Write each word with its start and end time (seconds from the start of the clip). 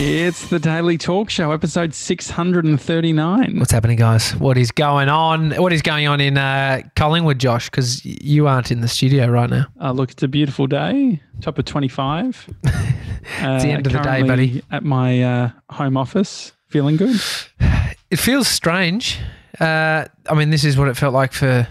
It's 0.00 0.48
the 0.48 0.60
Daily 0.60 0.96
Talk 0.96 1.28
Show, 1.28 1.50
episode 1.50 1.92
639. 1.92 3.58
What's 3.58 3.72
happening, 3.72 3.96
guys? 3.96 4.30
What 4.36 4.56
is 4.56 4.70
going 4.70 5.08
on? 5.08 5.50
What 5.60 5.72
is 5.72 5.82
going 5.82 6.06
on 6.06 6.20
in 6.20 6.38
uh, 6.38 6.82
Collingwood, 6.94 7.40
Josh? 7.40 7.68
Because 7.68 8.04
you 8.04 8.46
aren't 8.46 8.70
in 8.70 8.80
the 8.80 8.86
studio 8.86 9.26
right 9.26 9.50
now. 9.50 9.66
Uh, 9.80 9.90
look, 9.90 10.12
it's 10.12 10.22
a 10.22 10.28
beautiful 10.28 10.68
day, 10.68 11.20
top 11.40 11.58
of 11.58 11.64
25. 11.64 12.48
it's 12.64 13.64
the 13.64 13.70
end 13.70 13.88
of 13.88 13.92
the 13.92 13.98
day, 13.98 14.22
buddy. 14.22 14.62
At 14.70 14.84
my 14.84 15.20
uh, 15.20 15.50
home 15.68 15.96
office, 15.96 16.52
feeling 16.68 16.96
good. 16.96 17.20
It 18.10 18.18
feels 18.18 18.48
strange. 18.48 19.18
Uh, 19.60 20.06
I 20.30 20.34
mean, 20.34 20.48
this 20.48 20.64
is 20.64 20.78
what 20.78 20.88
it 20.88 20.96
felt 20.96 21.12
like 21.12 21.34
for 21.34 21.68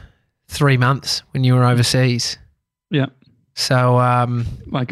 three 0.49 0.77
months 0.77 1.23
when 1.31 1.43
you 1.43 1.55
were 1.55 1.65
overseas. 1.65 2.37
Yeah. 2.91 3.07
So, 3.55 3.97
um, 3.97 4.45
Like, 4.67 4.91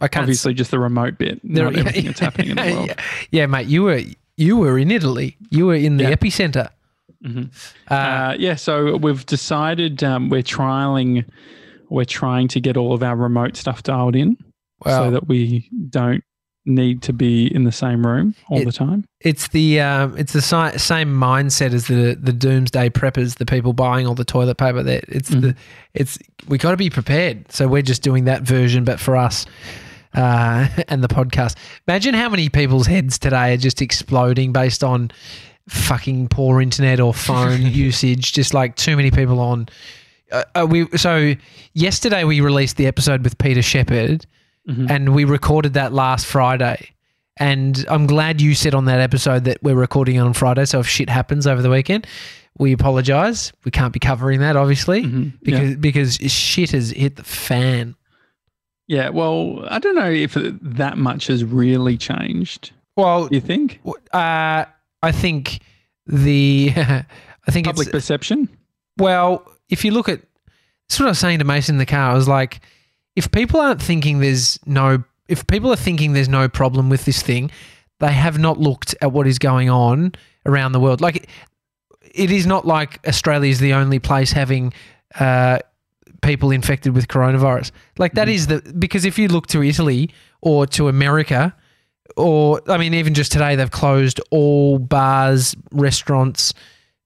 I 0.00 0.08
can't. 0.08 0.22
obviously, 0.24 0.54
just 0.54 0.70
the 0.70 0.78
remote 0.78 1.18
bit, 1.18 1.40
not 1.44 1.74
everything 1.76 2.06
that's 2.06 2.20
happening 2.20 2.50
in 2.50 2.56
the 2.56 2.62
world. 2.74 2.86
yeah, 2.88 2.94
yeah, 3.30 3.46
mate. 3.46 3.66
You 3.66 3.82
were 3.84 4.02
you 4.36 4.56
were 4.56 4.78
in 4.78 4.90
Italy. 4.90 5.36
You 5.50 5.66
were 5.66 5.74
in 5.74 5.96
the 5.96 6.04
Yeah. 6.04 6.14
epicenter. 6.14 6.68
Mhm. 7.24 7.50
Uh, 7.90 7.94
Uh, 7.94 8.36
yeah, 8.38 8.54
so 8.54 8.96
we've 8.96 9.26
decided 9.26 10.04
um, 10.04 10.28
we're 10.28 10.42
trialing, 10.44 11.24
we're 11.90 12.04
trying 12.04 12.46
to 12.48 12.60
get 12.60 12.76
all 12.76 12.92
of 12.92 13.02
our 13.02 13.16
remote 13.16 13.56
stuff 13.56 13.82
dialed 13.82 14.14
in 14.14 14.36
so 14.86 15.10
that 15.10 15.26
we 15.26 15.68
don't 15.90 16.22
need 16.64 17.02
to 17.02 17.12
be 17.12 17.46
in 17.52 17.64
the 17.64 17.72
same 17.72 18.06
room 18.06 18.34
all 18.48 18.60
It- 18.60 18.66
the 18.66 18.72
time. 18.72 19.04
it's 19.20 19.48
the 19.48 19.80
um, 19.80 20.14
it's 20.16 20.32
the 20.32 20.42
si- 20.42 20.78
same 20.78 21.08
mindset 21.08 21.72
as 21.72 21.88
the 21.88 22.16
the 22.22 22.32
doomsday 22.32 22.90
preppers, 22.90 23.38
the 23.38 23.46
people 23.46 23.72
buying 23.72 24.06
all 24.06 24.14
the 24.14 24.24
toilet 24.24 24.56
paper. 24.58 24.84
That 24.84 25.04
it's 25.08 25.30
Mm-hmm. 25.30 25.40
the 25.40 25.54
it's 25.94 26.18
we 26.46 26.56
got 26.58 26.70
to 26.70 26.76
be 26.76 26.90
prepared. 26.90 27.50
So 27.50 27.66
we're 27.66 27.82
just 27.82 28.02
doing 28.02 28.26
that 28.26 28.42
version, 28.42 28.84
but 28.84 29.00
for 29.00 29.16
us. 29.16 29.44
Uh, 30.14 30.66
and 30.88 31.04
the 31.04 31.08
podcast. 31.08 31.56
Imagine 31.86 32.14
how 32.14 32.28
many 32.28 32.48
people's 32.48 32.86
heads 32.86 33.18
today 33.18 33.52
are 33.54 33.56
just 33.58 33.82
exploding 33.82 34.52
based 34.52 34.82
on 34.82 35.10
fucking 35.68 36.28
poor 36.28 36.60
internet 36.62 36.98
or 37.00 37.12
phone 37.12 37.60
usage. 37.66 38.32
Just 38.32 38.54
like 38.54 38.74
too 38.76 38.96
many 38.96 39.10
people 39.10 39.38
on. 39.40 39.68
Uh, 40.32 40.44
uh, 40.54 40.66
we 40.68 40.86
so 40.96 41.34
yesterday 41.74 42.24
we 42.24 42.40
released 42.40 42.76
the 42.76 42.86
episode 42.86 43.22
with 43.24 43.36
Peter 43.38 43.62
Shepard, 43.62 44.26
Mhm. 44.68 44.90
and 44.90 45.14
we 45.14 45.24
recorded 45.24 45.74
that 45.74 45.92
last 45.92 46.26
Friday. 46.26 46.90
And 47.38 47.84
I'm 47.88 48.06
glad 48.06 48.40
you 48.40 48.54
said 48.54 48.74
on 48.74 48.86
that 48.86 49.00
episode 49.00 49.44
that 49.44 49.62
we're 49.62 49.74
recording 49.76 50.18
on 50.18 50.32
Friday. 50.32 50.64
So 50.64 50.80
if 50.80 50.88
shit 50.88 51.08
happens 51.08 51.46
over 51.46 51.62
the 51.62 51.70
weekend, 51.70 52.06
we 52.58 52.72
apologize. 52.72 53.52
We 53.64 53.70
can't 53.70 53.92
be 53.92 54.00
covering 54.00 54.40
that, 54.40 54.56
obviously, 54.56 55.04
Mhm. 55.04 55.32
Yeah. 55.42 55.74
because 55.76 56.16
because 56.18 56.32
shit 56.32 56.70
has 56.72 56.90
hit 56.90 57.16
the 57.16 57.22
fan. 57.24 57.94
Yeah, 58.88 59.10
well, 59.10 59.64
I 59.68 59.78
don't 59.78 59.94
know 59.94 60.10
if 60.10 60.34
that 60.34 60.98
much 60.98 61.28
has 61.28 61.44
really 61.44 61.96
changed. 61.96 62.72
Well, 62.96 63.28
you 63.30 63.40
think? 63.40 63.80
uh, 64.12 64.64
I 65.02 65.12
think 65.12 65.60
the 66.06 66.72
I 66.76 67.50
think 67.50 67.66
Public 67.66 67.90
perception? 67.90 68.48
well. 68.96 69.46
If 69.68 69.84
you 69.84 69.90
look 69.90 70.08
at 70.08 70.22
that's 70.88 70.98
what 70.98 71.06
I 71.06 71.10
was 71.10 71.18
saying 71.18 71.38
to 71.40 71.44
Mason 71.44 71.74
in 71.74 71.78
the 71.78 71.86
car. 71.86 72.10
I 72.10 72.14
was 72.14 72.28
like, 72.28 72.60
if 73.14 73.30
people 73.30 73.60
aren't 73.60 73.82
thinking 73.82 74.20
there's 74.20 74.58
no, 74.64 75.04
if 75.28 75.46
people 75.46 75.70
are 75.70 75.76
thinking 75.76 76.12
there's 76.14 76.28
no 76.28 76.48
problem 76.48 76.88
with 76.88 77.04
this 77.04 77.22
thing, 77.22 77.50
they 78.00 78.12
have 78.12 78.38
not 78.38 78.58
looked 78.58 78.94
at 79.02 79.12
what 79.12 79.26
is 79.26 79.38
going 79.38 79.68
on 79.68 80.12
around 80.46 80.72
the 80.72 80.80
world. 80.80 81.00
Like, 81.00 81.28
it 82.00 82.30
is 82.30 82.46
not 82.46 82.66
like 82.66 83.06
Australia 83.06 83.50
is 83.50 83.60
the 83.60 83.74
only 83.74 83.98
place 83.98 84.32
having 84.32 84.72
uh, 85.20 85.58
people 86.22 86.50
infected 86.50 86.94
with 86.94 87.08
coronavirus. 87.08 87.70
Like 87.98 88.14
that 88.14 88.28
is 88.28 88.46
the 88.48 88.60
because 88.78 89.04
if 89.04 89.18
you 89.18 89.28
look 89.28 89.46
to 89.48 89.62
Italy 89.62 90.10
or 90.40 90.66
to 90.66 90.88
America, 90.88 91.54
or 92.16 92.60
I 92.68 92.78
mean, 92.78 92.94
even 92.94 93.14
just 93.14 93.32
today 93.32 93.56
they've 93.56 93.70
closed 93.70 94.20
all 94.30 94.78
bars, 94.78 95.54
restaurants 95.72 96.52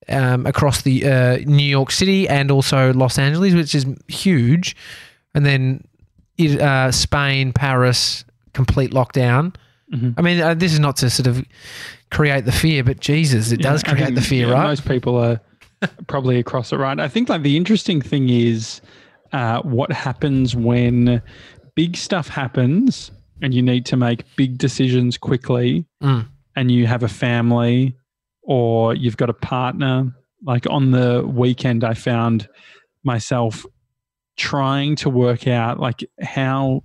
um, 0.09 0.47
across 0.47 0.83
the 0.83 1.05
uh, 1.07 1.37
New 1.47 1.65
York 1.65 1.91
City 1.91 2.29
and 2.29 2.51
also 2.51 2.93
Los 2.93 3.19
Angeles, 3.19 3.55
which 3.55 3.75
is 3.75 3.87
huge. 4.09 4.75
And 5.35 5.47
then 5.47 5.85
it, 6.39 6.61
uh, 6.61 6.91
Spain, 6.93 7.53
Paris, 7.53 8.25
complete 8.53 8.91
lockdown. 8.91 9.55
Mhm. 9.93 10.15
I 10.17 10.23
mean, 10.23 10.41
uh, 10.41 10.55
this 10.55 10.73
is 10.73 10.81
not 10.81 10.97
to 10.97 11.11
sort 11.11 11.27
of 11.27 11.45
create 12.11 12.45
the 12.45 12.53
fear, 12.53 12.83
but 12.83 13.01
Jesus, 13.01 13.53
it 13.53 13.61
Yeah, 13.61 13.71
does 13.71 13.83
create 13.83 14.15
the 14.15 14.21
fear, 14.23 14.49
yeah, 14.49 14.55
right? 14.55 14.65
Most 14.65 14.87
people 14.87 15.17
are 15.19 15.41
probably 16.07 16.39
across 16.39 16.73
it, 16.73 16.77
right? 16.77 16.99
I 16.99 17.09
think 17.09 17.29
like 17.29 17.43
the 17.43 17.57
interesting 17.57 18.01
thing 18.01 18.29
is 18.29 18.81
uh, 19.33 19.63
what 19.63 19.93
happens 19.93 20.55
when 20.55 21.23
big 21.75 21.97
stuff 21.97 22.29
happens 22.29 23.11
and 23.41 23.55
you 23.55 23.63
need 23.63 23.87
to 23.87 23.97
make 23.97 24.25
big 24.37 24.59
decisions 24.59 25.17
quickly 25.19 25.85
Mm. 26.03 26.29
and 26.57 26.71
you 26.71 26.87
have 26.87 27.03
a 27.03 27.09
family 27.09 27.97
or 28.43 28.95
you've 28.95 29.17
got 29.17 29.31
a 29.31 29.35
partner. 29.35 30.13
Like 30.45 30.67
on 30.69 30.91
the 30.91 31.25
weekend, 31.27 31.85
I 31.85 31.95
found 31.95 32.49
myself 33.05 33.65
trying 34.37 34.97
to 34.97 35.11
work 35.11 35.47
out 35.47 35.79
like 35.79 36.05
how 36.21 36.83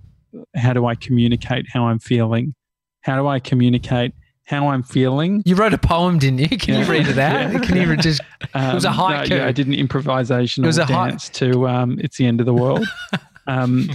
how 0.54 0.72
do 0.72 0.84
I 0.86 0.94
communicate 0.94 1.66
how 1.72 1.86
I'm 1.86 1.98
feeling? 1.98 2.54
How 3.00 3.16
do 3.20 3.26
I 3.26 3.40
communicate 3.40 4.12
how 4.48 4.68
I'm 4.68 4.82
feeling? 4.82 5.42
You 5.44 5.56
wrote 5.56 5.74
a 5.74 5.78
poem, 5.78 6.18
didn't 6.18 6.38
you? 6.38 6.58
Can 6.58 6.80
you 6.80 6.90
read 6.90 7.06
it 7.06 7.18
out? 7.18 7.52
Yeah. 7.52 7.58
Can 7.58 7.76
you 7.76 7.96
just? 7.96 8.22
Um, 8.54 8.74
was 8.74 8.86
a 8.86 8.90
no, 8.90 8.96
haiku. 8.96 9.28
yeah, 9.28 9.46
I 9.46 9.52
did 9.52 9.66
an 9.66 9.74
improvisational 9.74 10.64
It 10.64 10.66
was 10.66 10.78
a 10.78 10.86
dance 10.86 11.28
to 11.30 11.68
um, 11.68 11.98
"It's 12.00 12.16
the 12.16 12.26
End 12.26 12.40
of 12.40 12.46
the 12.46 12.54
World." 12.54 12.86
um, 13.46 13.90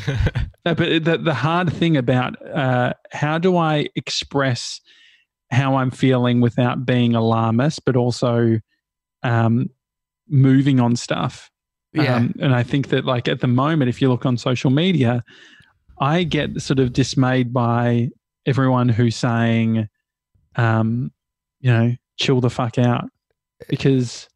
no, 0.63 0.75
but 0.75 1.03
the, 1.03 1.17
the 1.17 1.33
hard 1.33 1.73
thing 1.73 1.97
about 1.97 2.35
uh, 2.45 2.93
how 3.11 3.39
do 3.39 3.57
I 3.57 3.87
express 3.95 4.79
how 5.49 5.75
I'm 5.75 5.89
feeling 5.89 6.39
without 6.39 6.85
being 6.85 7.15
alarmist, 7.15 7.83
but 7.83 7.95
also 7.95 8.59
um, 9.23 9.69
moving 10.29 10.79
on 10.79 10.95
stuff. 10.95 11.49
Yeah. 11.93 12.15
Um, 12.15 12.35
and 12.39 12.53
I 12.53 12.61
think 12.61 12.89
that, 12.89 13.05
like 13.05 13.27
at 13.27 13.39
the 13.39 13.47
moment, 13.47 13.89
if 13.89 14.01
you 14.01 14.09
look 14.09 14.25
on 14.25 14.37
social 14.37 14.69
media, 14.69 15.23
I 15.99 16.23
get 16.23 16.61
sort 16.61 16.79
of 16.79 16.93
dismayed 16.93 17.53
by 17.53 18.09
everyone 18.45 18.89
who's 18.89 19.15
saying, 19.15 19.87
um, 20.55 21.11
you 21.59 21.71
know, 21.71 21.95
chill 22.17 22.41
the 22.41 22.49
fuck 22.49 22.77
out, 22.77 23.09
because 23.69 24.27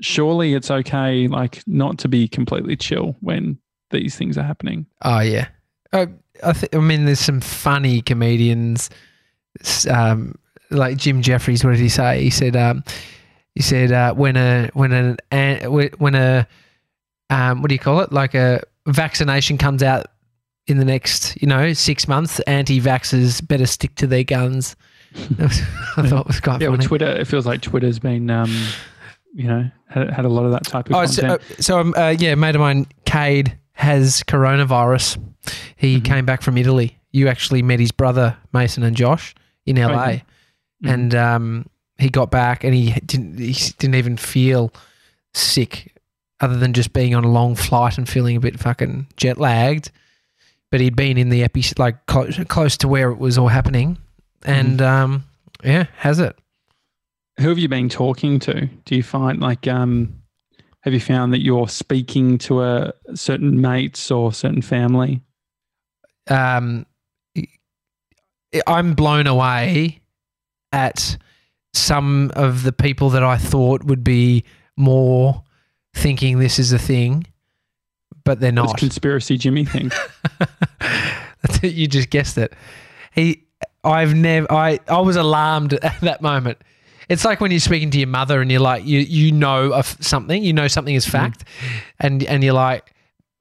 surely 0.00 0.54
it's 0.54 0.70
okay, 0.70 1.28
like 1.28 1.62
not 1.66 1.98
to 1.98 2.08
be 2.08 2.28
completely 2.28 2.76
chill 2.76 3.16
when 3.20 3.58
these 3.90 4.16
things 4.16 4.38
are 4.38 4.42
happening. 4.42 4.86
Oh 5.02 5.20
yeah. 5.20 5.48
Uh, 5.92 6.06
I, 6.44 6.52
th- 6.52 6.74
I 6.74 6.78
mean, 6.78 7.06
there's 7.06 7.18
some 7.18 7.40
funny 7.40 8.02
comedians, 8.02 8.90
um, 9.90 10.34
like 10.70 10.96
Jim 10.98 11.22
Jefferies. 11.22 11.64
What 11.64 11.70
did 11.70 11.80
he 11.80 11.88
say? 11.88 12.22
He 12.22 12.30
said, 12.30 12.54
um, 12.54 12.84
he 13.54 13.62
said 13.62 13.90
uh, 13.90 14.14
when 14.14 14.36
a 14.36 14.70
when 14.74 14.92
an 14.92 15.16
an- 15.32 15.64
when 15.98 16.14
a 16.14 16.46
um, 17.30 17.62
what 17.62 17.68
do 17.68 17.74
you 17.74 17.78
call 17.78 18.00
it? 18.00 18.12
Like 18.12 18.34
a 18.34 18.60
vaccination 18.86 19.58
comes 19.58 19.82
out 19.82 20.06
in 20.66 20.78
the 20.78 20.84
next, 20.84 21.40
you 21.40 21.48
know, 21.48 21.72
six 21.72 22.06
months. 22.06 22.40
Anti-vaxxers 22.40 23.46
better 23.46 23.66
stick 23.66 23.94
to 23.96 24.06
their 24.06 24.24
guns. 24.24 24.76
Was- 25.38 25.60
I 25.96 26.08
thought 26.08 26.20
it 26.22 26.26
was 26.26 26.40
quite 26.40 26.60
Yeah, 26.60 26.68
well, 26.68 26.76
funny. 26.76 26.86
Twitter. 26.86 27.06
It 27.08 27.26
feels 27.26 27.46
like 27.46 27.60
Twitter's 27.60 27.98
been, 27.98 28.30
um, 28.30 28.50
you 29.34 29.48
know, 29.48 29.70
had, 29.88 30.10
had 30.10 30.24
a 30.24 30.28
lot 30.28 30.44
of 30.44 30.52
that 30.52 30.64
type 30.64 30.88
of 30.90 30.94
Oh, 30.96 31.06
so, 31.06 31.22
content. 31.22 31.42
uh, 31.58 31.62
so 31.62 31.78
um, 31.80 31.94
uh, 31.96 32.14
yeah, 32.18 32.32
a 32.32 32.36
mate 32.36 32.54
of 32.54 32.60
mine, 32.60 32.86
Cade, 33.04 33.56
has 33.72 34.22
coronavirus. 34.24 35.18
He 35.76 35.98
Mhm. 36.00 36.04
came 36.04 36.26
back 36.26 36.42
from 36.42 36.58
Italy. 36.58 36.98
You 37.12 37.28
actually 37.28 37.62
met 37.62 37.80
his 37.80 37.90
brother 37.92 38.36
Mason 38.52 38.82
and 38.82 38.96
Josh 38.96 39.34
in 39.66 39.76
LA, 39.76 40.08
yeah. 40.08 40.20
Mhm. 40.84 40.92
and 40.94 41.14
um, 41.14 41.66
he 41.98 42.08
got 42.10 42.30
back 42.30 42.64
and 42.64 42.74
he 42.74 42.92
didn't. 43.06 43.38
He 43.38 43.72
didn't 43.78 43.94
even 43.94 44.16
feel 44.16 44.72
sick, 45.34 45.94
other 46.40 46.56
than 46.56 46.72
just 46.72 46.92
being 46.92 47.14
on 47.14 47.24
a 47.24 47.28
long 47.30 47.54
flight 47.54 47.98
and 47.98 48.08
feeling 48.08 48.36
a 48.36 48.40
bit 48.40 48.58
fucking 48.58 49.06
jet 49.16 49.38
lagged. 49.38 49.90
But 50.70 50.80
he'd 50.80 50.96
been 50.96 51.16
in 51.16 51.30
the 51.30 51.42
epi, 51.44 51.64
like 51.78 52.04
close, 52.06 52.38
close 52.48 52.76
to 52.78 52.88
where 52.88 53.10
it 53.10 53.18
was 53.18 53.38
all 53.38 53.48
happening, 53.48 53.96
and 54.44 54.80
um, 54.82 55.24
yeah, 55.64 55.86
has 55.96 56.18
it. 56.18 56.38
Who 57.40 57.48
have 57.48 57.58
you 57.58 57.68
been 57.68 57.88
talking 57.88 58.38
to? 58.40 58.66
Do 58.84 58.96
you 58.96 59.02
find 59.02 59.40
like, 59.40 59.68
um, 59.68 60.22
have 60.82 60.92
you 60.92 61.00
found 61.00 61.32
that 61.32 61.42
you're 61.42 61.68
speaking 61.68 62.38
to 62.38 62.62
a 62.62 62.92
certain 63.14 63.60
mates 63.60 64.10
or 64.10 64.32
certain 64.32 64.62
family? 64.62 65.22
um, 66.30 66.86
I'm 68.66 68.94
blown 68.94 69.26
away 69.26 70.00
at 70.72 71.16
some 71.74 72.30
of 72.34 72.62
the 72.62 72.72
people 72.72 73.10
that 73.10 73.22
I 73.22 73.36
thought 73.36 73.84
would 73.84 74.04
be 74.04 74.44
more 74.76 75.42
thinking 75.94 76.38
this 76.38 76.58
is 76.58 76.72
a 76.72 76.78
thing, 76.78 77.26
but 78.24 78.40
they're 78.40 78.52
not. 78.52 78.78
conspiracy 78.78 79.38
Jimmy 79.38 79.64
thing. 79.64 79.90
You 81.62 81.86
just 81.86 82.10
guessed 82.10 82.36
it. 82.36 82.52
He, 83.12 83.46
I've 83.84 84.14
never, 84.14 84.50
I, 84.52 84.80
I 84.88 85.00
was 85.00 85.16
alarmed 85.16 85.72
at 85.82 86.00
that 86.00 86.22
moment. 86.22 86.58
It's 87.08 87.24
like 87.24 87.40
when 87.40 87.50
you're 87.50 87.60
speaking 87.60 87.90
to 87.92 87.98
your 87.98 88.08
mother 88.08 88.42
and 88.42 88.50
you're 88.50 88.60
like, 88.60 88.84
you, 88.84 89.00
you 89.00 89.32
know 89.32 89.72
of 89.72 89.96
something, 90.00 90.42
you 90.44 90.52
know 90.52 90.68
something 90.68 90.94
is 90.94 91.06
fact, 91.06 91.44
and 92.00 92.22
and 92.24 92.44
you're 92.44 92.52
like, 92.52 92.92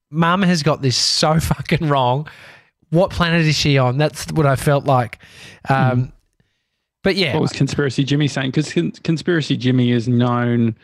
Mum 0.09 0.41
has 0.41 0.63
got 0.63 0.81
this 0.81 0.95
so 0.95 1.37
fucking 1.39 1.89
wrong. 1.89 2.27
what 2.91 3.11
planet 3.11 3.45
is 3.45 3.57
she 3.57 3.77
on? 3.77 3.97
That's 3.97 4.31
what 4.31 4.45
I 4.45 4.55
felt 4.55 4.85
like. 4.85 5.19
Um, 5.67 6.13
But 7.03 7.17
yeah, 7.17 7.33
What 7.33 7.41
was 7.41 7.51
Conspiracy 7.51 8.05
Jimmy 8.05 8.27
saying? 8.29 8.51
Because 8.51 8.71
Conspiracy 9.01 9.57
Jimmy 9.57 9.91
is 9.91 10.07
known 10.07 10.75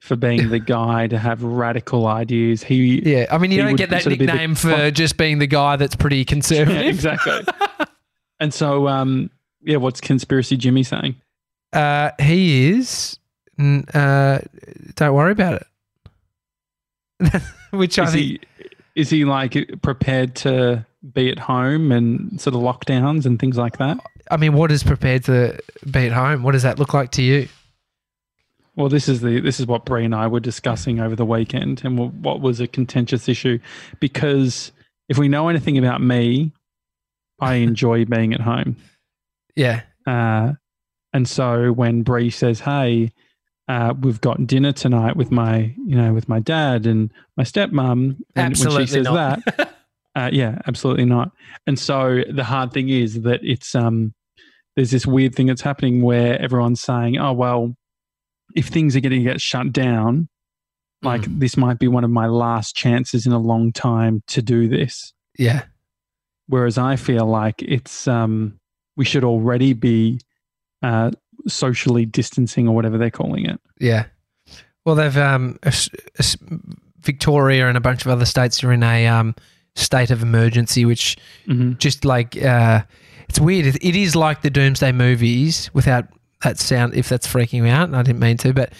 for 0.00 0.16
being 0.16 0.50
the 0.50 0.58
guy 0.58 1.06
to 1.06 1.18
have 1.18 1.42
radical 1.42 2.06
ideas. 2.08 2.62
He 2.64 3.00
yeah. 3.08 3.26
I 3.30 3.38
mean, 3.38 3.52
you 3.52 3.62
don't 3.62 3.76
get 3.76 3.90
that 3.90 4.04
be 4.04 4.16
the 4.16 4.26
nickname 4.26 4.54
for 4.56 4.90
just 4.90 5.16
being 5.16 5.38
the 5.38 5.46
guy 5.46 5.76
that's 5.76 5.96
pretty 5.96 6.24
conservative. 6.24 6.82
Yeah, 6.82 6.90
exactly. 6.90 7.42
and 8.40 8.52
so, 8.52 8.88
um, 8.88 9.30
yeah, 9.62 9.76
what's 9.76 10.00
Conspiracy 10.00 10.56
Jimmy 10.56 10.82
saying? 10.82 11.16
Uh, 11.72 12.10
he 12.20 12.68
is. 12.70 13.18
Uh, 13.58 14.38
don't 14.94 15.14
worry 15.14 15.32
about 15.32 15.62
it. 17.20 17.42
Which 17.70 17.98
I 17.98 18.04
Is 18.04 18.12
think. 18.12 18.24
he 18.24 18.40
is 18.94 19.10
he 19.10 19.24
like 19.24 19.56
prepared 19.82 20.34
to 20.36 20.86
be 21.12 21.30
at 21.30 21.38
home 21.38 21.90
and 21.92 22.40
sort 22.40 22.54
of 22.54 22.62
lockdowns 22.62 23.26
and 23.26 23.38
things 23.38 23.56
like 23.56 23.78
that? 23.78 23.98
I 24.30 24.36
mean, 24.36 24.54
what 24.54 24.70
is 24.70 24.82
prepared 24.82 25.24
to 25.24 25.58
be 25.90 26.06
at 26.06 26.12
home? 26.12 26.42
What 26.42 26.52
does 26.52 26.62
that 26.62 26.78
look 26.78 26.94
like 26.94 27.10
to 27.12 27.22
you? 27.22 27.48
Well, 28.76 28.88
this 28.88 29.08
is 29.08 29.20
the 29.20 29.40
this 29.40 29.60
is 29.60 29.66
what 29.66 29.84
Bree 29.84 30.04
and 30.04 30.14
I 30.14 30.26
were 30.26 30.40
discussing 30.40 30.98
over 31.00 31.14
the 31.14 31.24
weekend, 31.24 31.82
and 31.84 32.22
what 32.24 32.40
was 32.40 32.60
a 32.60 32.66
contentious 32.66 33.28
issue, 33.28 33.58
because 34.00 34.72
if 35.08 35.18
we 35.18 35.28
know 35.28 35.48
anything 35.48 35.78
about 35.78 36.00
me, 36.00 36.52
I 37.40 37.54
enjoy 37.56 38.04
being 38.04 38.32
at 38.34 38.40
home, 38.40 38.76
Yeah, 39.56 39.82
uh, 40.06 40.52
and 41.12 41.28
so 41.28 41.72
when 41.72 42.02
Bree 42.02 42.30
says, 42.30 42.60
"Hey, 42.60 43.12
uh, 43.68 43.94
we've 44.00 44.20
got 44.20 44.46
dinner 44.46 44.72
tonight 44.72 45.16
with 45.16 45.30
my 45.30 45.74
you 45.86 45.96
know 45.96 46.12
with 46.12 46.28
my 46.28 46.40
dad 46.40 46.86
and 46.86 47.10
my 47.36 47.44
stepmom," 47.44 48.16
and 48.36 48.56
when 48.56 48.70
she 48.80 48.86
says 48.86 49.04
not. 49.04 49.44
that, 49.44 49.74
uh, 50.14 50.30
yeah, 50.32 50.60
absolutely 50.66 51.04
not. 51.06 51.32
And 51.66 51.78
so 51.78 52.22
the 52.30 52.44
hard 52.44 52.72
thing 52.72 52.88
is 52.88 53.22
that 53.22 53.40
it's 53.42 53.74
um, 53.74 54.14
there's 54.76 54.90
this 54.90 55.06
weird 55.06 55.34
thing 55.34 55.46
that's 55.46 55.62
happening 55.62 56.02
where 56.02 56.40
everyone's 56.40 56.80
saying, 56.80 57.18
"Oh 57.18 57.32
well, 57.32 57.74
if 58.54 58.68
things 58.68 58.94
are 58.96 59.00
going 59.00 59.12
to 59.24 59.30
get 59.30 59.40
shut 59.40 59.72
down, 59.72 60.28
like 61.02 61.22
Mm. 61.22 61.40
this 61.40 61.56
might 61.56 61.78
be 61.78 61.88
one 61.88 62.04
of 62.04 62.10
my 62.10 62.26
last 62.26 62.74
chances 62.76 63.26
in 63.26 63.32
a 63.32 63.38
long 63.38 63.72
time 63.72 64.22
to 64.28 64.40
do 64.42 64.68
this." 64.68 65.12
yeah, 65.38 65.64
Whereas 66.46 66.76
I 66.78 66.96
feel 66.96 67.26
like 67.26 67.62
it's 67.62 68.06
um, 68.06 68.58
we 68.96 69.04
should 69.04 69.24
already 69.24 69.72
be 69.72 70.20
uh, 70.82 71.10
socially 71.48 72.04
distancing 72.06 72.68
or 72.68 72.74
whatever 72.74 72.98
they're 72.98 73.10
calling 73.10 73.46
it. 73.46 73.60
yeah. 73.80 74.06
Well, 74.84 74.96
they've 74.96 75.16
um, 75.16 75.58
s- 75.62 75.88
s- 76.18 76.36
Victoria 77.00 77.68
and 77.68 77.76
a 77.78 77.80
bunch 77.80 78.04
of 78.04 78.08
other 78.10 78.26
states 78.26 78.62
are 78.62 78.70
in 78.70 78.82
a 78.82 79.06
um, 79.06 79.34
state 79.76 80.10
of 80.10 80.22
emergency, 80.22 80.84
which 80.84 81.16
hmm 81.46 81.72
just 81.78 82.04
like 82.04 82.36
uh, 82.42 82.82
it's 83.28 83.40
weird. 83.40 83.64
It, 83.64 83.76
it 83.82 83.96
is 83.96 84.14
like 84.14 84.42
the 84.42 84.50
Doomsday 84.50 84.92
movies 84.92 85.70
without 85.72 86.04
that 86.42 86.58
sound. 86.58 86.94
If 86.94 87.08
that's 87.08 87.26
freaking 87.26 87.62
me 87.62 87.70
out, 87.70 87.84
and 87.88 87.96
I 87.96 88.02
didn't 88.02 88.20
mean 88.20 88.36
to, 88.38 88.52
but 88.52 88.74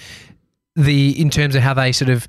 the 0.77 1.19
in 1.19 1.31
terms 1.31 1.55
of 1.55 1.63
how 1.63 1.73
they 1.73 1.91
sort 1.93 2.11
of 2.11 2.29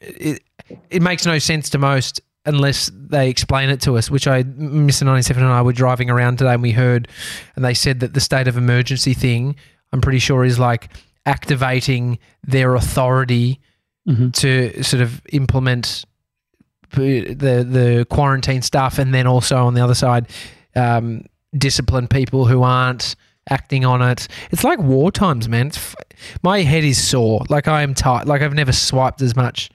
it, 0.00 0.42
it 0.90 1.02
makes 1.02 1.24
no 1.24 1.38
sense 1.38 1.70
to 1.70 1.78
most 1.78 2.20
unless 2.44 2.90
they 2.94 3.28
explain 3.28 3.70
it 3.70 3.80
to 3.82 3.96
us. 3.96 4.10
Which 4.10 4.26
I, 4.26 4.42
Mr. 4.42 5.04
Ninety 5.04 5.22
Seven 5.22 5.42
and 5.42 5.52
I 5.52 5.62
were 5.62 5.72
driving 5.72 6.10
around 6.10 6.38
today, 6.38 6.54
and 6.54 6.62
we 6.62 6.72
heard, 6.72 7.08
and 7.56 7.64
they 7.64 7.74
said 7.74 8.00
that 8.00 8.14
the 8.14 8.20
state 8.20 8.48
of 8.48 8.56
emergency 8.56 9.14
thing, 9.14 9.56
I'm 9.92 10.00
pretty 10.00 10.18
sure, 10.18 10.44
is 10.44 10.58
like 10.58 10.88
activating 11.26 12.18
their 12.42 12.74
authority 12.74 13.60
hmm 14.06 14.30
to 14.30 14.82
sort 14.82 15.00
of 15.00 15.22
implement 15.32 16.04
the 16.90 17.34
the 17.68 18.06
quarantine 18.10 18.62
stuff, 18.62 18.98
and 18.98 19.14
then 19.14 19.26
also 19.26 19.64
on 19.64 19.74
the 19.74 19.80
other 19.82 19.94
side, 19.94 20.28
um, 20.74 21.24
discipline 21.56 22.08
people 22.08 22.46
who 22.46 22.62
aren't 22.62 23.14
acting 23.48 23.84
on 23.84 24.02
it. 24.02 24.28
It's 24.50 24.64
like 24.64 24.78
war 24.78 25.10
times, 25.10 25.48
man. 25.48 25.68
It's 25.68 25.76
f- 25.76 25.94
my 26.42 26.62
head 26.62 26.84
is 26.84 27.02
sore. 27.02 27.44
Like 27.48 27.68
I 27.68 27.82
am 27.82 27.94
tight. 27.94 28.26
Like 28.26 28.42
I've 28.42 28.54
never 28.54 28.72
swiped 28.72 29.22
as 29.22 29.34
much. 29.36 29.70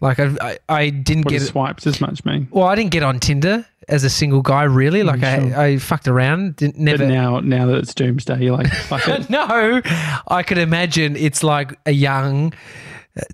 Like 0.00 0.18
I've, 0.18 0.38
I 0.40 0.58
I 0.68 0.90
didn't 0.90 1.24
What 1.24 1.30
get 1.32 1.38
does 1.40 1.48
swipes 1.48 1.86
as 1.86 2.00
much 2.00 2.24
mean? 2.24 2.48
well. 2.50 2.66
I 2.66 2.74
didn't 2.74 2.90
get 2.90 3.02
on 3.02 3.18
Tinder 3.20 3.66
as 3.88 4.04
a 4.04 4.10
single 4.10 4.42
guy. 4.42 4.62
Really, 4.64 5.02
like 5.02 5.20
sure. 5.20 5.56
I, 5.58 5.64
I 5.66 5.78
fucked 5.78 6.08
around. 6.08 6.56
Didn't 6.56 6.78
never. 6.78 6.98
But 6.98 7.08
now, 7.08 7.40
now 7.40 7.66
that 7.66 7.78
it's 7.78 7.94
doomsday, 7.94 8.44
you're 8.44 8.56
like, 8.56 8.68
fuck 8.72 9.06
it. 9.08 9.28
no, 9.30 9.80
I 10.28 10.42
could 10.42 10.58
imagine 10.58 11.16
it's 11.16 11.42
like 11.42 11.78
a 11.86 11.92
young 11.92 12.52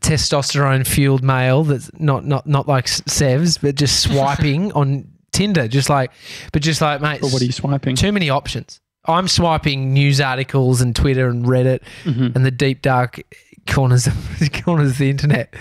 testosterone 0.01 0.87
fueled 0.87 1.23
male 1.23 1.65
that's 1.65 1.91
not 1.99 2.25
not 2.25 2.47
not 2.47 2.67
like 2.69 2.87
Sevs, 2.87 3.61
but 3.61 3.75
just 3.75 4.01
swiping 4.11 4.73
on 4.73 5.07
Tinder, 5.33 5.69
just 5.69 5.91
like, 5.91 6.13
but 6.53 6.63
just 6.63 6.81
like 6.81 7.01
mate, 7.01 7.21
But 7.21 7.33
what 7.33 7.43
are 7.43 7.45
you 7.45 7.53
swiping? 7.53 7.97
too 7.97 8.13
many 8.13 8.31
options. 8.31 8.81
I'm 9.07 9.29
swiping 9.29 9.93
news 9.93 10.21
articles 10.21 10.81
and 10.81 10.97
Twitter 10.97 11.29
and 11.29 11.45
Reddit 11.45 11.81
Mhm. 12.05 12.35
and 12.35 12.47
the 12.47 12.51
deep 12.51 12.81
dark 12.81 13.21
corners 13.67 14.07
of 14.07 14.15
corners 14.65 14.93
of 14.93 14.99
the 14.99 15.11
internet. 15.11 15.53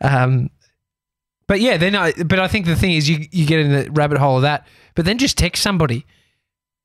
Um, 0.00 0.50
but 1.46 1.60
yeah, 1.60 1.76
then 1.78 1.94
I 1.96 2.12
but 2.12 2.38
I 2.38 2.46
think 2.48 2.66
the 2.66 2.76
thing 2.76 2.92
is 2.92 3.08
you 3.08 3.26
you 3.30 3.46
get 3.46 3.60
in 3.60 3.72
the 3.72 3.90
rabbit 3.90 4.18
hole 4.18 4.36
of 4.36 4.42
that, 4.42 4.66
but 4.94 5.04
then 5.04 5.18
just 5.18 5.38
text 5.38 5.62
somebody 5.62 6.04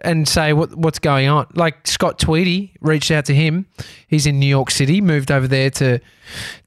and 0.03 0.27
say 0.27 0.53
what 0.53 0.73
what's 0.75 0.99
going 0.99 1.27
on. 1.27 1.47
Like 1.53 1.85
Scott 1.85 2.17
Tweedie 2.17 2.71
reached 2.81 3.11
out 3.11 3.25
to 3.25 3.35
him. 3.35 3.65
He's 4.07 4.25
in 4.25 4.39
New 4.39 4.47
York 4.47 4.71
City, 4.71 5.01
moved 5.01 5.31
over 5.31 5.47
there 5.47 5.69
to 5.71 5.99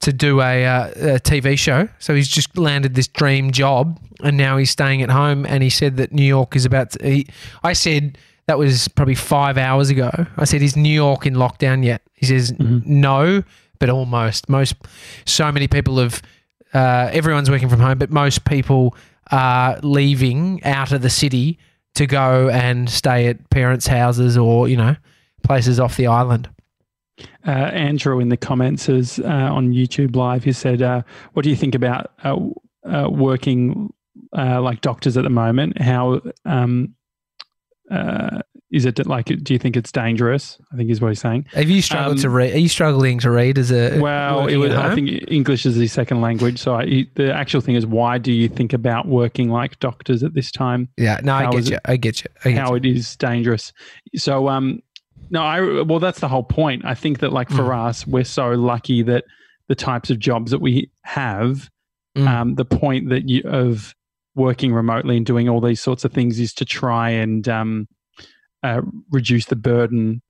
to 0.01 0.13
do 0.13 0.41
a, 0.43 0.65
uh, 0.67 0.87
a 0.89 1.21
TV 1.21 1.59
show. 1.59 1.89
So 1.99 2.15
he's 2.15 2.29
just 2.29 2.57
landed 2.59 2.95
this 2.95 3.09
dream 3.09 3.51
job, 3.51 3.99
and 4.23 4.37
now 4.37 4.59
he's 4.59 4.71
staying 4.71 5.01
at 5.03 5.11
home. 5.11 5.47
And 5.47 5.63
he 5.63 5.71
said 5.71 5.97
that 5.97 6.13
New 6.13 6.25
York 6.25 6.55
is 6.55 6.67
about. 6.67 6.91
To, 6.93 7.11
he, 7.11 7.27
I 7.65 7.73
said 7.73 8.19
that 8.47 8.59
was 8.59 8.89
probably 8.89 9.15
five 9.15 9.57
hours 9.57 9.89
ago. 9.89 10.11
I 10.37 10.45
said, 10.45 10.61
"Is 10.61 10.77
New 10.77 10.93
York 10.93 11.25
in 11.27 11.35
lockdown 11.35 11.83
yet?" 11.83 12.03
He 12.13 12.27
says, 12.27 12.53
Mhm. 12.53 12.85
"No, 12.85 13.43
but 13.79 13.89
almost. 13.89 14.49
Most, 14.51 14.75
so 15.25 15.51
many 15.51 15.67
people 15.67 15.99
have. 15.99 16.21
Uh, 16.77 17.09
everyone's 17.11 17.49
working 17.49 17.71
from 17.71 17.81
home, 17.81 17.97
but 17.97 18.11
most 18.11 18.45
people 18.45 18.95
are 19.31 19.81
leaving 19.83 20.63
out 20.63 20.93
of 20.93 21.01
the 21.01 21.09
city 21.09 21.59
to 21.95 22.07
go 22.07 22.51
and 22.51 22.91
stay 22.91 23.29
at 23.29 23.49
parents' 23.49 23.87
houses 23.87 24.37
or 24.37 24.69
you 24.69 24.77
know 24.77 24.95
places 25.43 25.81
off 25.81 25.97
the 25.97 26.07
island." 26.07 26.51
Uh, 27.47 27.51
Andrew 27.51 28.21
in 28.21 28.29
the 28.29 28.37
comments 28.37 28.91
is 28.91 29.19
uh, 29.21 29.25
on 29.25 29.73
YouTube 29.73 30.15
Live. 30.15 30.45
He 30.45 30.53
said, 30.53 30.83
uh, 30.83 31.01
"What 31.33 31.45
do 31.45 31.49
you 31.49 31.57
think 31.57 31.75
about 31.75 32.13
uh, 32.25 32.37
uh, 32.85 33.09
working 33.09 33.91
uh, 34.37 34.61
like 34.61 34.83
doctors 34.83 35.17
at 35.17 35.25
the 35.25 35.31
moment? 35.31 35.81
How 35.81 36.21
um, 36.45 36.95
uh, 37.91 38.41
is 38.71 38.85
it 38.85 39.07
like? 39.07 39.27
Do 39.27 39.53
you 39.53 39.59
think 39.59 39.77
it's 39.77 39.93
dangerous? 39.93 40.59
I 40.73 40.77
think 40.77 40.91
is 40.91 41.01
what 41.01 41.09
he's 41.09 41.21
saying. 41.21 41.47
Have 41.53 41.71
you 41.71 41.81
struggled 41.81 42.17
Um, 42.17 42.23
to 42.23 42.31
read? 42.31 42.55
Are 42.55 42.59
you 42.59 42.69
struggling 42.69 43.19
to 43.21 43.31
read 43.31 43.59
as 43.59 43.71
a 43.71 43.99
Well, 44.01 44.49
it 44.49 44.57
was, 44.57 44.73
I 44.75 44.93
think 44.95 45.09
English 45.29 45.65
is 45.67 45.77
his 45.77 45.93
second 45.93 46.21
language. 46.21 46.59
So 46.59 46.75
I, 46.75 47.07
the 47.15 47.33
actual 47.33 47.61
thing 47.61 47.77
is, 47.77 47.87
why 47.87 48.19
do 48.19 48.33
you 48.33 48.49
think 48.49 48.73
about 48.73 49.07
working 49.07 49.51
like 49.51 49.79
doctors 49.79 50.23
at 50.25 50.35
this 50.35 50.51
time? 50.51 50.89
Yeah, 50.97 51.21
no, 51.23 51.35
I 51.35 51.51
get 51.51 51.69
you. 51.71 51.77
it- 51.77 51.81
I 51.85 51.97
get 51.97 52.25
you. 52.25 52.31
I 52.45 52.51
get 52.51 52.59
how 52.59 52.71
you. 52.71 52.77
it 52.77 52.87
is 52.87 53.15
dangerous. 53.17 53.73
So, 54.17 54.49
um, 54.49 54.81
no, 55.31 55.43
I 55.43 55.83
well, 55.83 56.01
that's 56.01 56.21
the 56.21 56.29
whole 56.29 56.43
point. 56.45 56.85
I 56.85 56.95
think 56.95 57.21
that 57.21 57.33
like 57.33 57.49
for 57.51 57.63
Mm. 57.71 57.89
us, 57.89 58.07
we're 58.07 58.25
so 58.25 58.51
lucky 58.51 59.03
that 59.03 59.25
the 59.69 59.75
types 59.77 60.11
of 60.11 60.19
jobs 60.19 60.51
that 60.51 60.61
we 60.61 60.91
have, 61.03 61.69
Mm. 62.19 62.27
um, 62.29 62.55
the 62.57 62.65
point 62.65 63.11
that 63.11 63.29
you 63.29 63.43
of 63.45 63.95
working 64.37 64.73
remotely 64.73 65.17
and 65.17 65.27
doing 65.27 65.49
all 65.49 65.61
these 65.61 65.81
sorts 65.81 66.05
of 66.05 66.13
things 66.13 66.39
is 66.39 66.55
to 66.55 66.65
try 66.65 67.11
and 67.11 67.49
um, 67.49 67.89
uh, 68.63 68.83
reduce 69.11 69.47
the 69.47 69.57
burden 69.57 70.23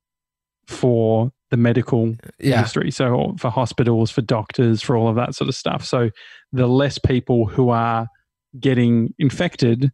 for 0.66 1.30
the 1.50 1.56
medical 1.56 2.16
Yeah, 2.40 2.56
industry. 2.58 2.90
So 2.90 3.34
for 3.38 3.50
hospitals, 3.50 4.10
for 4.10 4.22
doctors, 4.22 4.80
for 4.80 4.96
all 4.96 5.08
of 5.08 5.16
that 5.16 5.34
sort 5.34 5.48
of 5.48 5.54
stuff. 5.54 5.84
So 5.84 6.10
the 6.52 6.66
less 6.66 6.98
people 6.98 7.46
who 7.46 7.70
are 7.70 8.08
getting 8.58 9.12
infected, 9.18 9.92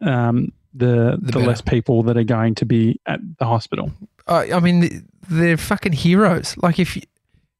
um, 0.00 0.52
the 0.74 1.18
The 1.20 1.32
the, 1.32 1.38
less 1.38 1.60
people 1.60 2.02
that 2.04 2.16
are 2.16 2.24
going 2.24 2.54
to 2.56 2.64
be 2.64 3.00
at 3.06 3.20
the 3.38 3.44
hospital. 3.44 3.92
I, 4.26 4.52
I 4.52 4.60
mean 4.60 5.06
they're 5.30 5.56
fucking 5.58 5.92
heroes. 5.92 6.56
Like 6.58 6.78
if 6.78 6.96
you, 6.96 7.02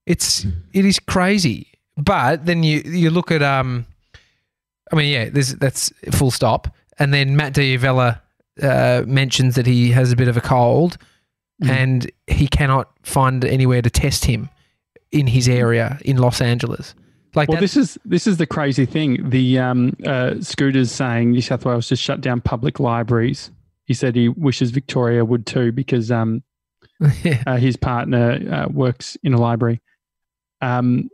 it's 0.06 0.46
it 0.72 0.84
is 0.84 0.98
crazy, 0.98 1.68
but 1.96 2.46
then 2.46 2.62
you 2.62 2.82
you 2.84 3.10
look 3.10 3.30
at 3.30 3.42
um, 3.42 3.86
I 4.92 4.96
mean 4.96 5.10
yeah, 5.10 5.28
that's 5.30 5.92
full 6.12 6.30
stop, 6.30 6.68
and 6.98 7.12
then 7.14 7.36
Matt 7.36 7.54
D'Avella 7.54 8.20
uh, 8.62 9.02
mentions 9.06 9.54
that 9.54 9.66
he 9.66 9.90
has 9.92 10.12
a 10.12 10.16
bit 10.16 10.28
of 10.28 10.36
a 10.36 10.40
cold, 10.42 10.98
Mhm. 11.62 11.70
and 11.70 12.10
he 12.26 12.48
cannot 12.48 12.90
find 13.02 13.44
anywhere 13.44 13.82
to 13.82 13.90
test 13.90 14.24
him 14.24 14.50
in 15.10 15.26
his 15.28 15.48
area 15.48 15.98
in 16.04 16.16
Los 16.16 16.40
Angeles. 16.40 16.94
Like 17.34 17.48
Well, 17.48 17.56
that, 17.56 17.60
this 17.62 17.76
is 17.76 17.98
this 18.04 18.26
is 18.26 18.36
the 18.36 18.46
crazy 18.46 18.84
thing. 18.84 19.30
The 19.30 19.58
um, 19.58 19.96
uh, 20.04 20.34
Scooters 20.40 20.90
saying 20.92 21.30
New 21.30 21.40
South 21.40 21.64
Wales 21.64 21.88
just 21.88 22.02
shut 22.02 22.20
down 22.20 22.40
public 22.40 22.78
libraries. 22.80 23.50
He 23.84 23.94
said 23.94 24.14
he 24.14 24.28
wishes 24.28 24.70
Victoria 24.70 25.24
would 25.24 25.46
too 25.46 25.72
because 25.72 26.10
um, 26.10 26.42
yeah. 27.22 27.42
uh, 27.46 27.56
his 27.56 27.76
partner 27.76 28.40
uh, 28.52 28.68
works 28.70 29.16
in 29.22 29.32
a 29.32 29.40
library. 29.40 29.80
Um, 30.60 31.08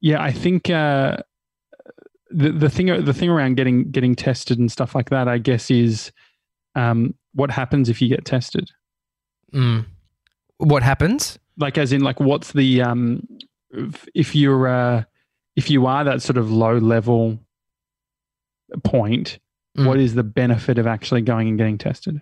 yeah, 0.00 0.22
I 0.22 0.32
think 0.32 0.70
uh, 0.70 1.16
the 2.32 2.50
the 2.52 2.70
thing 2.70 2.86
the 3.04 3.14
thing 3.14 3.28
around 3.30 3.56
getting 3.56 3.90
getting 3.90 4.14
tested 4.14 4.58
and 4.58 4.70
stuff 4.70 4.94
like 4.94 5.10
that, 5.10 5.28
I 5.28 5.38
guess, 5.38 5.70
is 5.70 6.12
um, 6.74 7.14
what 7.34 7.50
happens 7.50 7.88
if 7.88 8.00
you 8.02 8.08
get 8.08 8.24
tested. 8.24 8.70
Mm. 9.52 9.84
What 10.58 10.82
happens? 10.82 11.38
Like, 11.58 11.76
as 11.76 11.92
in, 11.92 12.00
like, 12.02 12.18
what's 12.20 12.52
the 12.52 12.82
um, 12.82 13.26
if- 14.14 14.34
you're 14.34 14.68
uh, 14.68 15.04
if 15.56 15.68
you 15.70 15.86
are 15.86 16.04
that 16.04 16.22
sort 16.22 16.38
of 16.38 16.50
low 16.50 16.78
level 16.78 17.38
point, 18.84 19.38
Mm. 19.76 19.86
what 19.86 19.98
is 19.98 20.14
the 20.14 20.22
benefit 20.22 20.76
of 20.76 20.86
actually 20.86 21.22
going 21.22 21.48
and 21.48 21.56
getting 21.56 21.78
tested? 21.78 22.20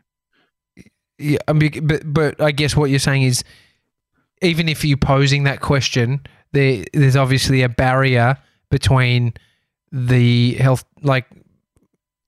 Yeah, 1.18 1.38
I 1.48 1.52
mean, 1.52 1.84
but 1.84 2.02
but 2.12 2.40
I 2.40 2.52
guess 2.52 2.76
what 2.76 2.90
you're 2.90 3.00
saying 3.00 3.22
is, 3.22 3.42
even 4.40 4.68
if 4.68 4.84
you're 4.84 4.96
posing 4.96 5.42
that 5.44 5.60
question, 5.60 6.20
there 6.52 6.84
there's 6.92 7.16
obviously 7.16 7.62
a 7.62 7.68
barrier 7.68 8.36
between 8.70 9.34
the 9.92 10.54
health, 10.54 10.84
like 11.02 11.26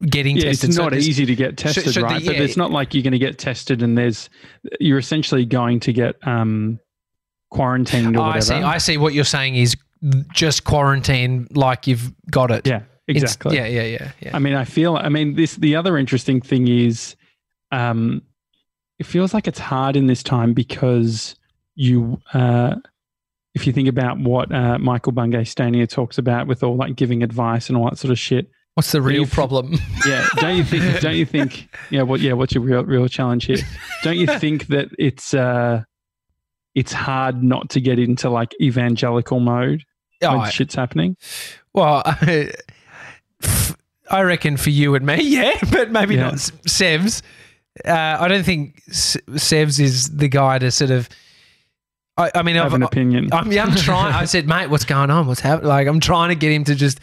getting 0.05 0.37
Yeah, 0.37 0.45
tested. 0.47 0.71
it's 0.71 0.79
not 0.79 0.91
there's- 0.91 1.07
easy 1.07 1.27
to 1.27 1.35
get 1.37 1.57
tested, 1.57 1.85
so 1.95 2.01
the- 2.01 2.05
right? 2.07 2.25
but 2.25 2.37
yeah. 2.37 2.43
it's 2.43 2.57
not 2.57 2.71
like 2.71 2.93
you're 2.95 3.03
going 3.05 3.13
to 3.13 3.19
get 3.19 3.39
tested 3.39 3.83
and 3.83 3.97
there's 3.97 4.29
you're 4.81 4.99
essentially 4.99 5.45
going 5.45 5.79
to 5.81 5.93
get 5.93 6.17
um, 6.27 6.81
quarantined 7.51 8.17
or 8.17 8.21
Oh, 8.21 8.25
I 8.25 8.41
see. 8.41 8.55
I 8.55 8.79
see. 8.79 8.97
What 8.99 9.15
you're 9.15 9.25
saying 9.25 9.55
is 9.57 9.77
just 10.33 10.65
quarantine, 10.65 11.47
like 11.55 11.87
you've 11.87 12.13
got 12.31 12.51
it. 12.51 12.67
yeah, 12.67 12.83
It's- 13.07 13.23
exactly. 13.23 13.57
yeah, 13.57 13.67
yeah, 13.67 13.83
yeah, 13.85 14.13
yeah. 14.21 14.37
I 14.37 14.39
mean, 14.41 14.55
I 14.55 14.65
feel. 14.65 14.97
I 14.97 15.09
mean, 15.09 15.35
this. 15.35 15.55
The 15.57 15.77
other 15.77 15.97
interesting 15.99 16.41
thing 16.41 16.67
is, 16.69 17.15
um, 17.71 18.23
it 18.99 19.07
feels 19.07 19.33
like 19.35 19.47
it's 19.47 19.59
hard 19.61 19.97
in 19.97 20.07
this 20.07 20.23
time 20.25 20.53
because 20.53 21.37
you, 21.75 22.21
uh, 22.35 22.75
if 23.55 23.67
you 23.67 23.73
think 23.73 23.89
about 23.89 24.19
what 24.19 24.53
uh, 24.53 24.79
Michael 24.79 25.13
Bungay 25.13 25.45
Stanier 25.45 25.89
talks 25.89 26.19
about 26.19 26.47
with 26.47 26.63
all 26.63 26.77
like 26.77 26.97
giving 26.97 27.23
advice 27.23 27.69
and 27.69 27.77
all 27.77 27.89
that 27.91 27.99
sort 27.99 28.11
of 28.11 28.19
shit. 28.19 28.51
What's 28.75 28.93
the 28.93 29.03
real 29.03 29.27
problem? 29.27 29.75
Yeah, 30.07 30.27
don't 30.37 30.57
you 30.57 30.65
think? 30.65 31.01
don't 31.01 31.17
you 31.17 31.27
think? 31.27 31.69
Yeah, 31.91 32.03
what? 32.03 32.21
Yeah, 32.21 32.33
what's 32.33 32.55
your 32.55 32.65
real 32.65 32.85
real 32.85 33.07
challenge 33.09 33.45
here? 33.45 33.59
Don't 34.03 34.17
you 34.17 34.27
think 34.27 34.69
that 34.69 34.89
it's 34.99 35.35
uh, 35.35 35.83
it's 36.75 36.93
hard 36.93 37.43
not 37.43 37.71
to 37.71 37.81
get 37.81 37.99
into 37.99 38.31
like 38.31 38.53
evangelical 38.61 39.41
mode 39.41 39.85
when 40.21 40.41
Oh, 40.41 40.45
shit's 40.47 40.75
happening? 40.75 41.17
Well, 41.75 42.03
I 44.11 44.23
reckon 44.23 44.57
for 44.57 44.71
you 44.71 44.95
and 44.95 45.07
me, 45.07 45.17
yeah, 45.23 45.59
but 45.71 45.91
maybe 45.91 46.15
Yeah. 46.15 46.23
not 46.23 46.35
Sevs. 46.35 47.23
Uh, 47.85 48.17
I 48.21 48.29
don't 48.29 48.45
think 48.45 48.83
Sevs 48.91 49.81
is 49.81 50.11
the 50.17 50.29
guy 50.29 50.59
to 50.59 50.71
sort 50.71 50.91
of. 50.91 51.09
I, 52.17 52.31
I 52.35 52.43
mean, 52.43 52.57
Have 52.57 52.67
I've, 52.67 52.75
an 52.75 52.83
opinion. 52.83 53.31
I'm, 53.33 53.51
yeah, 53.51 53.65
I'm 53.65 53.75
trying. 53.75 54.13
I 54.13 54.27
said, 54.27 54.47
mate, 54.47 54.69
what's 54.69 54.85
going 54.85 55.11
on? 55.11 55.27
What's 55.27 55.41
happening? 55.41 55.69
Like, 55.69 55.87
I'm 55.87 56.01
trying 56.01 56.29
to 56.29 56.35
get 56.35 56.53
him 56.53 56.65
to 56.65 56.75
just, 56.75 57.01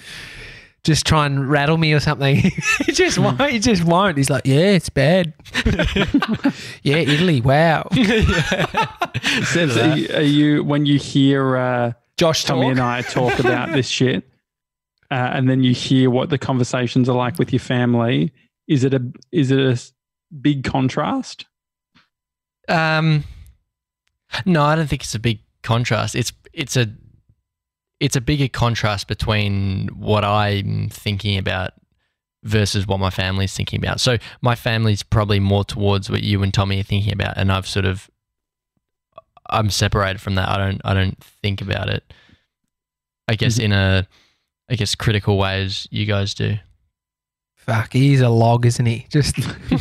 just 0.83 1.05
try 1.05 1.25
and 1.25 1.49
rattle 1.49 1.77
me 1.77 1.93
or 1.93 1.99
something. 1.99 2.35
he 2.85 2.91
just 2.91 3.17
won't. 3.17 3.41
He 3.49 3.57
just 3.59 3.83
won't. 3.83 4.17
He's 4.17 4.29
like, 4.29 4.45
yeah, 4.45 4.71
it's 4.71 4.89
bad. 4.89 5.33
yeah, 6.83 6.97
Italy. 6.97 7.41
Wow. 7.41 7.87
Says, 9.45 9.75
are, 9.77 9.97
you, 9.97 10.15
are 10.15 10.21
you 10.21 10.63
when 10.63 10.85
you 10.85 10.99
hear? 10.99 11.57
Uh, 11.57 11.93
Josh 12.17 12.43
Tommy 12.43 12.63
talk. 12.63 12.71
and 12.71 12.79
I 12.81 13.01
talk 13.01 13.39
about 13.39 13.71
this 13.71 13.87
shit, 13.89 14.29
uh, 15.09 15.31
and 15.33 15.49
then 15.49 15.63
you 15.63 15.73
hear 15.73 16.09
what 16.09 16.29
the 16.29 16.37
conversations 16.37 17.07
are 17.07 17.15
like 17.15 17.39
with 17.39 17.53
your 17.53 17.61
family. 17.61 18.33
Is 18.67 18.83
it 18.83 18.93
a 18.93 19.01
is 19.31 19.51
it 19.51 19.59
a 19.59 19.71
s- 19.71 19.93
big 20.41 20.63
contrast? 20.65 21.45
Um, 22.67 23.23
no, 24.45 24.63
I 24.63 24.75
don't 24.75 24.88
think 24.88 25.03
it's 25.03 25.15
a 25.15 25.19
big 25.19 25.39
contrast. 25.63 26.15
It's 26.15 26.31
it's 26.53 26.75
a 26.77 26.88
it's 28.00 28.15
a 28.15 28.21
bigger 28.21 28.48
contrast 28.48 29.07
between 29.07 29.88
what 29.89 30.24
I'm 30.24 30.89
thinking 30.89 31.38
about 31.38 31.71
versus 32.43 32.88
what 32.88 33.00
my 33.00 33.09
family's 33.09 33.53
thinking 33.53 33.79
about. 33.79 34.00
So 34.00 34.17
my 34.41 34.55
family's 34.55 35.03
probably 35.03 35.39
more 35.41 35.65
towards 35.65 36.09
what 36.09 36.24
you 36.24 36.41
and 36.43 36.53
Tommy 36.53 36.79
are 36.79 36.83
thinking 36.83 37.12
about, 37.13 37.38
and 37.38 37.51
I've 37.51 37.67
sort 37.67 37.86
of 37.86 38.09
I'm 39.50 39.69
separated 39.69 40.21
from 40.21 40.36
that. 40.36 40.48
I 40.48 40.57
don't 40.57 40.81
I 40.86 40.93
don't 40.93 41.21
think 41.24 41.62
about 41.62 41.89
it. 41.89 42.13
I 43.27 43.36
guess 43.36 43.57
Mhm. 43.59 43.63
in 43.65 43.71
a 43.74 44.07
I 44.71 44.75
guess 44.75 44.95
critical 44.95 45.38
ways 45.38 45.88
you 45.91 46.05
guys 46.05 46.33
do. 46.33 46.57
Fuck, 47.55 47.91
he's 47.93 48.21
a 48.21 48.29
log, 48.29 48.65
isn't 48.65 48.86
he? 48.86 49.05
Just 49.09 49.38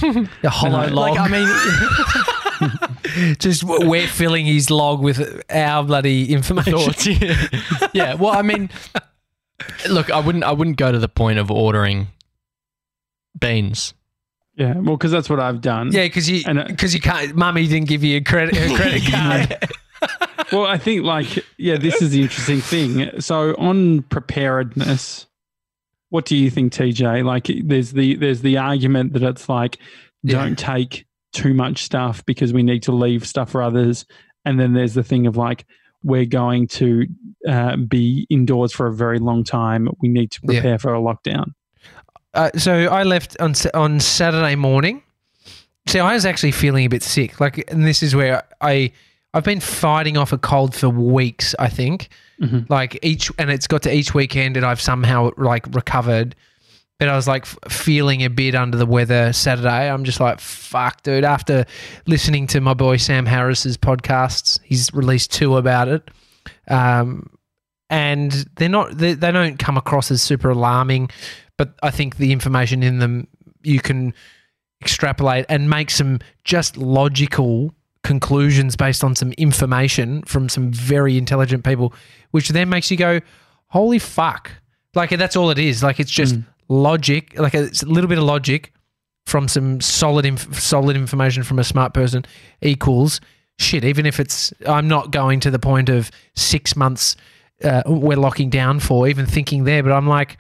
a 0.43 0.51
hollow 0.51 0.89
log. 0.89 0.93
Like 0.93 1.19
I 1.19 1.29
mean, 1.29 1.47
just 3.39 3.65
we're 3.65 4.07
filling 4.07 4.47
his 4.47 4.71
log 4.71 5.01
with 5.03 5.43
our 5.51 5.85
bloody 5.85 6.33
information. 6.33 6.73
thoughts. 6.73 7.07
Yeah. 7.07 7.47
yeah. 7.95 8.15
Well, 8.15 8.37
I 8.37 8.43
mean, 8.43 8.71
look, 9.89 10.11
I 10.11 10.21
wouldn't. 10.21 10.45
I 10.45 10.53
wouldn't 10.53 10.77
go 10.77 10.93
to 10.93 10.99
the 10.99 11.09
point 11.09 11.39
of 11.39 11.51
ordering 11.51 12.09
beans. 13.39 13.95
Yeah, 14.55 14.75
well, 14.75 14.97
because 14.97 15.13
that's 15.13 15.31
what 15.31 15.39
I've 15.39 15.61
done. 15.61 15.93
Yeah, 15.93 16.05
because 16.05 16.29
you 16.29 16.43
And, 16.47 16.67
because 16.67 16.93
you 16.93 17.01
can't. 17.01 17.35
Mummy 17.37 17.69
didn't 17.69 17.89
give 17.89 18.03
you 18.03 18.17
a 18.17 18.21
credit 18.21 18.57
a 18.57 18.65
oh 18.73 18.77
credit 18.77 19.03
card. 19.09 19.71
Well, 20.51 20.67
I 20.67 20.79
think 20.79 21.05
like 21.05 21.45
yeah, 21.59 21.77
this 21.77 22.03
is 22.03 22.11
the 22.11 22.23
interesting 22.23 22.61
thing. 22.61 23.21
So 23.21 23.55
on 23.57 24.03
preparedness, 24.03 25.27
what 26.09 26.25
do 26.25 26.37
you 26.37 26.51
think, 26.51 26.73
TJ? 26.73 27.25
Like, 27.25 27.49
there's 27.65 27.93
the 27.93 28.17
there's 28.17 28.41
the 28.41 28.57
argument 28.59 29.13
that 29.13 29.23
it's 29.23 29.49
like 29.49 29.79
Yeah. 30.23 30.43
don't 30.43 30.59
take 30.59 31.07
too 31.43 31.55
much 31.55 31.83
stuff 31.83 32.25
because 32.27 32.53
we 32.53 32.63
need 32.63 32.83
to 32.85 32.93
leave 32.93 33.27
stuff 33.27 33.51
for 33.51 33.63
others, 33.63 34.05
and 34.45 34.59
then 34.61 34.73
there's 34.75 34.95
the 34.95 35.03
thing 35.05 35.27
of 35.27 35.37
like 35.37 35.65
we're 36.05 36.25
going 36.43 36.67
to 36.69 37.07
uh, 37.49 37.77
be 37.77 38.27
indoors 38.31 38.73
for 38.73 38.87
a 38.87 38.93
very 38.95 39.19
long 39.19 39.43
time. 39.45 39.89
We 40.01 40.09
need 40.09 40.31
to 40.33 40.41
Yeah. 40.45 40.61
prepare 40.61 40.79
for 40.79 40.95
a 40.95 41.01
lockdown. 41.01 41.55
Uh, 42.35 42.51
so 42.57 42.73
I 42.87 43.03
left 43.05 43.37
on 43.41 43.55
on 43.75 44.01
Saturday 44.01 44.55
morning. 44.55 45.03
See, 45.89 45.99
I 46.01 46.13
was 46.15 46.27
actually 46.27 46.53
feeling 46.53 46.85
a 46.85 46.89
bit 46.89 47.03
sick. 47.03 47.41
Like, 47.41 47.69
and 47.73 47.85
this 47.87 48.03
is 48.03 48.15
where 48.15 48.43
I 48.61 48.93
I've 49.35 49.45
been 49.45 49.61
fighting 49.61 50.17
off 50.17 50.33
a 50.33 50.39
cold 50.39 50.75
for 50.75 50.89
weeks. 50.89 51.55
I 51.59 51.69
think. 51.69 52.09
Mhm. 52.41 52.71
like 52.71 52.97
each 53.03 53.33
and 53.37 53.51
it's 53.51 53.67
got 53.67 53.83
to 53.83 53.93
each 53.93 54.15
weekend 54.15 54.57
and 54.57 54.65
I've 54.65 54.81
somehow 54.81 55.31
like 55.37 55.67
recovered 55.75 56.37
but 56.99 57.09
I 57.09 57.15
was 57.17 57.29
like 57.29 57.47
feeling 57.47 58.25
a 58.25 58.31
bit 58.31 58.55
under 58.55 58.77
the 58.77 58.87
weather 58.87 59.33
Saturday 59.33 59.91
I'm 59.91 60.05
just 60.05 60.21
like 60.21 60.41
fuck 60.41 61.03
dude 61.03 61.25
after 61.25 61.65
listening 62.07 62.47
to 62.49 62.61
my 62.61 62.75
boy 62.75 62.97
Sam 62.97 63.27
Harris's 63.27 63.77
podcasts 63.77 64.59
he's 64.63 64.93
released 64.93 65.33
two 65.33 65.57
about 65.57 65.89
it 65.89 66.11
um 66.69 67.31
and 67.91 68.33
they're 68.57 68.69
not 68.69 68.99
they, 68.99 69.15
they 69.15 69.33
don't 69.33 69.59
come 69.59 69.77
across 69.77 70.11
as 70.11 70.23
super 70.23 70.51
alarming 70.51 71.09
but 71.57 71.75
I 71.83 71.91
think 71.91 72.17
the 72.17 72.33
information 72.33 72.83
in 72.83 72.99
them 72.99 73.29
you 73.63 73.81
can 73.81 74.15
extrapolate 74.81 75.45
and 75.49 75.69
make 75.69 75.91
some 75.91 76.21
just 76.45 76.77
logical 76.77 77.75
conclusions 78.05 78.77
based 78.77 79.03
on 79.03 79.15
some 79.15 79.33
information 79.33 80.23
from 80.23 80.49
some 80.49 80.71
very 80.71 81.19
intelligent 81.19 81.65
people, 81.65 81.93
which 82.31 82.49
then 82.51 82.69
makes 82.69 82.91
you 82.91 82.97
go, 82.97 83.21
holy 83.67 83.99
fuck. 83.99 84.53
Like 84.95 85.11
that's 85.11 85.37
all 85.37 85.51
it 85.51 85.59
is. 85.59 85.83
Like 85.83 86.01
it's 86.01 86.11
just 86.11 86.37
Mm. 86.37 86.47
Logic, 86.69 87.39
like 87.39 87.55
it's 87.55 87.83
a 87.83 87.87
little 87.87 88.09
bit 88.09 88.19
of 88.19 88.25
logic 88.25 88.73
from 89.27 89.49
some 89.49 89.81
solid 89.81 90.25
inf- 90.25 90.59
solid 90.59 90.97
information 90.97 91.43
from 91.43 91.59
a 91.59 91.65
smart 91.65 91.93
person 91.95 92.25
equals 92.63 93.21
shit. 93.59 93.85
Even 93.85 94.07
if 94.07 94.21
it's, 94.21 94.53
I'm 94.67 94.89
not 94.89 95.11
going 95.11 95.41
to 95.41 95.51
the 95.51 95.59
point 95.59 95.89
of 95.89 96.11
six 96.37 96.77
months 96.77 97.17
uh, 97.65 97.83
we're 97.87 98.17
locking 98.17 98.51
down 98.51 98.79
for, 98.79 99.09
even 99.09 99.27
thinking 99.27 99.65
there, 99.65 99.83
but 99.83 99.91
I'm 99.93 100.07
like, 100.07 100.39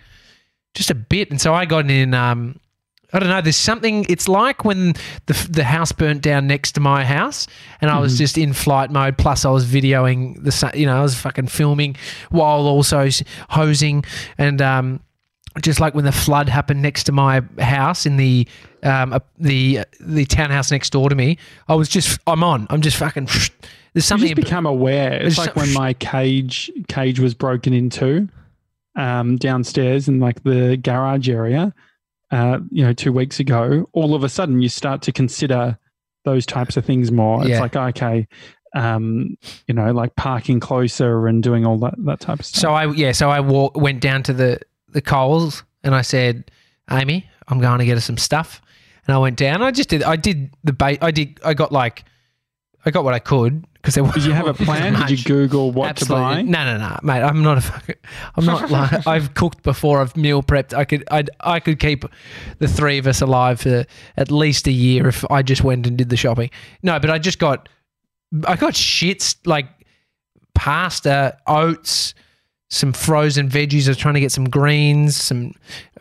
just 0.74 0.90
a 0.90 0.94
bit. 0.94 1.30
And 1.30 1.40
so 1.40 1.52
I 1.52 1.64
got 1.64 1.90
in, 1.90 2.14
um, 2.14 2.60
I 3.12 3.18
don't 3.18 3.28
know. 3.30 3.40
There's 3.40 3.56
something. 3.56 4.04
It's 4.08 4.28
like 4.28 4.66
when 4.66 4.92
the 5.26 5.48
the 5.50 5.64
house 5.64 5.92
burnt 5.92 6.20
down 6.20 6.46
next 6.46 6.72
to 6.72 6.80
my 6.80 7.06
house, 7.06 7.46
and 7.80 7.90
I 7.90 7.98
was 8.00 8.14
Mhm. 8.14 8.18
just 8.18 8.36
in 8.36 8.52
flight 8.52 8.90
mode. 8.90 9.16
Plus, 9.16 9.46
I 9.46 9.50
was 9.50 9.64
videoing 9.66 10.44
the. 10.44 10.70
You 10.78 10.84
know, 10.84 10.98
I 10.98 11.02
was 11.02 11.14
fucking 11.14 11.46
filming 11.46 11.96
while 12.30 12.66
also 12.66 13.08
hosing, 13.48 14.04
and 14.36 14.60
um, 14.60 15.00
just 15.62 15.80
like 15.80 15.94
when 15.94 16.04
the 16.04 16.12
flood 16.12 16.48
happened 16.48 16.82
next 16.82 17.04
to 17.04 17.12
my 17.12 17.42
house 17.58 18.06
in 18.06 18.16
the 18.16 18.46
um 18.82 19.12
uh, 19.12 19.18
the 19.38 19.80
the 20.00 20.24
townhouse 20.26 20.70
next 20.70 20.90
door 20.90 21.08
to 21.08 21.14
me, 21.14 21.38
I 21.68 21.74
was 21.74 21.88
just. 21.88 22.18
I'm 22.26 22.42
on. 22.44 22.66
I'm 22.70 22.80
just 22.80 22.96
fucking. 22.96 23.26
There's 23.26 23.50
You 23.94 24.00
something. 24.02 24.28
just 24.28 24.36
become 24.36 24.66
aware. 24.66 25.14
It's 25.22 25.38
like 25.38 25.56
when 25.56 25.72
my 25.72 25.94
cage 25.94 26.70
cage 26.88 27.18
was 27.20 27.34
broken 27.34 27.72
into 27.72 28.28
um, 28.96 29.36
downstairs 29.36 30.08
in 30.08 30.20
like 30.20 30.42
the 30.44 30.76
garage 30.76 31.28
area. 31.28 31.74
Uh, 32.30 32.58
you 32.70 32.84
know, 32.84 32.92
two 32.92 33.10
weeks 33.12 33.40
ago, 33.40 33.88
all 33.94 34.14
of 34.14 34.22
a 34.22 34.28
sudden 34.28 34.60
you 34.60 34.68
start 34.68 35.00
to 35.02 35.12
consider 35.12 35.78
those 36.24 36.44
types 36.44 36.76
of 36.76 36.84
things 36.84 37.10
more. 37.10 37.40
It's 37.40 37.48
Yeah. 37.50 37.60
like 37.60 37.74
okay, 37.74 38.28
um, 38.74 39.36
you 39.66 39.72
know, 39.74 39.92
like 39.92 40.14
parking 40.16 40.60
closer 40.60 41.26
and 41.26 41.42
doing 41.42 41.64
all 41.64 41.78
that 41.78 41.94
that 42.04 42.20
type 42.20 42.40
of 42.40 42.46
stuff. 42.46 42.60
So 42.60 42.72
I 42.74 42.92
yeah, 42.92 43.12
so 43.12 43.30
I 43.30 43.40
walk, 43.40 43.76
went 43.76 44.00
down 44.00 44.22
to 44.24 44.34
the 44.34 44.60
the 44.90 45.02
Coles 45.02 45.62
and 45.82 45.94
I 45.94 46.02
said, 46.02 46.50
Amy, 46.90 47.28
I'm 47.48 47.60
going 47.60 47.78
to 47.78 47.84
get 47.84 47.96
us 47.96 48.04
some 48.04 48.18
stuff. 48.18 48.60
And 49.06 49.14
I 49.14 49.18
went 49.18 49.36
down. 49.36 49.62
I 49.62 49.70
just 49.70 49.88
did. 49.88 50.02
I 50.02 50.16
did 50.16 50.50
the 50.64 50.72
bait. 50.72 50.98
I 51.02 51.10
did. 51.10 51.40
I 51.42 51.54
got 51.54 51.72
like 51.72 52.04
I 52.84 52.90
got 52.90 53.04
what 53.04 53.14
I 53.14 53.18
could 53.18 53.66
because 53.74 53.94
there 53.94 54.04
was. 54.04 54.14
Did 54.14 54.24
you 54.24 54.32
have 54.32 54.46
a 54.46 54.54
plan? 54.54 54.94
Did 55.06 55.18
you 55.18 55.24
Google 55.24 55.72
what 55.72 55.90
Absolutely. 55.90 56.24
to 56.24 56.36
buy? 56.36 56.42
No, 56.42 56.64
no, 56.64 56.78
no, 56.78 56.98
mate. 57.02 57.22
I'm 57.22 57.42
not 57.42 57.58
a. 57.58 57.96
I'm 58.36 58.44
not 58.44 58.70
like 58.70 59.06
I've 59.06 59.34
cooked 59.34 59.62
before. 59.62 60.00
I've 60.00 60.16
meal 60.16 60.42
prepped. 60.42 60.74
I 60.74 60.84
could. 60.84 61.04
I. 61.10 61.24
I 61.40 61.60
could 61.60 61.80
keep 61.80 62.04
the 62.58 62.68
three 62.68 62.98
of 62.98 63.06
us 63.06 63.20
alive 63.20 63.60
for 63.60 63.84
at 64.16 64.30
least 64.30 64.66
a 64.66 64.72
year 64.72 65.08
if 65.08 65.24
I 65.30 65.42
just 65.42 65.64
went 65.64 65.86
and 65.86 65.98
did 65.98 66.08
the 66.08 66.16
shopping. 66.16 66.50
No, 66.82 66.98
but 67.00 67.10
I 67.10 67.18
just 67.18 67.38
got. 67.38 67.68
I 68.46 68.56
got 68.56 68.74
shits 68.74 69.36
like 69.46 69.66
pasta, 70.54 71.38
oats, 71.46 72.14
some 72.68 72.92
frozen 72.92 73.48
veggies. 73.48 73.86
I 73.86 73.90
was 73.90 73.96
trying 73.96 74.14
to 74.14 74.20
get 74.20 74.32
some 74.32 74.48
greens, 74.48 75.16
some. 75.16 75.54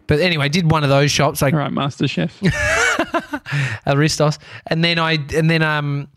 But 0.08 0.20
anyway, 0.20 0.48
did 0.50 0.72
one 0.72 0.84
of 0.84 0.90
those 0.90 1.12
shops 1.12 1.42
like 1.42 1.54
All 1.54 1.60
right, 1.60 1.72
Master 1.72 2.08
Chef. 2.08 2.42
Aristos, 3.88 4.40
and 4.68 4.84
then 4.84 5.00
I 5.00 5.14
and 5.34 5.50
then 5.50 5.62
um 5.62 6.08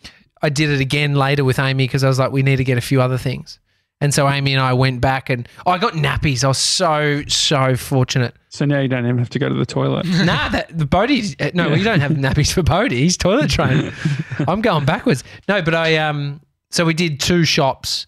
I 0.42 0.48
did 0.48 0.70
it 0.70 0.80
again 0.80 1.14
later 1.14 1.44
with 1.44 1.58
Amy 1.58 1.84
because 1.84 2.04
I 2.04 2.08
was 2.08 2.18
like, 2.18 2.32
we 2.32 2.42
need 2.42 2.56
to 2.56 2.64
get 2.64 2.78
a 2.78 2.80
few 2.80 3.00
other 3.02 3.18
things, 3.18 3.58
and 4.00 4.14
so 4.14 4.28
Amy 4.28 4.54
and 4.54 4.62
I 4.62 4.72
went 4.72 5.00
back 5.00 5.28
and 5.28 5.48
oh, 5.66 5.72
I 5.72 5.78
got 5.78 5.94
nappies. 5.94 6.44
I 6.44 6.48
was 6.48 6.58
so 6.58 7.22
so 7.26 7.76
fortunate. 7.76 8.34
So 8.48 8.64
now 8.64 8.80
you 8.80 8.88
don't 8.88 9.04
even 9.04 9.18
have 9.18 9.30
to 9.30 9.38
go 9.38 9.48
to 9.48 9.54
the 9.54 9.66
toilet. 9.66 10.06
nah, 10.24 10.48
that 10.50 10.76
the 10.76 10.86
Bodie's 10.86 11.36
no, 11.54 11.68
we 11.70 11.82
don't 11.82 12.00
have 12.00 12.12
nappies 12.12 12.52
for 12.52 12.62
Bodie. 12.62 13.00
He's 13.00 13.16
toilet 13.16 13.50
trained. 13.50 13.92
I'm 14.48 14.60
going 14.60 14.84
backwards. 14.84 15.22
No, 15.48 15.62
but 15.62 15.74
I 15.74 15.96
um 15.96 16.40
so 16.70 16.84
we 16.84 16.94
did 16.94 17.20
two 17.20 17.44
shops, 17.44 18.06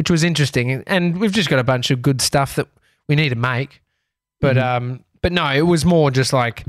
which 0.00 0.08
was 0.10 0.24
interesting, 0.24 0.82
and 0.86 1.18
we've 1.20 1.30
just 1.30 1.50
got 1.50 1.58
a 1.58 1.62
bunch 1.64 1.90
of 1.90 2.00
good 2.00 2.22
stuff 2.22 2.54
that 2.54 2.66
we 3.06 3.14
need 3.16 3.28
to 3.28 3.34
make. 3.36 3.82
But 4.40 4.56
Mhm. 4.56 4.62
um, 4.64 5.04
but 5.20 5.30
no, 5.30 5.46
it 5.52 5.60
was 5.66 5.84
more 5.84 6.10
just 6.10 6.32
like, 6.32 6.64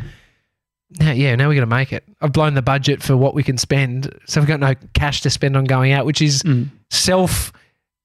now, 0.99 1.13
yeah, 1.13 1.33
now 1.37 1.47
we're 1.47 1.53
gonna 1.55 1.65
make 1.65 1.93
it. 1.93 2.03
I've 2.19 2.33
blown 2.33 2.55
the 2.55 2.61
budget 2.61 3.01
for 3.01 3.15
what 3.15 3.33
we 3.33 3.41
can 3.41 3.57
spend, 3.57 4.13
so 4.25 4.41
we've 4.41 4.49
got 4.49 4.59
no 4.59 4.73
cash 4.93 5.21
to 5.21 5.29
spend 5.29 5.55
on 5.55 5.63
going 5.63 5.93
out, 5.93 6.05
which 6.05 6.21
is 6.21 6.43
Mm. 6.43 6.67
self 6.89 7.53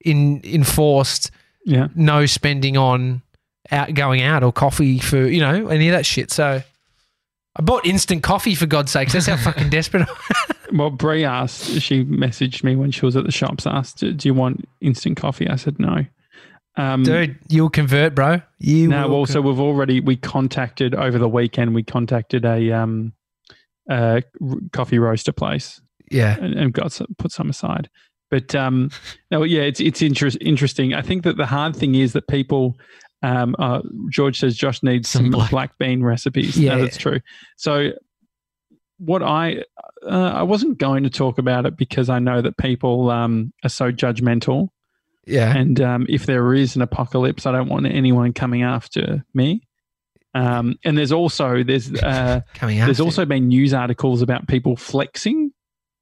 in 0.04 0.40
enforced 0.44 1.32
Yeah. 1.64 1.88
no 1.96 2.24
spending 2.26 2.76
on 2.76 3.22
out 3.72 3.92
going 3.94 4.22
out 4.22 4.44
or 4.44 4.52
coffee 4.52 5.00
for 5.00 5.26
you 5.26 5.40
know 5.40 5.66
any 5.66 5.88
of 5.88 5.92
that 5.92 6.06
shit. 6.06 6.30
So 6.30 6.62
I 7.56 7.62
bought 7.62 7.84
instant 7.84 8.22
coffee 8.22 8.54
for 8.54 8.66
God's 8.66 8.92
sakes. 8.92 9.12
That's 9.14 9.26
how 9.26 9.36
fucking 9.38 9.70
desperate. 9.70 10.06
Well, 10.76 10.90
Bree 10.90 11.24
asked, 11.24 11.80
she 11.80 12.04
messaged 12.04 12.62
me 12.64 12.76
when 12.76 12.90
she 12.90 13.04
was 13.04 13.16
at 13.16 13.24
the 13.24 13.32
shops, 13.32 13.66
asked, 13.66 13.98
Do 13.98 14.16
you 14.22 14.34
want 14.34 14.68
instant 14.80 15.16
coffee? 15.16 15.48
I 15.48 15.56
said 15.56 15.78
no. 15.78 16.04
Um, 16.76 17.04
Dude, 17.04 17.38
you'll 17.48 17.70
convert, 17.70 18.14
bro. 18.14 18.42
You 18.58 18.88
No, 18.88 19.10
also 19.10 19.40
con- 19.40 19.44
we've 19.50 19.60
already 19.60 20.00
we 20.00 20.16
contacted 20.16 20.94
over 20.94 21.18
the 21.18 21.28
weekend. 21.28 21.74
We 21.74 21.82
contacted 21.82 22.44
a 22.44 22.70
um, 22.72 23.12
uh, 23.90 24.20
r- 24.42 24.56
coffee 24.72 24.98
roaster 24.98 25.32
place 25.32 25.80
yeah, 26.10 26.36
and, 26.38 26.54
and 26.54 26.72
got 26.72 26.92
some, 26.92 27.06
put 27.18 27.32
some 27.32 27.48
aside. 27.48 27.88
But 28.30 28.54
um, 28.54 28.90
no, 29.30 29.42
yeah, 29.44 29.62
it's 29.62 29.80
it's 29.80 30.02
interest, 30.02 30.36
interesting. 30.40 30.92
I 30.92 31.00
think 31.00 31.22
that 31.24 31.36
the 31.38 31.46
hard 31.46 31.74
thing 31.76 31.94
is 31.94 32.12
that 32.12 32.28
people. 32.28 32.76
Um, 33.22 33.56
uh, 33.58 33.80
George 34.10 34.38
says 34.38 34.54
Josh 34.56 34.82
needs 34.82 35.08
Some 35.08 35.22
some, 35.24 35.30
black- 35.30 35.50
black. 35.50 35.78
bean 35.78 36.02
recipes. 36.04 36.58
Yeah. 36.58 36.74
no, 36.74 36.82
that's 36.82 36.98
true. 36.98 37.20
So, 37.56 37.92
what 38.98 39.22
I 39.22 39.62
uh, 40.06 40.32
I 40.34 40.42
wasn't 40.42 40.78
going 40.78 41.04
to 41.04 41.10
talk 41.10 41.38
about 41.38 41.66
it 41.66 41.76
because 41.76 42.08
I 42.08 42.18
know 42.18 42.40
that 42.42 42.56
people 42.56 43.10
um, 43.10 43.52
are 43.64 43.68
so 43.68 43.92
judgmental. 43.92 44.68
yeah, 45.26 45.54
And 45.54 45.80
um, 45.80 46.06
if 46.08 46.26
there 46.26 46.54
is 46.54 46.76
an 46.76 46.82
apocalypse, 46.82 47.46
I 47.46 47.52
don't 47.52 47.68
want 47.68 47.86
anyone 47.86 48.32
coming 48.32 48.62
after 48.62 49.24
me. 49.34 49.62
Um, 50.34 50.78
and 50.84 50.98
there's 50.98 51.12
also 51.12 51.62
there's 51.62 51.92
uh, 51.94 52.42
coming 52.54 52.78
there's 52.78 53.00
also 53.00 53.24
been 53.24 53.48
news 53.48 53.72
articles 53.72 54.20
about 54.20 54.46
people 54.46 54.76
flexing 54.76 55.50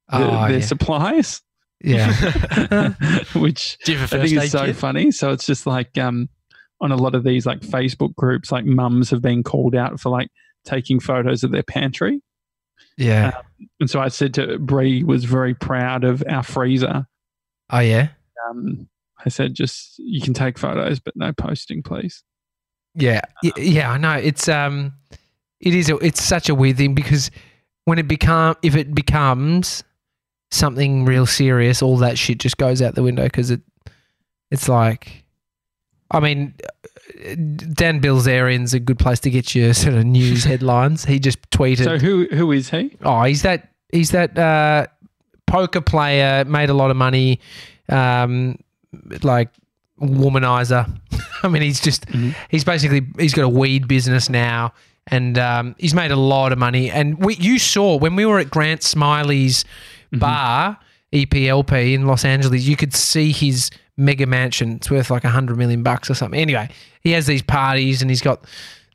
the, 0.09 0.17
oh, 0.17 0.47
their 0.49 0.59
yeah. 0.59 0.65
supplies, 0.65 1.41
yeah. 1.81 2.93
which 3.35 3.77
Do 3.85 3.93
you 3.93 3.97
have 3.97 4.11
a 4.11 4.17
I 4.17 4.27
think 4.27 4.43
is 4.43 4.51
so 4.51 4.65
kit? 4.65 4.75
funny. 4.75 5.11
So 5.11 5.31
it's 5.31 5.45
just 5.45 5.65
like 5.65 5.97
um, 5.97 6.29
on 6.81 6.91
a 6.91 6.97
lot 6.97 7.15
of 7.15 7.23
these 7.23 7.45
like 7.45 7.61
Facebook 7.61 8.13
groups, 8.15 8.51
like 8.51 8.65
mums 8.65 9.09
have 9.09 9.21
been 9.21 9.41
called 9.41 9.73
out 9.73 9.99
for 9.99 10.09
like 10.09 10.29
taking 10.65 10.99
photos 10.99 11.43
of 11.43 11.51
their 11.51 11.63
pantry. 11.63 12.21
Yeah. 12.97 13.41
And 13.79 13.89
so 13.89 13.99
I 13.99 14.07
said 14.09 14.33
to 14.35 14.57
Bree 14.59 15.03
was 15.03 15.25
very 15.25 15.53
proud 15.53 16.03
of 16.03 16.23
our 16.29 16.43
freezer. 16.43 17.07
Oh 17.69 17.79
yeah, 17.79 18.09
Um, 18.49 18.87
I 19.25 19.29
said 19.29 19.53
just 19.53 19.97
you 19.97 20.21
can 20.21 20.33
take 20.33 20.57
photos, 20.57 20.99
but 20.99 21.15
no 21.15 21.33
posting, 21.33 21.81
please. 21.83 22.23
yeah, 22.93 23.21
Y- 23.43 23.51
yeah. 23.57 23.91
I 23.91 23.97
know. 23.97 24.13
It's 24.13 24.47
um, 24.47 24.93
it 25.59 25.73
is. 25.73 25.89
A, 25.89 25.97
it's 25.97 26.21
such 26.23 26.47
a 26.49 26.55
weird 26.55 26.77
thing 26.77 26.93
because 26.95 27.31
when 27.85 27.97
it 27.97 28.07
become 28.07 28.55
if 28.61 28.75
it 28.75 28.93
becomes 28.93 29.83
something 30.51 31.05
real 31.05 31.25
serious, 31.25 31.81
all 31.81 31.97
that 31.97 32.17
shit 32.17 32.37
just 32.39 32.57
goes 32.57 32.81
out 32.81 32.95
the 32.95 33.03
window 33.03 33.23
because 33.23 33.51
it 33.51 33.61
it's 34.51 34.69
like, 34.69 35.23
I 36.11 36.19
mean, 36.19 36.53
Dan 37.73 38.01
Bilzerian's 38.01 38.73
a 38.73 38.79
good 38.79 38.97
place 38.99 39.19
to 39.21 39.29
get 39.29 39.53
your 39.55 39.73
sort 39.73 39.95
of 39.95 40.05
news 40.05 40.43
headlines. 40.51 41.05
He 41.05 41.19
just 41.19 41.39
tweeted, 41.51 41.83
So 41.83 41.97
who 41.97 42.27
who 42.31 42.51
is 42.51 42.69
he? 42.71 42.95
"Oh, 43.03 43.23
he's 43.23 43.43
that 43.43 43.69
he's 43.91 44.11
that 44.11 44.37
uh, 44.37 44.87
poker 45.45 45.81
player, 45.81 46.43
made 46.45 46.69
a 46.69 46.73
lot 46.73 46.89
of 46.91 46.97
money, 46.97 47.39
um, 47.89 48.57
like 49.23 49.49
womanizer. 50.01 50.89
I 51.43 51.47
mean, 51.47 51.61
he's 51.61 51.79
just 51.79 52.05
Mhm. 52.07 52.35
he's 52.49 52.63
basically 52.63 53.05
he's 53.19 53.33
got 53.33 53.43
a 53.45 53.49
weed 53.49 53.87
business 53.87 54.29
now." 54.29 54.73
And 55.07 55.37
um, 55.37 55.75
he's 55.77 55.93
made 55.93 56.09
a 56.09 56.15
lot 56.15 56.51
of 56.51 56.57
money. 56.57 56.89
And 56.89 57.23
we, 57.23 57.35
you 57.35 57.59
saw 57.59 57.95
when 57.95 58.15
we 58.15 58.25
were 58.25 58.39
at 58.39 58.49
Grant 58.49 58.81
Smillie's 58.81 59.63
Mhm. 60.11 60.19
bar, 60.19 60.77
EPLP 61.13 61.93
in 61.93 62.07
Los 62.07 62.25
Angeles, 62.25 62.63
you 62.63 62.75
could 62.75 62.95
see 62.95 63.31
his 63.31 63.69
mega 63.97 64.25
mansion. 64.25 64.73
It's 64.75 64.89
worth 64.91 65.09
like 65.09 65.23
a 65.23 65.29
hundred 65.29 65.57
million 65.57 65.83
bucks 65.83 66.09
or 66.09 66.13
something. 66.15 66.39
Anyway, 66.39 66.69
he 67.01 67.11
has 67.11 67.27
these 67.27 67.41
parties 67.41 68.01
and 68.01 68.11
he's 68.11 68.21
got 68.21 68.45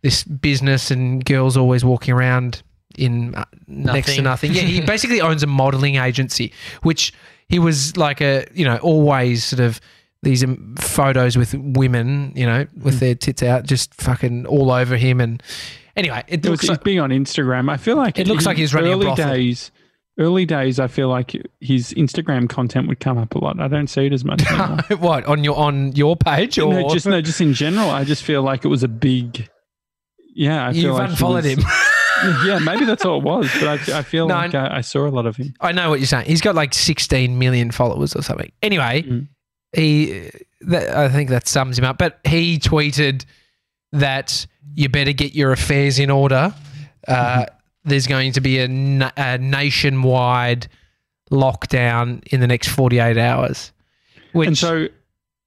this 0.02 0.24
business 0.24 0.90
and 0.90 1.24
girls 1.24 1.56
always 1.56 1.84
walking 1.84 2.14
around 2.14 2.62
in 2.98 3.34
uh, 3.34 3.44
next 3.66 4.14
to 4.16 4.22
Nothing. 4.22 4.52
Yeah, 4.52 4.62
he 4.62 4.80
basically 4.86 5.20
owns 5.20 5.42
a 5.42 5.46
modeling 5.46 5.96
agency, 5.96 6.52
which 6.82 7.12
he 7.48 7.58
was 7.58 7.96
like 7.96 8.20
a 8.20 8.46
you 8.54 8.64
know 8.64 8.76
always 8.78 9.44
sort 9.44 9.60
of 9.60 9.80
these 10.22 10.44
um, 10.44 10.74
photos 10.78 11.36
with 11.36 11.54
women, 11.54 12.32
you 12.36 12.44
know, 12.44 12.66
with 12.82 13.00
their 13.00 13.14
tits 13.14 13.42
out, 13.42 13.64
just 13.64 13.94
fucking 13.94 14.44
all 14.46 14.70
over 14.70 14.96
him. 14.98 15.18
And 15.20 15.42
anyway, 15.96 16.22
it 16.28 16.34
It 16.34 16.42
was, 16.42 16.50
looks 16.50 16.60
he's 16.62 16.70
like 16.70 16.84
big 16.84 16.98
on 16.98 17.08
Instagram. 17.10 17.70
I 17.70 17.78
feel 17.78 17.96
like 17.96 18.18
It 18.18 18.28
looks 18.28 18.44
like 18.44 18.58
he's 18.58 18.74
running 18.74 18.92
a 18.92 18.96
early 18.96 19.06
brothel. 19.06 19.32
days. 19.32 19.70
Early 20.20 20.44
days, 20.44 20.78
I 20.78 20.86
feel 20.86 21.08
like 21.08 21.34
his 21.60 21.94
Instagram 21.94 22.46
content 22.48 22.86
would 22.88 23.00
come 23.00 23.16
up 23.18 23.34
a 23.34 23.38
lot. 23.38 23.58
I 23.58 23.68
don't 23.68 23.86
see 23.88 24.04
it 24.06 24.12
as 24.12 24.24
much 24.24 24.42
what 24.98 25.24
on 25.24 25.42
your 25.42 25.56
on 25.56 25.92
your 25.96 26.14
page 26.14 26.58
or 26.58 26.72
no, 26.72 26.88
just 26.90 27.06
no, 27.06 27.20
just 27.22 27.40
in 27.40 27.54
general. 27.54 27.88
I 27.90 28.04
just 28.04 28.22
feel 28.22 28.42
like 28.42 28.64
it 28.64 28.68
was 28.68 28.82
a 28.82 28.88
big. 28.88 29.48
Yeah, 30.34 30.68
I 30.68 30.72
feel 30.74 30.82
you've 30.82 30.94
like 30.94 31.10
unfollowed 31.10 31.44
was- 31.44 31.54
him. 31.54 31.60
yeah, 32.46 32.58
maybe 32.58 32.84
that's 32.84 33.04
all 33.04 33.18
it 33.18 33.24
was. 33.24 33.50
But 33.58 33.88
I, 33.88 34.00
I 34.00 34.02
feel 34.02 34.28
No, 34.28 34.34
like 34.34 34.54
I, 34.54 34.76
I 34.76 34.80
saw 34.82 35.06
a 35.06 35.08
lot 35.08 35.24
of 35.26 35.36
him. 35.36 35.54
I 35.60 35.72
know 35.72 35.88
what 35.88 36.00
you're 36.00 36.06
saying. 36.06 36.26
He's 36.26 36.42
got 36.42 36.54
like 36.54 36.74
16 36.74 37.38
million 37.38 37.70
followers 37.70 38.14
or 38.14 38.22
something. 38.22 38.52
Anyway, 38.62 39.02
Mm. 39.02 39.28
he, 39.72 40.30
that, 40.60 40.90
I 40.94 41.08
think 41.08 41.30
that 41.30 41.48
sums 41.48 41.78
him 41.78 41.86
up. 41.86 41.96
But 41.96 42.20
he 42.26 42.58
tweeted 42.58 43.24
that 43.92 44.46
you 44.74 44.90
better 44.90 45.12
get 45.12 45.34
your 45.34 45.50
affairs 45.52 45.98
in 45.98 46.10
order. 46.10 46.54
Uh, 47.08 47.46
There's 47.84 48.06
going 48.06 48.32
to 48.32 48.40
be 48.40 48.58
a, 48.58 48.68
na- 48.68 49.10
a 49.16 49.38
nationwide 49.38 50.68
lockdown 51.30 52.22
in 52.28 52.40
the 52.40 52.46
next 52.46 52.68
48 52.68 53.16
hours. 53.16 53.72
Which 54.32 54.46
and 54.48 54.58
so, 54.58 54.88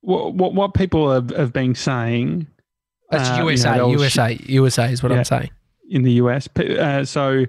what 0.01 0.33
what, 0.33 0.53
what 0.53 0.73
people 0.73 1.11
have, 1.11 1.29
have 1.31 1.53
been 1.53 1.75
saying 1.75 2.47
that's 3.11 3.29
uh, 3.29 3.33
you 3.33 3.39
know, 3.39 3.49
USA, 3.49 3.73
sh- 3.75 3.91
USA, 3.91 4.39
USA 4.45 4.91
is 4.91 5.03
what 5.03 5.11
Yeah. 5.11 5.19
I'm 5.19 5.23
saying. 5.25 5.49
in 5.89 6.01
the 6.03 6.13
US. 6.13 6.49
Uh, 6.57 7.05
so 7.05 7.45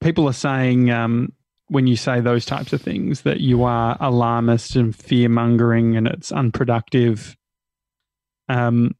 people 0.00 0.28
are 0.28 0.32
saying 0.34 0.90
um, 0.90 1.32
when 1.68 1.86
you 1.86 1.96
say 1.96 2.20
those 2.20 2.44
types 2.44 2.72
of 2.72 2.82
things 2.82 3.22
that 3.22 3.40
you 3.40 3.64
are 3.64 3.96
alarmist 4.00 4.76
and 4.76 4.94
fear 4.94 5.28
mongering 5.28 5.96
and 5.96 6.06
it's 6.06 6.30
unproductive. 6.30 7.36
Um, 8.48 8.94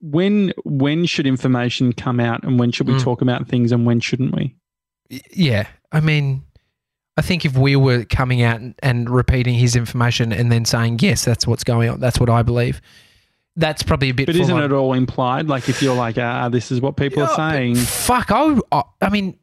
when 0.00 0.52
when 0.64 1.06
should 1.06 1.26
information 1.26 1.92
come 1.92 2.20
out 2.20 2.42
and 2.44 2.58
when 2.58 2.70
should 2.72 2.88
we 2.88 2.94
Mm. 2.94 3.02
talk 3.02 3.20
about 3.22 3.46
things 3.48 3.72
and 3.72 3.84
when 3.86 4.00
shouldn't 4.00 4.34
we? 4.34 4.56
Yeah, 5.34 5.66
I 5.92 6.00
mean, 6.00 6.42
I 7.16 7.22
think 7.22 7.44
if 7.44 7.56
we 7.58 7.76
were 7.76 8.04
coming 8.04 8.42
out 8.42 8.60
and, 8.60 8.74
and 8.82 9.10
repeating 9.10 9.54
his 9.54 9.76
information 9.76 10.32
and 10.32 10.50
then 10.50 10.64
saying 10.64 10.98
yes, 11.02 11.24
that's 11.24 11.46
what's 11.46 11.64
going 11.64 11.88
on, 11.90 12.00
that's 12.00 12.18
what 12.20 12.30
I 12.30 12.42
believe. 12.42 12.80
That's 13.56 13.82
probably 13.82 14.10
a 14.10 14.14
bit. 14.14 14.26
but 14.26 14.36
isn't 14.36 14.54
on. 14.56 14.62
it 14.62 14.72
all 14.72 14.92
implied? 14.94 15.48
Like 15.48 15.68
if 15.68 15.82
you're 15.82 15.94
like, 15.96 16.16
ah, 16.18 16.48
this 16.48 16.70
is 16.70 16.80
what 16.80 16.96
people 16.96 17.22
are 17.24 17.34
saying. 17.36 17.74
Fuck, 17.74 18.30
I, 18.30 18.44
would, 18.44 18.62
I, 18.72 18.82
I 19.02 19.10
mean, 19.10 19.36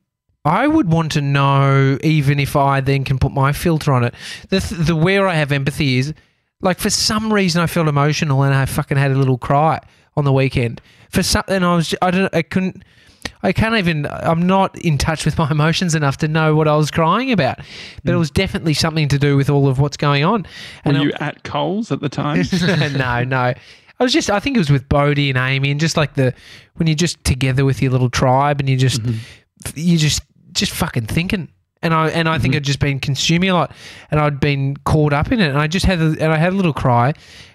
I 0.46 0.66
would 0.66 0.90
want 0.92 1.12
to 1.12 1.22
know, 1.22 1.98
even 2.04 2.40
if 2.40 2.56
I 2.56 2.80
then 2.80 3.04
can 3.04 3.20
put 3.20 3.34
my 3.34 3.52
filter 3.52 3.92
on 3.92 4.06
it. 4.06 4.14
The 4.50 4.62
th- 4.62 4.82
the 4.88 4.96
where 4.96 5.28
I 5.28 5.34
have 5.36 5.52
empathy 5.52 5.98
is, 5.98 6.14
like, 6.62 6.80
for 6.80 6.90
some 6.90 7.32
reason 7.34 7.62
I 7.62 7.68
felt 7.68 7.90
emotional 7.90 8.44
and 8.44 8.56
I 8.56 8.66
fucking 8.66 8.98
had 8.98 9.12
a 9.12 9.16
little 9.16 9.38
cry 9.38 9.82
on 10.18 10.26
the 10.26 10.34
weekend. 10.34 10.82
For 11.10 11.24
something. 11.24 11.64
I 11.64 11.76
was, 11.76 11.96
I 12.02 12.12
don't, 12.12 12.36
I 12.36 12.42
couldn't. 12.42 12.84
I 12.84 12.98
I 13.44 13.54
can't 13.54 13.76
even. 13.76 14.08
I'm 14.08 14.46
not 14.46 14.78
in 14.80 14.98
touch 14.98 15.24
with 15.24 15.38
my 15.38 15.50
emotions 15.52 15.96
enough 15.96 16.18
to 16.18 16.28
know 16.28 16.56
what 16.56 16.68
I 16.68 16.76
was 16.76 16.92
crying 16.92 17.32
about. 17.32 17.58
But 18.04 18.12
it 18.12 18.16
mm. 18.16 18.20
was 18.20 18.32
definitely 18.32 18.74
something 18.74 19.08
to 19.08 19.18
do 19.18 19.38
with 19.38 19.50
all 19.50 19.68
of 19.68 19.80
what's 19.80 19.98
going 19.98 20.24
on. 20.24 20.44
Were 20.86 20.92
And 20.92 21.04
you 21.04 21.14
at 21.20 21.44
Coles 21.44 21.92
at 21.92 22.02
the 22.02 22.10
time? 22.10 22.44
no, 22.98 23.24
no. 23.24 23.38
I 23.38 23.56
was 24.00 24.12
just. 24.12 24.30
I 24.30 24.40
think 24.40 24.58
it 24.58 24.60
was 24.60 24.70
with 24.70 24.90
Bodie 24.90 25.30
and 25.30 25.38
Amy, 25.38 25.72
and 25.72 25.80
just 25.80 25.98
like 25.98 26.16
the 26.16 26.34
when 26.76 26.88
you're 26.88 26.96
just 26.96 27.24
together 27.24 27.64
with 27.64 27.82
your 27.82 27.92
little 27.92 28.10
tribe, 28.10 28.60
and 28.60 28.68
you 28.68 28.78
just 28.78 29.02
mm-hmm. 29.02 29.70
you 29.76 29.98
just 29.98 30.22
just 30.52 30.72
fucking 30.72 31.06
thinking. 31.06 31.50
And 31.84 31.94
I 31.94 32.10
and 32.10 32.28
I 32.28 32.40
think 32.40 32.54
mm-hmm. 32.54 32.58
I'd 32.58 32.64
just 32.64 32.80
been 32.80 33.00
consuming 33.00 33.50
a 33.50 33.54
lot, 33.54 33.72
and 34.10 34.20
I'd 34.20 34.40
been 34.40 34.78
caught 34.78 35.14
up 35.14 35.32
in 35.32 35.40
it, 35.40 35.48
and 35.48 35.60
I 35.60 35.68
just 35.68 35.86
had 35.86 36.00
a, 36.00 36.16
and 36.20 36.34
I 36.34 36.38
had 36.38 36.54
a 36.54 36.56
little 36.56 36.74
cry, 36.74 37.14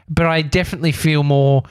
but 0.09 0.27
I 0.27 0.42
definitely 0.42 0.92
feel 0.92 1.25
more 1.25 1.64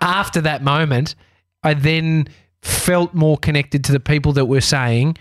after 0.00 0.40
that 0.42 0.62
moment. 0.62 1.14
I 1.62 1.74
then 1.74 2.28
felt 2.62 3.14
more 3.14 3.36
connected 3.36 3.84
to 3.84 3.92
the 3.92 4.00
people 4.00 4.32
that 4.34 4.46
were 4.46 4.60
saying, 4.60 5.16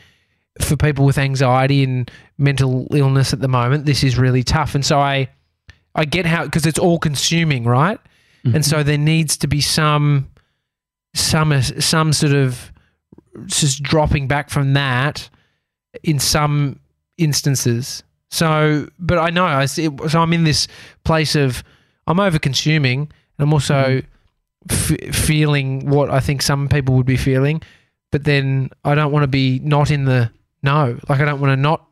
for 0.62 0.76
people 0.76 1.06
with 1.06 1.18
anxiety 1.18 1.84
and 1.84 2.10
mental 2.38 2.88
illness 2.92 3.34
at 3.34 3.42
the 3.42 3.48
moment, 3.48 3.86
this 3.86 4.04
is 4.04 4.18
really 4.18 4.44
tough, 4.44 4.76
and 4.76 4.86
so 4.86 5.00
I. 5.00 5.30
I 6.00 6.06
get 6.06 6.28
how 6.28 6.46
because 6.46 6.68
it's 6.68 6.78
all 6.78 7.00
consuming, 7.00 7.64
right? 7.64 8.00
And 8.54 8.66
so 8.66 8.78
mm-hmm. 8.78 8.88
there 8.88 8.98
needs 8.98 9.38
to 9.38 9.48
be 9.48 9.62
some 9.62 10.30
some 11.14 11.62
some 11.62 12.14
sort 12.14 12.34
of 12.34 12.72
just 13.46 13.84
dropping 13.84 14.28
back 14.28 14.50
from 14.50 14.74
that 14.74 15.30
in 16.04 16.20
some 16.20 16.80
instances. 17.18 18.04
So, 18.30 18.88
but 19.00 19.18
I 19.18 19.30
know 19.30 19.46
I 19.46 19.66
see, 19.66 19.90
so 20.08 20.20
I'm 20.20 20.34
in 20.34 20.44
this 20.44 20.68
place 21.04 21.36
of 21.36 21.64
I'm 22.08 22.20
over 22.20 22.40
consuming 22.40 23.02
and 23.02 23.10
I'm 23.40 23.54
also 23.54 23.74
mm-hmm. 23.74 24.08
F- 24.70 25.16
feeling 25.16 25.90
what 25.90 26.10
I 26.10 26.20
think 26.20 26.42
some 26.42 26.68
people 26.68 26.96
would 26.96 27.06
be 27.06 27.18
feeling, 27.18 27.62
but 28.12 28.24
then 28.24 28.70
I 28.84 28.96
don't 28.96 29.12
want 29.12 29.24
to 29.24 29.28
be 29.28 29.60
not 29.60 29.92
in 29.92 30.06
the 30.06 30.32
no. 30.64 31.00
Like 31.08 31.20
I 31.20 31.26
don't 31.26 31.40
want 31.40 31.52
to 31.52 31.58
not 31.58 31.88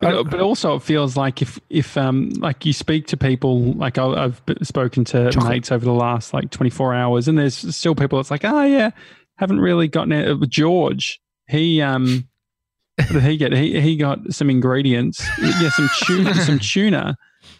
But, 0.00 0.30
but 0.30 0.40
also, 0.40 0.76
it 0.76 0.82
feels 0.82 1.16
like 1.16 1.42
if 1.42 1.58
if 1.70 1.96
um 1.96 2.30
like 2.38 2.64
you 2.64 2.72
speak 2.72 3.08
to 3.08 3.16
people, 3.16 3.72
like 3.72 3.98
I, 3.98 4.06
I've 4.06 4.40
spoken 4.62 5.04
to 5.06 5.30
Chocolate. 5.30 5.52
mates 5.52 5.72
over 5.72 5.84
the 5.84 5.92
last 5.92 6.32
like 6.32 6.50
twenty 6.50 6.70
four 6.70 6.94
hours, 6.94 7.26
and 7.26 7.36
there's 7.36 7.74
still 7.74 7.94
people. 7.96 8.20
It's 8.20 8.30
like, 8.30 8.44
oh 8.44 8.62
yeah, 8.62 8.90
haven't 9.36 9.60
really 9.60 9.88
gotten 9.88 10.12
it. 10.12 10.38
With 10.38 10.50
George, 10.50 11.20
he 11.48 11.82
um, 11.82 12.28
he 13.20 13.36
get? 13.36 13.52
He 13.52 13.80
he 13.80 13.96
got 13.96 14.32
some 14.32 14.50
ingredients, 14.50 15.26
yeah, 15.40 15.70
some 15.70 15.90
tuna, 16.02 16.34
some 16.34 16.58
tuna, 16.60 17.16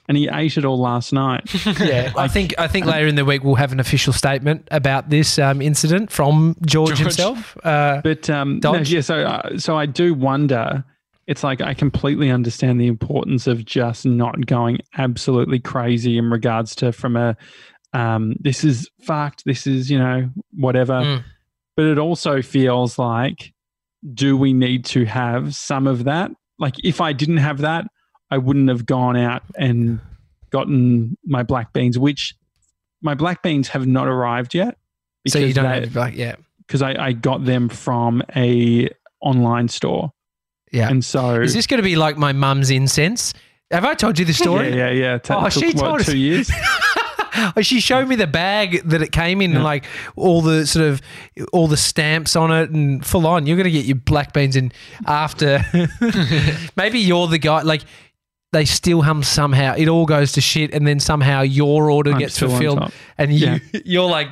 and 0.08 0.16
he 0.16 0.28
ate 0.32 0.56
it 0.56 0.64
all 0.64 0.78
last 0.78 1.12
night. 1.12 1.42
Yeah, 1.78 2.12
I 2.16 2.28
think 2.28 2.54
I 2.58 2.66
think 2.66 2.86
later 2.86 3.06
in 3.06 3.14
the 3.14 3.24
week 3.24 3.44
we'll 3.44 3.54
have 3.54 3.72
an 3.72 3.80
official 3.80 4.12
statement 4.12 4.66
about 4.70 5.10
this 5.10 5.38
um, 5.38 5.62
incident 5.62 6.10
from 6.10 6.56
George, 6.64 6.88
George. 6.88 7.00
himself. 7.00 7.56
Uh, 7.62 8.00
But 8.02 8.28
um, 8.30 8.60
no, 8.62 8.74
yeah, 8.76 9.02
so 9.02 9.20
uh, 9.20 9.58
so 9.58 9.76
I 9.76 9.86
do 9.86 10.14
wonder. 10.14 10.84
It's 11.26 11.44
like 11.44 11.60
I 11.60 11.74
completely 11.74 12.30
understand 12.30 12.80
the 12.80 12.86
importance 12.86 13.46
of 13.46 13.64
just 13.64 14.06
not 14.06 14.46
going 14.46 14.78
absolutely 14.96 15.60
crazy 15.60 16.16
in 16.16 16.30
regards 16.30 16.74
to 16.76 16.90
from 16.90 17.16
a 17.16 17.36
um, 17.92 18.34
this 18.40 18.64
is 18.64 18.90
fucked, 19.02 19.44
this 19.44 19.66
is 19.66 19.90
you 19.90 19.98
know 19.98 20.30
whatever. 20.52 20.94
Mm. 20.94 21.24
But 21.76 21.86
it 21.86 21.98
also 21.98 22.42
feels 22.42 22.98
like, 22.98 23.52
do 24.14 24.36
we 24.36 24.52
need 24.52 24.84
to 24.86 25.04
have 25.04 25.54
some 25.54 25.86
of 25.86 26.04
that? 26.04 26.30
Like 26.58 26.74
if 26.82 27.00
I 27.00 27.12
didn't 27.12 27.36
have 27.36 27.58
that, 27.58 27.86
I 28.30 28.38
wouldn't 28.38 28.68
have 28.68 28.84
gone 28.86 29.16
out 29.16 29.42
and 29.56 30.00
gotten 30.50 31.16
my 31.24 31.42
black 31.42 31.72
beans, 31.72 31.98
which 31.98 32.34
my 33.02 33.14
black 33.14 33.42
beans 33.42 33.68
have 33.68 33.86
not 33.86 34.06
arrived 34.08 34.54
yet. 34.54 34.76
so 35.26 35.38
you 35.38 35.52
don't 35.52 35.64
they- 35.70 35.80
have 35.86 35.96
like 35.96 36.14
yeah 36.16 36.36
because 36.66 36.82
I, 36.82 36.94
I 37.02 37.12
got 37.12 37.44
them 37.46 37.68
from 37.70 38.22
a 38.36 38.88
online 39.22 39.68
store. 39.68 40.12
yeah. 40.70 40.88
And 40.90 41.02
so 41.04 41.40
Is 41.40 41.54
this 41.54 41.66
going 41.66 41.78
to 41.78 41.82
be 41.84 41.96
like 41.96 42.18
my 42.18 42.32
mum's 42.32 42.70
incense? 42.70 43.32
Have 43.70 43.84
I 43.86 43.94
told 43.94 44.18
you 44.18 44.24
the 44.26 44.34
story? 44.34 44.68
yeah, 44.70 44.90
yeah, 44.90 44.90
yeah. 44.90 45.14
It 45.16 45.30
Oh, 45.30 45.48
she 45.48 45.66
what, 45.68 45.76
told 45.76 46.00
us. 46.00 46.06
two 46.06 46.18
years. 46.18 46.50
Oh, 47.56 47.60
she 47.60 47.78
showed 47.78 48.08
me 48.08 48.16
the 48.16 48.26
bag 48.26 48.82
that 48.88 49.00
it 49.00 49.12
came 49.12 49.40
in, 49.40 49.50
Yeah. 49.52 49.56
and 49.58 49.64
like 49.64 49.84
all 50.16 50.42
the 50.42 50.66
sort 50.66 50.86
of 50.88 51.00
all 51.52 51.68
the 51.68 51.76
stamps 51.76 52.34
on 52.34 52.50
it, 52.50 52.70
and 52.70 53.06
full 53.06 53.28
on. 53.28 53.46
You're 53.46 53.56
going 53.56 53.64
to 53.66 53.70
get 53.70 53.84
your 53.84 53.94
black 53.94 54.32
beans 54.32 54.56
in 54.56 54.72
after. 55.06 55.64
Maybe 56.76 56.98
you're 56.98 57.28
the 57.28 57.38
guy. 57.38 57.62
Like 57.62 57.82
they 58.52 58.64
still 58.64 59.02
hum 59.02 59.22
somehow. 59.22 59.74
It 59.76 59.88
all 59.88 60.06
goes 60.06 60.32
to 60.32 60.40
shit, 60.40 60.72
and 60.72 60.86
then 60.86 61.00
somehow 61.00 61.42
your 61.42 61.90
order 61.90 62.12
I'm 62.12 62.18
gets 62.18 62.38
fulfilled, 62.38 62.92
and 63.18 63.32
you 63.32 63.46
Yeah. 63.46 63.58
you're 63.84 64.08
like 64.10 64.28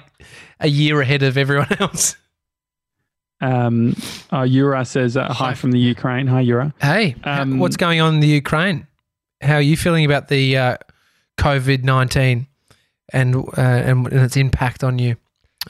a 0.61 0.69
year 0.69 1.01
ahead 1.01 1.23
of 1.23 1.37
everyone 1.37 1.69
else. 1.81 2.17
Um, 3.41 3.95
uh, 4.33 4.43
Yura 4.43 4.85
says, 4.87 5.17
uh, 5.17 5.31
hi 5.31 5.53
from 5.55 5.73
the 5.73 5.79
Ukraine. 5.79 6.27
Hi, 6.27 6.41
Yura. 6.41 6.73
Hey, 6.81 7.15
Um, 7.25 7.59
what's 7.59 7.77
going 7.77 8.01
on 8.01 8.15
in 8.15 8.21
the 8.21 8.29
Ukraine? 8.29 8.87
How 9.43 9.57
are 9.57 9.61
you 9.61 9.77
feeling 9.77 10.07
about 10.07 10.29
the 10.29 10.57
uh, 10.57 10.77
COVID 11.39 11.85
nineteen 11.85 12.47
and, 13.13 13.37
uh, 13.37 13.43
and 13.59 14.07
and 14.11 14.21
its 14.23 14.37
impact 14.39 14.83
on 14.83 14.99
you? 14.99 15.17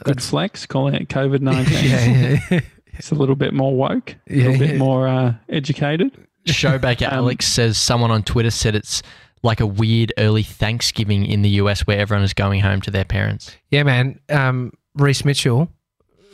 Good 0.05 0.23
flex, 0.23 0.65
calling 0.67 0.95
it 0.95 1.09
COVID 1.09 1.41
19. 1.41 1.73
yeah, 1.91 2.39
yeah, 2.51 2.61
It's 2.99 3.11
a 3.11 3.15
little 3.17 3.35
bit 3.35 3.53
more 3.53 3.75
woke, 3.75 4.15
a 4.31 4.35
Yeah, 4.37 4.45
little 4.51 4.67
bit 4.67 4.77
more 4.79 5.09
uh, 5.09 5.35
educated. 5.49 6.13
Showbaker 6.47 7.07
Um, 7.13 7.15
Alex 7.19 7.47
says 7.47 7.79
someone 7.79 8.11
on 8.11 8.23
Twitter 8.23 8.51
said 8.51 8.75
it's 8.75 9.03
like 9.43 9.61
a 9.61 9.67
weird 9.67 10.13
early 10.19 10.43
Thanksgiving 10.43 11.25
in 11.27 11.43
the 11.43 11.49
US 11.51 11.87
where 11.87 11.99
everyone 11.99 12.25
is 12.25 12.33
going 12.35 12.61
home 12.61 12.81
to 12.83 12.91
their 12.91 13.05
parents. 13.05 13.55
yeah, 13.71 13.83
man. 13.83 14.19
Um, 14.29 14.73
Reese 14.95 15.25
Mitchell, 15.25 15.69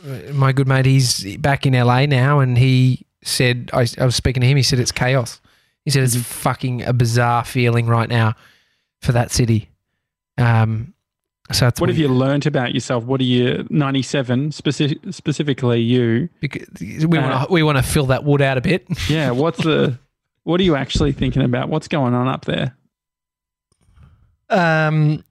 uh, 0.07 0.31
my 0.33 0.51
good 0.53 0.67
mate, 0.67 0.85
he's 0.85 1.35
back 1.37 1.65
in 1.65 1.73
LA 1.73 2.05
now, 2.05 2.39
and 2.39 2.57
he 2.57 3.05
said 3.23 3.69
I, 3.73 3.85
I 3.99 4.05
was 4.05 4.15
speaking 4.15 4.41
to 4.41 4.47
him. 4.47 4.57
He 4.57 4.63
said 4.63 4.79
it's 4.79 4.91
chaos. 4.91 5.41
He 5.85 5.91
said 5.91 6.03
it's 6.03 6.15
fucking 6.15 6.83
a 6.83 6.93
bizarre 6.93 7.43
feeling 7.43 7.87
right 7.87 8.07
now 8.09 8.35
for 9.01 9.11
that 9.11 9.31
city. 9.31 9.69
Um, 10.37 10.93
so 11.51 11.67
it's 11.67 11.79
What 11.81 11.89
have 11.89 11.97
you 11.97 12.07
learnt 12.07 12.45
about 12.45 12.73
yourself? 12.73 13.03
What 13.03 13.19
are 13.19 13.25
you, 13.25 13.67
97, 13.69 14.51
speci- 14.51 15.13
specifically 15.13 15.81
you? 15.81 16.29
Because 16.39 16.65
we 16.79 17.17
Uh, 17.17 17.21
want 17.29 17.47
to 17.47 17.53
we 17.53 17.63
want 17.63 17.77
to 17.77 17.83
fill 17.83 18.05
that 18.07 18.23
wood 18.23 18.41
out 18.41 18.57
a 18.57 18.61
bit. 18.61 18.87
Yeah, 19.09 19.31
what's 19.31 19.61
the, 19.61 19.99
what 20.43 20.59
are 20.59 20.63
you 20.63 20.75
actually 20.75 21.11
thinking 21.11 21.41
about? 21.41 21.69
What's 21.69 21.87
going 21.87 22.13
on 22.13 22.27
up 22.27 22.45
there? 22.45 22.75
Um, 24.49 25.23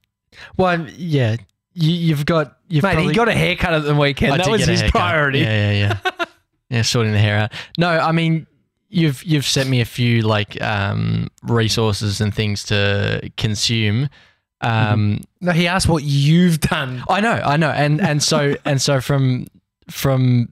well, 0.57 0.87
yeah, 0.97 1.37
you, 1.73 1.91
you've 1.91 2.25
got 2.25 2.57
you've 2.67 2.83
Mate, 2.83 2.93
probably, 2.93 3.13
he 3.13 3.15
got 3.15 3.29
a 3.29 3.33
haircut 3.33 3.73
at 3.73 3.83
the 3.83 3.95
weekend. 3.95 4.33
I 4.33 4.37
that 4.37 4.49
was 4.49 4.65
his 4.65 4.81
haircut. 4.81 4.99
priority. 4.99 5.39
Yeah, 5.39 5.71
yeah, 5.71 5.99
yeah. 6.03 6.25
yeah, 6.69 6.81
sorting 6.81 7.13
the 7.13 7.19
hair 7.19 7.37
out. 7.37 7.53
No, 7.77 7.89
I 7.89 8.11
mean 8.11 8.47
you've 8.89 9.23
you've 9.23 9.45
sent 9.45 9.69
me 9.69 9.81
a 9.81 9.85
few 9.85 10.21
like 10.21 10.61
um 10.61 11.29
resources 11.43 12.21
and 12.21 12.33
things 12.33 12.63
to 12.65 13.29
consume. 13.37 14.09
Um, 14.61 15.19
No, 15.41 15.51
he 15.51 15.67
asked 15.67 15.89
what 15.89 16.03
you've 16.03 16.61
done. 16.61 17.03
I 17.09 17.19
know, 17.19 17.33
I 17.33 17.57
know, 17.57 17.69
and 17.69 17.99
and 17.99 18.23
so 18.23 18.55
and 18.65 18.81
so 18.81 19.01
from 19.01 19.47
from 19.89 20.51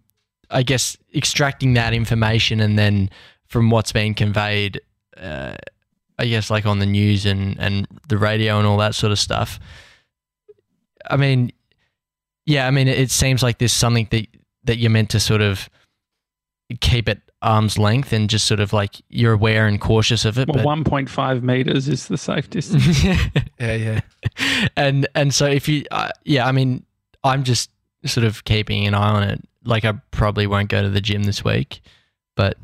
I 0.49 0.63
guess 0.63 0.97
extracting 1.15 1.75
that 1.75 1.93
information 1.93 2.59
and 2.59 2.77
then 2.77 3.09
from 3.51 3.69
what's 3.69 3.91
been 3.91 4.13
conveyed, 4.13 4.79
uh, 5.17 5.55
I 6.17 6.25
guess 6.25 6.49
like 6.49 6.65
on 6.65 6.79
the 6.79 6.85
news 6.85 7.25
and 7.25 7.59
and 7.59 7.85
the 8.07 8.17
radio 8.17 8.57
and 8.57 8.65
all 8.65 8.77
that 8.77 8.95
sort 8.95 9.11
of 9.11 9.19
stuff. 9.19 9.59
I 11.09 11.17
mean, 11.17 11.51
yeah, 12.45 12.65
I 12.65 12.71
mean, 12.71 12.87
it, 12.87 12.97
it 12.97 13.11
seems 13.11 13.43
like 13.43 13.57
there's 13.57 13.73
something 13.73 14.07
that 14.11 14.27
that 14.63 14.77
you're 14.77 14.89
meant 14.89 15.09
to 15.09 15.19
sort 15.19 15.41
of 15.41 15.69
keep 16.79 17.09
at 17.09 17.19
arm's 17.41 17.77
length 17.77 18.13
and 18.13 18.29
just 18.29 18.45
sort 18.45 18.61
of 18.61 18.71
like 18.71 19.01
you're 19.09 19.33
aware 19.33 19.67
and 19.67 19.81
cautious 19.81 20.23
of 20.23 20.37
it. 20.37 20.47
Well, 20.47 20.63
1.5 20.63 21.41
meters 21.41 21.89
is 21.89 22.07
the 22.07 22.17
safe 22.17 22.49
distance. 22.49 23.03
Yeah, 23.59 23.75
yeah. 23.75 24.67
and 24.75 25.07
and 25.13 25.35
so 25.35 25.45
if 25.45 25.67
you 25.67 25.85
uh, 25.91 26.09
yeah 26.25 26.47
i 26.47 26.51
mean 26.51 26.83
i'm 27.23 27.43
just 27.43 27.69
sort 28.05 28.25
of 28.25 28.43
keeping 28.43 28.87
an 28.87 28.95
eye 28.95 29.09
on 29.11 29.21
it 29.21 29.39
like 29.63 29.85
i 29.85 29.93
probably 30.09 30.47
won't 30.47 30.69
go 30.69 30.81
to 30.81 30.89
the 30.89 30.99
gym 30.99 31.25
this 31.25 31.43
week 31.43 31.81
but 32.41 32.57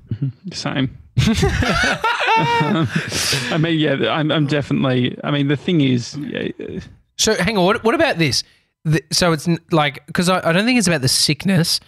Same. 0.56 0.98
I 2.38 3.58
mean, 3.60 3.80
yeah, 3.80 4.12
I'm, 4.12 4.32
I'm 4.32 4.48
definitely. 4.48 5.18
I 5.24 5.32
mean, 5.32 5.48
the 5.48 5.58
thing 5.58 5.82
is, 5.82 6.16
yeah, 6.18 6.50
So 7.18 7.36
hang 7.36 7.58
on. 7.58 7.66
What, 7.66 7.84
what 7.84 7.96
about 7.96 8.18
this? 8.18 8.44
The, 8.86 9.04
so 9.12 9.32
it's 9.34 9.48
like 9.72 10.06
because 10.08 10.30
I, 10.30 10.48
I 10.48 10.54
don't 10.54 10.66
think 10.66 10.78
it's 10.78 10.88
about 10.88 11.02
the 11.02 11.08
sickness. 11.08 11.80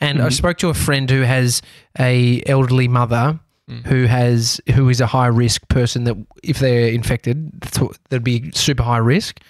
And 0.00 0.22
I 0.22 0.28
Mhm. 0.28 0.32
spoke 0.32 0.58
to 0.58 0.68
a 0.68 0.74
friend 0.74 1.10
who 1.10 1.22
has 1.22 1.60
a 1.98 2.42
elderly 2.46 2.88
mother 2.88 3.40
Mm. 3.68 3.84
who 3.84 4.06
has 4.06 4.62
who 4.74 4.88
is 4.88 4.98
a 5.02 5.06
high 5.06 5.26
risk 5.26 5.68
person 5.68 6.04
that 6.04 6.16
if 6.42 6.58
they're 6.58 6.88
infected, 6.88 7.50
that's 7.60 7.78
what- 7.78 7.98
that'd 8.08 8.24
be 8.24 8.50
super 8.54 8.82
high 8.82 8.96
risk. 8.96 9.40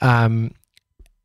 Um, 0.00 0.52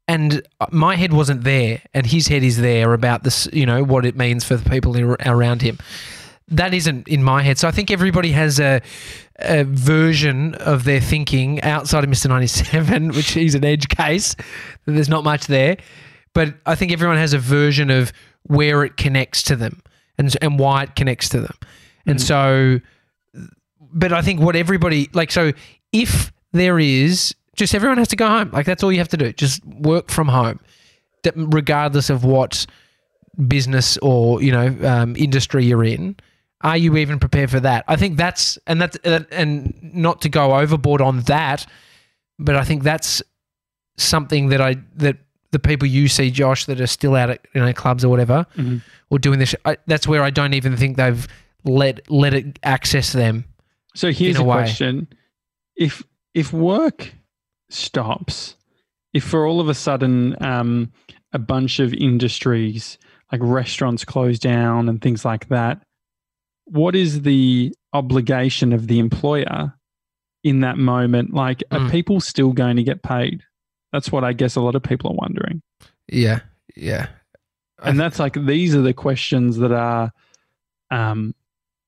and 0.08 0.42
my 0.72 0.96
head 0.96 1.12
wasn't 1.14 1.44
there, 1.44 1.82
and 1.94 2.06
his 2.06 2.28
head 2.28 2.44
is 2.44 2.58
there 2.58 2.94
about 2.94 3.24
this. 3.24 3.48
You 3.52 3.66
know 3.66 3.84
what 3.84 4.06
it 4.06 4.16
means 4.16 4.44
for 4.46 4.56
the 4.56 4.70
people 4.70 4.96
around 5.28 5.62
him. 5.62 5.78
That 6.50 6.74
isn't 6.74 7.08
in 7.10 7.24
my 7.24 7.42
head. 7.44 7.58
So 7.58 7.68
I 7.68 7.72
think 7.72 7.92
everybody 7.92 8.32
has 8.32 8.58
a, 8.60 8.82
a 9.40 9.66
version 9.66 10.56
of 10.56 10.86
their 10.86 11.02
thinking 11.02 11.62
outside 11.62 12.06
of 12.06 12.10
Mr. 12.10 12.30
97, 12.30 13.10
which 13.16 13.36
is 13.36 13.54
an 13.54 13.66
edge 13.66 13.90
case. 13.90 14.34
There's 14.86 15.10
not 15.10 15.26
much 15.26 15.48
there. 15.48 15.76
but 16.34 16.54
I 16.66 16.76
think 16.76 16.92
everyone 16.94 17.18
has 17.18 17.34
a 17.34 17.40
version 17.40 17.90
of 17.90 18.14
where 18.44 18.86
it 18.86 18.96
connects 18.96 19.42
to 19.44 19.56
them 19.58 19.82
and 20.18 20.34
and 20.42 20.58
why 20.58 20.84
it 20.84 20.96
connects 20.96 21.28
to 21.30 21.42
them. 21.42 21.56
And 22.06 22.18
Mhm. 22.20 22.22
so 22.22 22.80
but 23.80 24.14
I 24.14 24.22
think 24.22 24.40
what 24.40 24.56
everybody 24.56 25.10
like 25.14 25.32
so 25.32 25.52
if 25.92 26.32
there 26.54 26.80
is 26.80 27.36
just 27.58 27.76
everyone 27.76 27.98
has 27.98 28.08
to 28.10 28.16
go 28.16 28.28
home. 28.28 28.50
Like 28.52 28.66
that's 28.66 28.84
all 28.84 28.92
you 28.92 29.00
have 29.00 29.10
to 29.10 29.18
do. 29.18 29.34
Just 29.34 29.66
work 29.66 30.10
from 30.10 30.28
home. 30.30 30.60
Regardless 31.36 32.10
of 32.10 32.24
what 32.24 32.66
business 33.48 33.98
or, 34.02 34.42
you 34.42 34.52
know, 34.52 34.76
um, 34.88 35.16
industry 35.18 35.66
you're 35.66 35.84
in. 35.84 36.16
Are 36.62 36.78
you 36.78 36.96
even 36.98 37.20
prepared 37.20 37.52
for 37.52 37.60
that? 37.60 37.84
I 37.88 37.98
think 37.98 38.18
that's 38.18 38.58
and 38.66 38.82
that's 38.82 38.98
and 39.04 39.78
not 39.82 40.22
to 40.22 40.30
go 40.30 40.56
overboard 40.58 41.02
on 41.02 41.20
that, 41.22 41.66
but 42.40 42.56
I 42.56 42.64
think 42.64 42.82
that's 42.84 43.22
something 43.98 44.50
that 44.50 44.62
I 44.62 44.78
that 44.96 45.18
the 45.52 45.60
people 45.60 45.88
you 45.88 46.08
see, 46.08 46.32
Josh, 46.32 46.66
that 46.66 46.82
are 46.82 46.88
still 46.88 47.16
out 47.16 47.30
at 47.30 47.46
you 47.54 47.62
know 47.62 47.72
clubs 47.74 48.04
or 48.04 48.10
whatever, 48.10 48.48
Mhm. 48.56 48.82
or 49.12 49.20
doing 49.20 49.38
this. 49.38 49.54
I, 49.66 49.78
that's 49.86 50.08
where 50.08 50.24
I 50.24 50.32
don't 50.32 50.54
even 50.56 50.76
think 50.78 50.98
they've 50.98 51.28
let 51.64 52.10
let 52.10 52.34
it 52.34 52.58
access 52.64 53.12
them. 53.14 53.46
So 53.94 54.12
here's 54.12 54.38
a, 54.38 54.42
a 54.42 54.46
question: 54.46 55.08
If 55.76 56.02
if 56.34 56.52
work 56.54 57.14
stops, 57.70 58.56
if 59.14 59.24
for 59.24 59.46
all 59.46 59.60
of 59.60 59.70
a 59.70 59.74
sudden 59.74 60.36
um, 60.44 60.92
a 61.34 61.40
bunch 61.40 61.80
of 61.80 61.94
industries 61.94 62.98
like 63.32 63.42
restaurants 63.44 64.06
close 64.06 64.40
down 64.40 64.88
and 64.88 65.02
things 65.02 65.26
like 65.26 65.50
that, 65.50 65.82
what 66.66 66.96
is 66.96 67.22
the 67.24 67.74
obligation 67.94 68.74
of 68.74 68.88
the 68.88 69.00
employer 69.00 69.74
in 70.44 70.62
that 70.62 70.78
moment? 70.78 71.34
Like, 71.34 71.64
are 71.72 71.80
Mm. 71.80 71.92
people 71.92 72.20
still 72.22 72.54
going 72.54 72.76
to 72.78 72.84
get 72.84 73.04
paid? 73.04 73.42
That's 73.92 74.12
what 74.12 74.24
I 74.24 74.34
guess 74.34 74.56
a 74.56 74.62
lot 74.62 74.76
of 74.76 74.84
people 74.84 75.12
are 75.12 75.16
wondering. 75.16 75.62
Yeah, 76.08 76.42
yeah, 76.76 77.08
and 77.84 78.00
that's 78.00 78.20
like 78.20 78.34
these 78.46 78.76
are 78.76 78.82
the 78.82 78.94
questions 78.94 79.58
that 79.58 79.72
are 79.72 80.12
um 80.92 81.34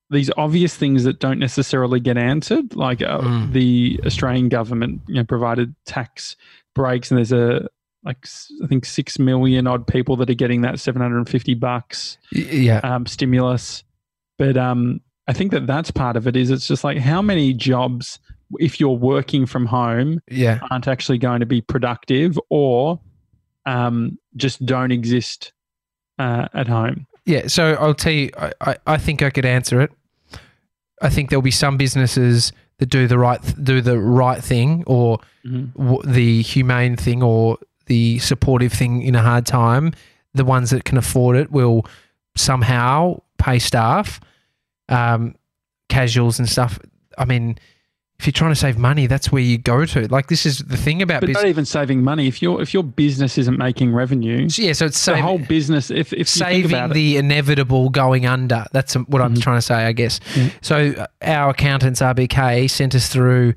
these 0.09 0.31
obvious 0.37 0.75
things 0.75 1.03
that 1.03 1.19
don't 1.19 1.39
necessarily 1.39 1.99
get 1.99 2.17
answered 2.17 2.75
like 2.75 3.01
uh, 3.01 3.19
Mm. 3.19 3.51
the 3.53 3.99
australian 4.05 4.49
government 4.49 5.01
you 5.07 5.15
know 5.15 5.23
provided 5.23 5.75
tax 5.85 6.35
breaks 6.75 7.11
and 7.11 7.17
there's 7.17 7.31
a 7.31 7.67
like 8.05 8.25
I 8.63 8.67
think 8.67 8.85
6 8.85 9.19
million 9.19 9.67
odd 9.67 9.85
people 9.85 10.15
that 10.17 10.29
are 10.29 10.33
getting 10.35 10.61
that 10.61 10.79
750 10.79 11.53
bucks 11.55 12.17
yeah, 12.31 12.79
um, 12.79 13.05
stimulus 13.05 13.83
but 14.37 14.55
um 14.57 15.01
i 15.27 15.33
think 15.33 15.51
that 15.51 15.67
that's 15.67 15.91
part 15.91 16.15
of 16.15 16.25
it 16.27 16.35
is 16.35 16.49
it's 16.49 16.67
just 16.67 16.83
like 16.83 16.97
how 16.97 17.21
many 17.21 17.53
jobs 17.53 18.19
if 18.59 18.79
you're 18.79 18.89
working 18.89 19.45
from 19.45 19.65
home 19.65 20.21
yeah. 20.29 20.59
aren't 20.71 20.87
actually 20.87 21.17
going 21.17 21.39
to 21.39 21.45
be 21.45 21.61
productive 21.61 22.39
or 22.49 22.99
um, 23.65 24.17
just 24.35 24.65
don't 24.65 24.91
exist 24.91 25.53
uh, 26.17 26.47
at 26.53 26.67
home. 26.67 27.05
Yeah, 27.25 27.47
so 27.47 27.73
I'll 27.73 27.93
tell 27.93 28.11
you, 28.11 28.31
I, 28.37 28.51
I, 28.61 28.77
I 28.87 28.97
think 28.97 29.21
I 29.21 29.29
could 29.29 29.45
answer 29.45 29.81
it. 29.81 29.91
I 31.01 31.09
think 31.09 31.29
there'll 31.29 31.41
be 31.41 31.51
some 31.51 31.77
businesses 31.77 32.51
that 32.79 32.87
do 32.87 33.07
the 33.07 33.17
right 33.17 33.39
do 33.63 33.81
the 33.81 33.99
right 33.99 34.43
thing 34.43 34.83
or 34.87 35.19
w- 35.77 36.01
the 36.05 36.41
humane 36.41 36.95
thing 36.95 37.21
or 37.23 37.57
the 37.87 38.19
supportive 38.19 38.71
thing 38.73 39.01
in 39.01 39.15
a 39.15 39.21
hard 39.21 39.45
time. 39.45 39.93
The 40.33 40.45
ones 40.45 40.69
that 40.69 40.83
can 40.85 40.97
afford 40.97 41.35
it 41.35 41.51
will 41.51 41.85
somehow 42.35 43.21
pay 43.37 43.59
staff, 43.59 44.19
um, 44.87 45.35
casuals 45.89 46.39
and 46.39 46.47
stuff. 46.47 46.79
I 47.17 47.25
mean, 47.25 47.57
if 48.19 48.25
you're 48.27 48.33
trying 48.33 48.51
to 48.51 48.55
save 48.55 48.77
money, 48.77 49.07
that's 49.07 49.31
where 49.31 49.41
you 49.41 49.57
go 49.57 49.85
to. 49.85 50.07
Like 50.09 50.27
this 50.27 50.45
is 50.45 50.59
the 50.59 50.75
thing 50.75 51.01
about 51.01 51.21
But 51.21 51.27
business. 51.27 51.43
not 51.43 51.49
even 51.49 51.65
saving 51.65 52.03
money. 52.03 52.27
If 52.27 52.41
your 52.41 52.61
if 52.61 52.73
your 52.73 52.83
business 52.83 53.37
isn't 53.37 53.57
making 53.57 53.93
revenue, 53.93 54.47
Yeah, 54.57 54.73
so 54.73 54.85
it's 54.87 55.03
the 55.05 55.21
whole 55.21 55.39
business. 55.39 55.89
If 55.89 56.11
if 56.11 56.27
saving 56.27 56.69
about 56.71 56.91
it, 56.91 56.95
the 56.95 57.17
inevitable 57.17 57.89
going 57.89 58.25
under. 58.25 58.65
That's 58.73 58.93
what 58.95 59.21
I'm 59.21 59.35
Mhm. 59.35 59.41
trying 59.41 59.57
to 59.57 59.61
say, 59.61 59.85
I 59.85 59.93
guess. 59.93 60.19
Yeah. 60.35 60.49
So 60.61 60.93
uh, 60.97 61.07
our 61.21 61.51
accountants, 61.51 62.01
RBK, 62.01 62.67
sent 62.69 62.93
us 62.93 63.07
through 63.07 63.53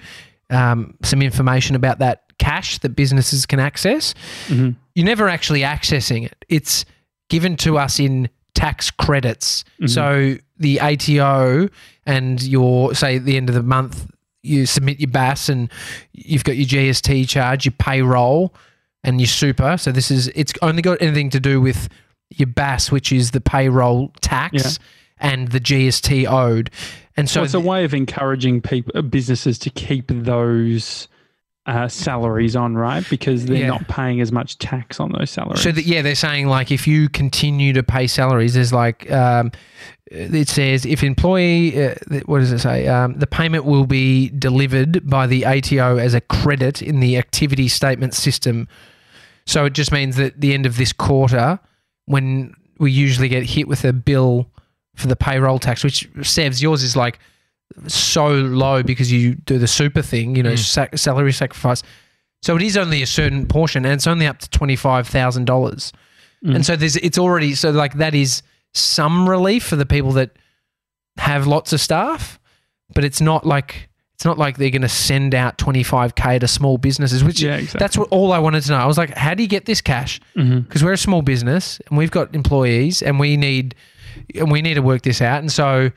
um, 0.51 0.95
some 1.03 1.23
information 1.23 1.75
about 1.75 1.99
that 2.01 2.23
cash 2.39 2.79
that 2.81 2.91
businesses 2.91 3.47
can 3.47 3.59
access. 3.59 4.15
Mhm. 4.49 4.77
You're 4.95 5.07
never 5.07 5.29
actually 5.29 5.61
accessing 5.63 6.27
it. 6.27 6.45
It's 6.49 6.85
given 7.31 7.57
to 7.57 7.79
us 7.79 7.99
in 7.99 8.29
tax 8.55 8.91
credits. 8.91 9.65
Mhm. 9.81 9.89
So 9.91 10.37
the 10.59 10.79
ATO 10.81 11.69
and 12.07 12.43
your 12.43 12.95
say 12.95 13.17
at 13.17 13.25
the 13.25 13.37
end 13.39 13.49
of 13.49 13.55
the 13.55 13.63
month 13.63 14.07
you 14.43 14.67
submit 14.67 15.01
your 15.01 15.11
BAS 15.11 15.49
and 15.49 15.71
you've 16.13 16.45
got 16.45 16.57
your 16.57 16.67
GST 16.67 17.29
charge, 17.29 17.65
your 17.65 17.73
payroll 17.79 18.55
and 19.05 19.21
your 19.21 19.29
super. 19.29 19.77
So 19.77 19.93
this 19.93 20.11
is 20.11 20.29
it's 20.35 20.53
only 20.63 20.83
got 20.83 21.01
anything 21.01 21.31
to 21.31 21.41
do 21.41 21.61
with 21.61 21.89
your 22.31 22.49
BAS, 22.49 22.91
which 22.91 23.13
is 23.13 23.31
the 23.33 23.41
payroll 23.41 24.13
tax 24.21 24.79
and 25.19 25.49
the 25.49 25.61
GST 25.61 26.27
owed. 26.31 26.71
And 27.17 27.29
so 27.29 27.41
so 27.41 27.45
it's 27.45 27.55
a 27.55 27.61
way 27.61 27.85
of 27.85 27.95
encouraging 27.95 28.61
people, 28.63 29.03
businesses 29.03 29.59
to 29.61 29.71
keep 29.71 30.07
those 30.09 31.09
uh, 31.67 31.87
salaries 31.87 32.57
on, 32.57 32.75
right? 32.75 33.09
Because 33.09 33.45
they're 33.47 33.59
Yeah. 33.59 33.67
not 33.69 33.87
paying 33.87 34.21
as 34.21 34.33
much 34.33 34.59
tax 34.59 34.99
on 34.99 35.13
those 35.13 35.31
salaries. 35.31 35.63
So 35.63 35.71
that 35.71 35.85
yeah, 35.85 36.03
they're 36.03 36.17
saying 36.17 36.49
like 36.49 36.73
if 36.73 36.89
you 36.89 37.09
continue 37.09 37.73
to 37.75 37.83
pay 37.85 38.09
salaries, 38.09 38.55
there's 38.55 38.73
like 38.73 39.09
um, 39.13 39.53
it 40.11 40.49
says 40.49 40.85
if 40.85 41.03
employee 41.03 41.87
uh, 41.87 41.95
what 42.27 42.41
does 42.41 42.53
it 42.53 42.59
say? 42.59 42.87
Um, 42.89 43.15
the 43.19 43.27
payment 43.27 43.65
will 43.65 43.87
be 43.87 44.29
delivered 44.31 45.09
by 45.09 45.27
the 45.27 45.47
ATO 45.47 45.97
as 45.97 46.15
a 46.15 46.21
credit 46.21 46.83
in 46.83 47.01
the 47.01 47.17
activity 47.17 47.69
statement 47.69 48.15
system. 48.15 48.69
So 49.47 49.65
it 49.65 49.73
just 49.73 49.93
means 49.93 50.17
that 50.17 50.41
the 50.41 50.55
end 50.55 50.67
of 50.67 50.77
this 50.77 50.93
quarter, 50.93 51.59
when 52.07 52.55
we 52.79 52.91
usually 52.93 53.29
get 53.29 53.45
hit 53.45 53.69
with 53.69 53.85
a 53.85 53.93
bill 53.93 54.49
for 54.97 55.07
the 55.07 55.17
payroll 55.17 55.59
tax, 55.59 55.83
which 55.83 56.13
Sevs 56.15 56.61
yours 56.61 56.83
is 56.83 56.97
like 56.97 57.19
so 57.87 58.29
low 58.29 58.83
because 58.83 59.11
you 59.11 59.35
do 59.37 59.59
the 59.59 59.67
super 59.67 60.03
thing, 60.03 60.37
you 60.37 60.43
know, 60.43 60.53
Mm. 60.53 60.59
sac- 60.59 60.99
salary 60.99 61.33
sacrifice. 61.33 61.83
So 62.43 62.57
it 62.57 62.63
is 62.63 62.77
only 62.77 63.03
a 63.03 63.07
certain 63.07 63.47
portion, 63.47 63.85
and 63.85 63.95
it's 63.95 64.07
only 64.07 64.27
up 64.27 64.39
to 64.41 64.51
twenty 64.51 64.77
five 64.77 65.07
thousand 65.09 65.45
dollars. 65.47 65.93
Mm. 66.45 66.57
And 66.57 66.67
so 66.67 66.77
there's 66.77 66.97
it's 66.97 67.17
already 67.19 67.55
so 67.55 67.71
like 67.71 67.95
that 67.95 68.15
is 68.15 68.43
some 68.75 69.29
relief 69.29 69.65
for 69.65 69.77
the 69.77 69.87
people 69.87 70.13
that 70.13 70.31
have 71.19 71.47
lots 71.47 71.73
of 71.73 71.81
staff, 71.81 72.39
but 72.95 73.05
it's 73.05 73.21
not 73.21 73.47
like 73.47 73.89
it's 74.15 74.25
not 74.25 74.39
like 74.39 74.57
they're 74.57 74.71
going 74.71 74.83
to 74.83 74.89
send 74.89 75.35
out 75.35 75.59
twenty 75.59 75.83
five 75.83 76.15
k 76.15 76.39
to 76.39 76.49
small 76.49 76.79
businesses. 76.79 77.23
Which 77.25 77.43
yeah, 77.43 77.57
exactly. 77.57 77.79
that's 77.79 77.99
what 77.99 78.09
all 78.11 78.33
I 78.33 78.39
wanted 78.39 78.63
to 78.65 78.71
know. 78.73 78.79
I 78.79 78.87
was 78.87 78.99
like, 78.99 79.11
how 79.17 79.35
do 79.35 79.43
you 79.43 79.49
get 79.49 79.67
this 79.67 79.81
cash? 79.81 80.21
Mhm. 80.37 80.65
Because 80.65 80.83
we're 80.85 80.93
a 80.93 80.97
small 80.99 81.23
business 81.23 81.81
and 81.89 81.99
we've 81.99 82.11
got 82.11 82.35
employees 82.35 83.03
and 83.03 83.19
we 83.19 83.37
need 83.37 83.75
and 84.35 84.51
we 84.51 84.63
need 84.63 84.75
to 84.75 84.83
work 84.83 85.03
this 85.03 85.21
out. 85.21 85.41
And 85.41 85.51
so. 85.51 85.91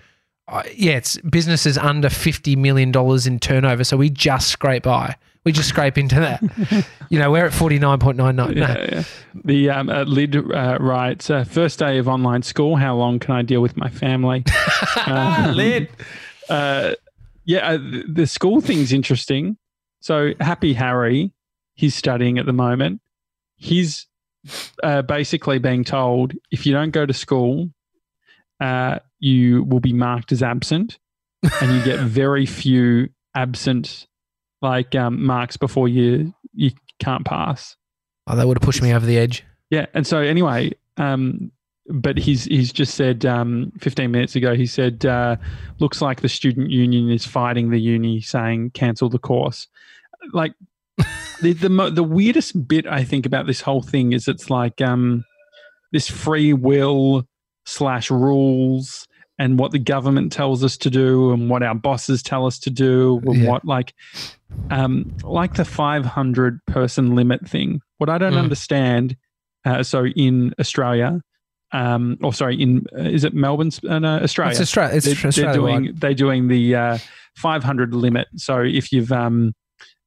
Uh, 0.47 0.61
yeah, 0.75 0.91
it's 0.91 1.17
businesses 1.21 1.75
under 1.75 2.07
fifty 2.07 2.55
million 2.55 2.91
dollars 2.91 3.25
in 3.25 3.39
turnover, 3.39 3.83
so 3.83 3.97
we 3.97 4.11
just 4.11 4.49
scrape 4.49 4.83
by. 4.83 5.15
We 5.45 5.51
just 5.51 5.69
scrape 5.69 5.97
into 5.97 6.15
that. 6.15 6.87
you 7.09 7.19
know, 7.19 7.31
we're 7.31 7.45
at 7.45 7.53
forty 7.53 7.77
nine 7.77 7.99
point 7.99 8.17
nine 8.17 8.35
nine. 8.35 8.57
Yeah, 8.57 8.85
yeah. 8.91 9.03
The 9.43 9.69
um, 9.69 9.89
uh, 9.89 10.03
lid 10.03 10.35
uh, 10.35 10.77
writes, 10.79 11.29
uh, 11.29 11.43
first 11.43 11.77
day 11.77 11.99
of 11.99 12.07
online 12.07 12.41
school. 12.41 12.75
How 12.75 12.95
long 12.95 13.19
can 13.19 13.35
I 13.35 13.43
deal 13.43 13.61
with 13.61 13.77
my 13.77 13.89
family? 13.89 14.43
Um, 15.05 15.53
Lid. 15.55 15.89
Uh, 16.49 16.93
yeah, 17.45 17.73
uh, 17.73 17.77
the 18.07 18.25
school 18.25 18.59
thing's 18.59 18.91
interesting. 18.91 19.57
So 19.99 20.33
Happy 20.39 20.73
Harry, 20.73 21.31
he's 21.75 21.95
studying 21.95 22.39
at 22.39 22.45
the 22.47 22.53
moment. 22.53 23.01
He's 23.55 24.07
uh, 24.83 25.03
basically 25.03 25.59
being 25.59 25.83
told 25.83 26.33
if 26.51 26.65
you 26.65 26.73
don't 26.73 26.91
go 26.91 27.05
to 27.05 27.13
school, 27.13 27.69
uh, 28.59 28.99
you 29.19 29.63
will 29.63 29.79
be 29.79 29.93
marked 29.93 30.31
as 30.31 30.41
absent, 30.41 30.97
and 31.61 31.71
you 31.71 31.83
get 31.83 31.99
very 32.05 32.45
few 32.45 33.09
absent 33.35 34.07
like 34.65 34.95
um, 34.95 35.23
marks 35.23 35.57
before 35.57 35.87
you 35.87 36.33
you 36.53 36.71
can't 36.99 37.23
pass. 37.23 37.77
Oh, 38.27 38.35
that 38.35 38.47
would 38.47 38.57
have 38.57 38.65
pushed 38.65 38.81
me 38.81 38.93
over 38.93 39.05
the 39.05 39.17
edge. 39.17 39.45
Yeah, 39.69 39.85
and 39.93 40.05
so 40.05 40.19
anyway, 40.19 40.71
um, 40.97 41.51
but 41.87 42.17
he's 42.17 42.45
he's 42.45 42.73
just 42.73 42.95
said 42.95 43.25
um, 43.25 43.71
15 43.79 44.09
minutes 44.09 44.35
ago. 44.35 44.55
He 44.55 44.65
said, 44.65 45.05
uh, 45.05 45.37
"Looks 45.79 46.01
like 46.01 46.21
the 46.21 46.29
student 46.29 46.71
union 46.71 47.09
is 47.11 47.25
fighting 47.25 47.69
the 47.69 47.79
uni, 47.79 48.21
saying 48.21 48.71
cancel 48.71 49.09
the 49.09 49.19
course." 49.19 49.67
Like 50.33 50.53
the 51.41 51.53
the 51.53 51.69
mo- 51.69 51.91
the 51.91 52.03
weirdest 52.03 52.67
bit 52.67 52.87
I 52.87 53.03
think 53.03 53.25
about 53.25 53.45
this 53.45 53.61
whole 53.61 53.83
thing 53.83 54.13
is 54.13 54.27
it's 54.27 54.49
like 54.49 54.81
um, 54.81 55.23
this 55.91 56.09
free 56.09 56.53
will 56.53 57.27
slash 57.65 58.09
rules 58.09 59.07
and 59.37 59.59
what 59.59 59.71
the 59.71 59.79
government 59.79 60.31
tells 60.31 60.63
us 60.63 60.77
to 60.77 60.89
do 60.89 61.31
and 61.31 61.49
what 61.49 61.61
our 61.63 61.75
bosses 61.75 62.23
tell 62.23 62.45
us 62.45 62.57
to 62.59 62.69
do 62.69 63.21
and 63.25 63.41
Yeah. 63.43 63.49
what 63.49 63.65
like 63.65 63.93
um, 64.69 65.13
like 65.23 65.55
the 65.55 65.65
500 65.65 66.59
person 66.67 67.15
limit 67.15 67.47
thing. 67.47 67.81
What 67.97 68.09
I 68.09 68.17
don't 68.17 68.33
Mm. 68.33 68.37
understand, 68.43 69.17
uh, 69.65 69.83
so 69.83 70.05
in 70.05 70.53
Australia, 70.59 71.21
um, 71.73 72.17
or 72.23 72.33
sorry, 72.33 72.61
in 72.61 72.85
uh, 72.97 73.01
is 73.01 73.23
it 73.25 73.33
Melbourne, 73.33 73.71
uh, 73.87 73.99
no, 73.99 74.17
Australia? 74.19 74.51
It's 74.51 74.61
Australia. 74.61 74.95
It's 74.95 75.05
they're, 75.05 75.15
they're 75.15 75.27
Australia. 75.27 75.53
doing 75.59 75.93
they're 75.97 76.13
doing 76.13 76.47
the 76.47 76.75
uh, 76.75 76.97
500 77.35 77.93
limit. 77.93 78.27
So 78.37 78.61
if 78.61 78.91
you've 78.93 79.11
um, 79.11 79.53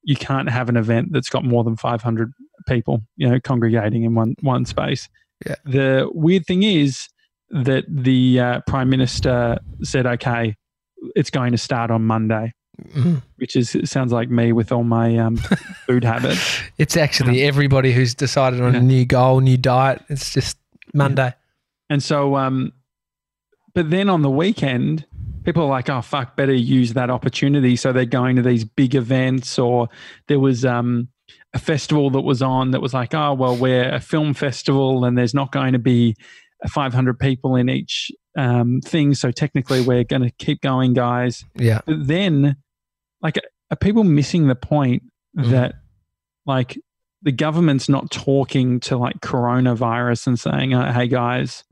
you 0.03 0.17
can't 0.17 0.49
have 0.49 0.69
an 0.71 0.77
event 0.79 1.09
that's 1.13 1.29
got 1.29 1.45
more 1.45 1.65
than 1.65 1.77
500 1.77 2.33
people, 2.67 3.03
you 3.17 3.29
know, 3.29 3.39
congregating 3.41 4.05
in 4.05 4.15
one 4.15 4.35
one 4.41 4.65
space. 4.65 5.09
Yeah. 5.47 5.57
The 5.65 6.09
weird 6.15 6.47
thing 6.47 6.63
is 6.63 7.09
that 7.51 7.85
the 7.89 8.41
uh, 8.41 8.61
prime 8.67 8.89
minister 8.91 9.59
said, 9.83 10.07
"Okay, 10.07 10.55
it's 11.17 11.31
going 11.31 11.53
to 11.53 11.59
start 11.59 11.91
on 11.91 12.05
Monday," 12.05 12.53
Mm. 12.95 13.23
which 13.39 13.57
is 13.57 13.75
it 13.75 13.89
sounds 13.89 14.13
like 14.13 14.31
me 14.31 14.53
with 14.53 14.71
all 14.71 14.85
my 14.85 15.17
um, 15.19 15.37
food 15.87 16.05
habits. 16.05 16.61
It's 16.79 16.97
actually 16.97 17.43
everybody 17.43 17.93
who's 17.93 18.15
decided 18.15 18.61
on 18.61 18.75
Yeah. 18.75 18.79
a 18.81 18.83
new 18.83 19.05
goal, 19.05 19.41
new 19.41 19.57
diet. 19.57 20.01
It's 20.09 20.33
just 20.33 20.59
Monday. 20.95 21.35
And 21.91 22.01
so, 22.03 22.37
um, 22.37 22.73
but 23.75 23.91
then 23.91 24.09
on 24.09 24.23
the 24.23 24.31
weekend, 24.31 25.05
people 25.45 25.63
are 25.65 25.69
like, 25.69 25.91
"Oh 25.91 26.03
fuck, 26.03 26.37
better 26.37 26.53
use 26.55 26.93
that 26.95 27.11
opportunity." 27.11 27.75
So 27.77 27.93
they're 27.93 28.05
going 28.05 28.37
to 28.37 28.43
these 28.43 28.65
big 28.65 28.95
events, 28.95 29.59
or 29.59 29.89
there 30.29 30.39
was 30.39 30.65
um, 30.65 31.09
a 31.55 31.59
festival 31.59 32.11
that 32.11 32.21
was 32.21 32.43
on 32.43 32.71
that 32.73 32.81
was 32.83 32.95
like, 32.95 33.13
"Oh 33.15 33.35
well, 33.35 33.57
we're 33.57 33.89
a 33.93 34.01
film 34.01 34.35
festival, 34.35 35.05
and 35.05 35.17
there's 35.19 35.35
not 35.35 35.51
going 35.51 35.73
to 35.73 35.79
be 35.81 36.15
500 36.67 37.19
people 37.19 37.55
in 37.57 37.69
each 37.69 38.11
um, 38.37 38.81
thing, 38.81 39.15
so 39.15 39.31
technically 39.31 39.81
we're 39.81 40.05
going 40.05 40.23
to 40.23 40.31
keep 40.39 40.61
going, 40.61 40.95
guys." 40.95 41.45
Yeah. 41.55 41.81
But 41.87 42.07
then, 42.07 42.57
like, 43.23 43.39
are 43.71 43.77
people 43.77 44.05
missing 44.05 44.47
the 44.49 44.55
point 44.55 45.03
Mm. 45.37 45.51
that, 45.51 45.75
like, 46.47 46.79
the 47.23 47.33
government's 47.33 47.89
not 47.89 48.11
talking 48.11 48.81
to 48.81 48.97
like 48.97 49.21
coronavirus 49.21 50.27
and 50.29 50.39
saying, 50.41 50.73
uh, 50.73 50.93
"Hey 50.93 51.07
guys, 51.09 51.65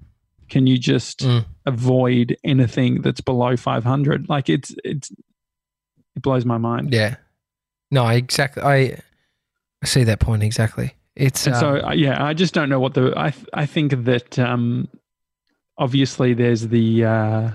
can 0.51 0.66
you 0.66 0.77
just 0.77 1.20
Mm. 1.20 1.44
avoid 1.64 2.37
anything 2.44 3.01
that's 3.01 3.20
below 3.22 3.57
500?" 3.57 4.29
Like, 4.29 4.49
it's 4.51 4.75
it's 4.85 5.11
it 6.16 6.22
blows 6.22 6.44
my 6.44 6.59
mind. 6.59 6.92
Yeah. 6.92 7.16
No, 7.90 8.07
exactly. 8.09 8.62
I 8.62 8.99
I 9.83 9.87
see 9.87 10.03
that 10.05 10.18
point 10.20 10.42
exactly. 10.42 10.94
It's 11.16 11.46
And 11.46 11.57
um, 11.57 11.61
so, 11.61 11.88
uh, 11.88 11.92
yeah, 11.92 12.22
I 12.22 12.35
just 12.35 12.55
don't 12.55 12.68
know 12.68 12.79
what 12.81 12.94
the. 12.94 13.12
I 13.16 13.31
th- 13.31 13.46
I 13.55 13.66
think 13.66 14.05
that 14.05 14.38
um, 14.38 14.88
obviously 15.79 16.35
there's 16.35 16.68
the. 16.68 17.05
Uh, 17.05 17.50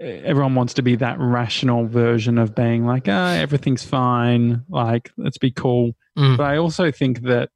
everyone 0.00 0.54
wants 0.54 0.74
to 0.74 0.82
be 0.82 0.96
that 0.96 1.18
rational 1.18 1.86
version 1.86 2.38
of 2.38 2.54
being 2.54 2.84
like, 2.84 3.04
ah, 3.08 3.32
everything's 3.34 3.84
fine. 3.84 4.62
Like, 4.68 5.10
let's 5.16 5.38
be 5.38 5.50
cool. 5.50 5.92
Mm. 6.18 6.36
But 6.36 6.44
I 6.44 6.56
also 6.58 6.90
think 6.90 7.22
that, 7.22 7.50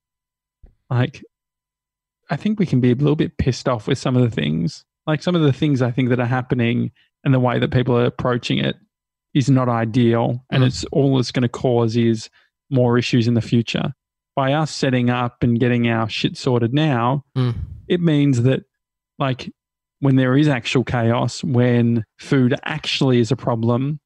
like, 0.89 1.23
I 2.31 2.37
think 2.37 2.59
we 2.59 2.67
can 2.67 2.81
be 2.81 2.93
a 2.93 2.95
little 2.95 3.17
bit 3.17 3.39
pissed 3.39 3.69
off 3.69 3.87
with 3.87 3.99
some 3.99 4.17
of 4.17 4.23
the 4.23 4.31
things. 4.31 4.85
Like, 5.07 5.23
some 5.23 5.35
of 5.35 5.43
the 5.43 5.53
things 5.53 5.83
I 5.83 5.91
think 5.91 6.11
that 6.11 6.21
are 6.21 6.27
happening 6.27 6.91
and 7.25 7.35
the 7.35 7.41
way 7.41 7.59
that 7.59 7.73
people 7.73 7.97
are 7.97 8.05
approaching 8.05 8.59
it 8.59 8.77
is 9.35 9.51
not 9.51 9.69
ideal. 9.69 10.45
And 10.51 10.63
Mm. 10.63 10.67
it's 10.69 10.85
all 10.87 11.19
it's 11.19 11.33
going 11.33 11.43
to 11.43 11.49
cause 11.49 11.97
is 11.97 12.31
more 12.71 12.99
issues 12.99 13.27
in 13.27 13.35
the 13.35 13.41
future. 13.41 13.93
By 14.39 14.53
us 14.53 14.71
setting 14.71 15.11
up 15.11 15.43
and 15.43 15.59
getting 15.59 15.89
our 15.89 16.09
shit 16.09 16.37
sorted 16.37 16.73
now, 16.73 17.25
Mm. 17.37 17.55
it 17.89 18.01
means 18.01 18.43
that, 18.43 18.61
like, 19.19 19.51
when 19.99 20.15
there 20.15 20.37
is 20.37 20.47
actual 20.47 20.85
chaos, 20.85 21.43
when 21.43 22.05
food 22.19 22.55
actually 22.65 23.19
is 23.19 23.33
a 23.33 23.37
problem, 23.37 23.99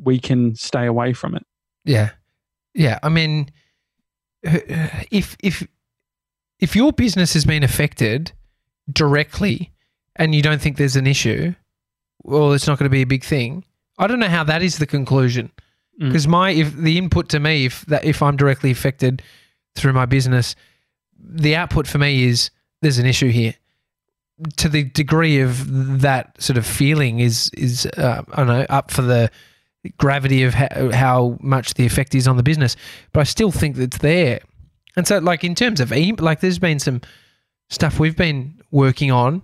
we 0.00 0.20
can 0.20 0.54
stay 0.54 0.86
away 0.86 1.12
from 1.12 1.34
it. 1.34 1.44
Yeah, 1.84 2.10
yeah. 2.72 3.00
I 3.02 3.08
mean, 3.08 3.50
if 5.10 5.36
if 5.42 5.66
if 6.60 6.76
your 6.76 6.92
business 6.92 7.32
has 7.34 7.44
been 7.44 7.64
affected 7.64 8.30
directly 8.92 9.72
and 10.14 10.34
you 10.36 10.42
don't 10.42 10.60
think 10.60 10.76
there's 10.76 10.96
an 10.96 11.06
issue, 11.06 11.54
well, 12.22 12.52
it's 12.52 12.66
not 12.68 12.78
going 12.78 12.86
to 12.86 12.90
be 12.90 13.02
a 13.02 13.06
big 13.06 13.24
thing. 13.24 13.64
I 13.98 14.06
don't 14.06 14.20
know 14.20 14.28
how 14.28 14.44
that 14.44 14.62
is 14.62 14.78
the 14.78 14.86
conclusion 14.86 15.50
Mm. 16.00 16.06
because 16.12 16.28
my 16.28 16.50
if 16.52 16.76
the 16.76 16.96
input 16.96 17.28
to 17.30 17.40
me 17.40 17.64
if 17.64 17.84
that 17.86 18.04
if 18.04 18.22
I'm 18.22 18.36
directly 18.36 18.70
affected 18.70 19.20
through 19.74 19.92
my 19.92 20.06
business, 20.06 20.54
the 21.18 21.56
output 21.56 21.86
for 21.86 21.98
me 21.98 22.24
is 22.24 22.50
there's 22.82 22.98
an 22.98 23.06
issue 23.06 23.28
here. 23.30 23.54
To 24.58 24.68
the 24.68 24.84
degree 24.84 25.40
of 25.40 26.00
that 26.02 26.40
sort 26.40 26.56
of 26.58 26.64
feeling 26.66 27.18
is 27.18 27.50
is 27.54 27.86
uh, 27.86 28.22
I 28.32 28.36
don't 28.36 28.46
know 28.46 28.66
up 28.68 28.90
for 28.92 29.02
the 29.02 29.30
gravity 29.96 30.44
of 30.44 30.54
how, 30.54 30.90
how 30.92 31.38
much 31.40 31.74
the 31.74 31.84
effect 31.86 32.14
is 32.14 32.28
on 32.28 32.36
the 32.36 32.42
business, 32.44 32.76
but 33.12 33.20
I 33.20 33.24
still 33.24 33.50
think 33.50 33.76
that 33.76 33.82
it's 33.84 33.98
there. 33.98 34.40
And 34.96 35.06
so, 35.08 35.18
like 35.18 35.42
in 35.42 35.54
terms 35.56 35.80
of 35.80 35.92
e- 35.92 36.12
like, 36.12 36.38
there's 36.40 36.58
been 36.60 36.78
some 36.78 37.00
stuff 37.68 37.98
we've 37.98 38.16
been 38.16 38.60
working 38.70 39.10
on 39.10 39.42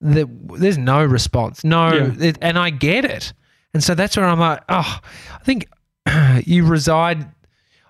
that 0.00 0.26
there's 0.58 0.78
no 0.78 1.04
response, 1.04 1.62
no, 1.64 1.92
Yeah. 1.92 2.26
it, 2.28 2.38
and 2.42 2.58
I 2.58 2.70
get 2.70 3.04
it. 3.04 3.32
And 3.74 3.82
so 3.84 3.94
that's 3.94 4.16
where 4.16 4.26
I'm 4.26 4.40
like, 4.40 4.60
oh, 4.68 5.00
I 5.34 5.38
think 5.44 5.68
you 6.46 6.66
reside. 6.66 7.26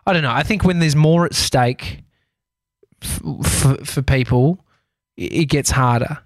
I 0.07 0.13
don't 0.13 0.23
know. 0.23 0.33
I 0.33 0.43
think 0.43 0.65
when 0.65 0.79
there's 0.79 0.97
more 0.97 1.27
at 1.27 1.35
stake 1.35 2.03
f- 3.03 3.21
f- 3.45 3.87
for 3.87 4.03
people, 4.03 4.65
it 5.17 5.47
gets 5.49 5.71
harder. 5.71 6.19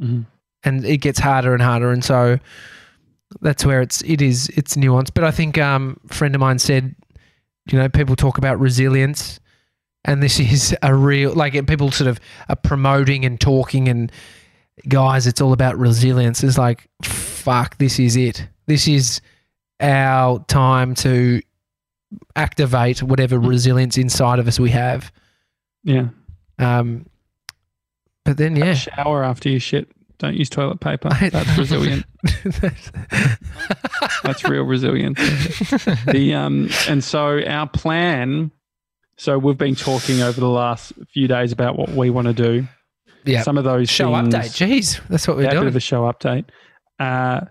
Mhm. 0.00 0.24
and 0.64 0.84
it 0.84 0.98
gets 0.98 1.18
harder 1.18 1.52
and 1.52 1.60
harder. 1.62 1.90
And 1.90 2.02
so 2.04 2.38
that's 3.40 3.64
where 3.66 3.82
it's 3.82 4.00
it 4.02 4.22
is 4.22 4.48
it's 4.50 4.74
nuanced. 4.76 5.10
But 5.14 5.24
i 5.24 5.30
think 5.30 5.58
um 5.58 5.98
a 6.08 6.14
friend 6.14 6.34
of 6.34 6.40
mine 6.40 6.58
said 6.58 6.94
you 7.70 7.78
know 7.78 7.88
people 7.88 8.16
talk 8.16 8.38
about 8.38 8.58
resilience. 8.60 9.38
And 10.04 10.22
this 10.22 10.38
is 10.54 10.74
a 10.82 10.94
real 10.94 11.32
like 11.34 11.52
people 11.66 11.90
sort 11.90 12.08
of 12.08 12.18
are 12.48 12.56
promoting 12.56 13.24
and 13.24 13.40
talking 13.40 13.88
and 13.88 14.10
guys 14.88 15.26
it's 15.26 15.40
all 15.40 15.52
about 15.52 15.76
resilience. 15.78 16.42
It's 16.42 16.58
like 16.58 16.88
fuck 17.02 17.76
this 17.78 17.98
is 17.98 18.16
it. 18.16 18.46
This 18.66 18.86
is 18.88 19.20
our 19.80 20.42
time 20.46 20.94
to 20.96 21.42
activate 22.36 23.02
whatever 23.02 23.38
resilience 23.38 23.96
inside 23.98 24.38
of 24.38 24.46
us 24.48 24.58
we 24.60 24.70
have 24.70 25.12
Yeah. 25.84 26.08
um 26.58 27.06
but 28.24 28.36
then 28.36 28.56
yeah 28.56 28.74
Shower 28.74 29.24
after 29.24 29.48
you 29.48 29.58
shit. 29.58 29.88
Don't 30.18 30.36
use 30.36 30.48
toilet 30.48 30.78
paper. 30.78 31.08
That's 31.30 31.58
resilient. 31.58 32.04
That's 34.22 34.44
real 34.44 34.62
resilient. 34.62 35.16
the 36.06 36.32
um, 36.36 36.68
and 36.88 37.02
so 37.02 37.42
our 37.44 37.68
plan. 37.68 38.52
So 39.16 39.38
we've 39.38 39.58
been 39.58 39.74
talking 39.74 40.22
over 40.22 40.40
the 40.40 40.48
last 40.48 40.92
few 41.12 41.26
days 41.28 41.50
about 41.52 41.76
what 41.76 41.90
we 41.90 42.10
want 42.10 42.28
to 42.28 42.32
do. 42.34 42.66
yeah 43.24 43.42
Some 43.42 43.58
of 43.58 43.64
those 43.64 43.90
show 43.90 44.12
things, 44.14 44.32
update 44.34 44.50
jeez 44.56 45.00
that's 45.08 45.26
what 45.28 45.36
we're 45.36 45.44
yeah, 45.44 45.50
a 45.50 45.60
bit 45.60 45.66
of 45.66 45.76
a 45.76 45.80
show 45.80 46.02
update. 46.02 46.44
Uh, 47.00 47.42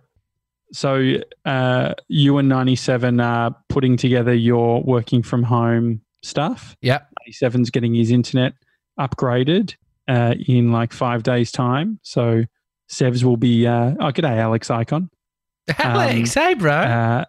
so 0.71 1.15
uh, 1.45 1.93
you 2.07 2.37
and 2.37 2.49
ninety 2.49 2.75
seven 2.75 3.19
are 3.19 3.55
putting 3.69 3.97
together 3.97 4.33
your 4.33 4.81
working 4.83 5.23
from 5.23 5.43
home 5.43 6.01
stuff. 6.23 6.75
Yep. 6.81 7.07
97's 7.29 7.69
getting 7.69 7.93
his 7.93 8.11
internet 8.11 8.53
upgraded 8.99 9.75
uh, 10.07 10.35
in 10.47 10.71
like 10.71 10.93
five 10.93 11.23
days' 11.23 11.51
time. 11.51 11.99
So 12.03 12.43
Sevs 12.89 13.23
will 13.23 13.37
be. 13.37 13.65
Uh, 13.65 13.95
oh, 13.99 14.11
day, 14.11 14.39
Alex 14.39 14.67
Ikonn. 14.67 15.09
Alex, 15.77 16.33
hey, 16.33 16.53
bro. 16.53 16.71
Uh, 16.71 17.25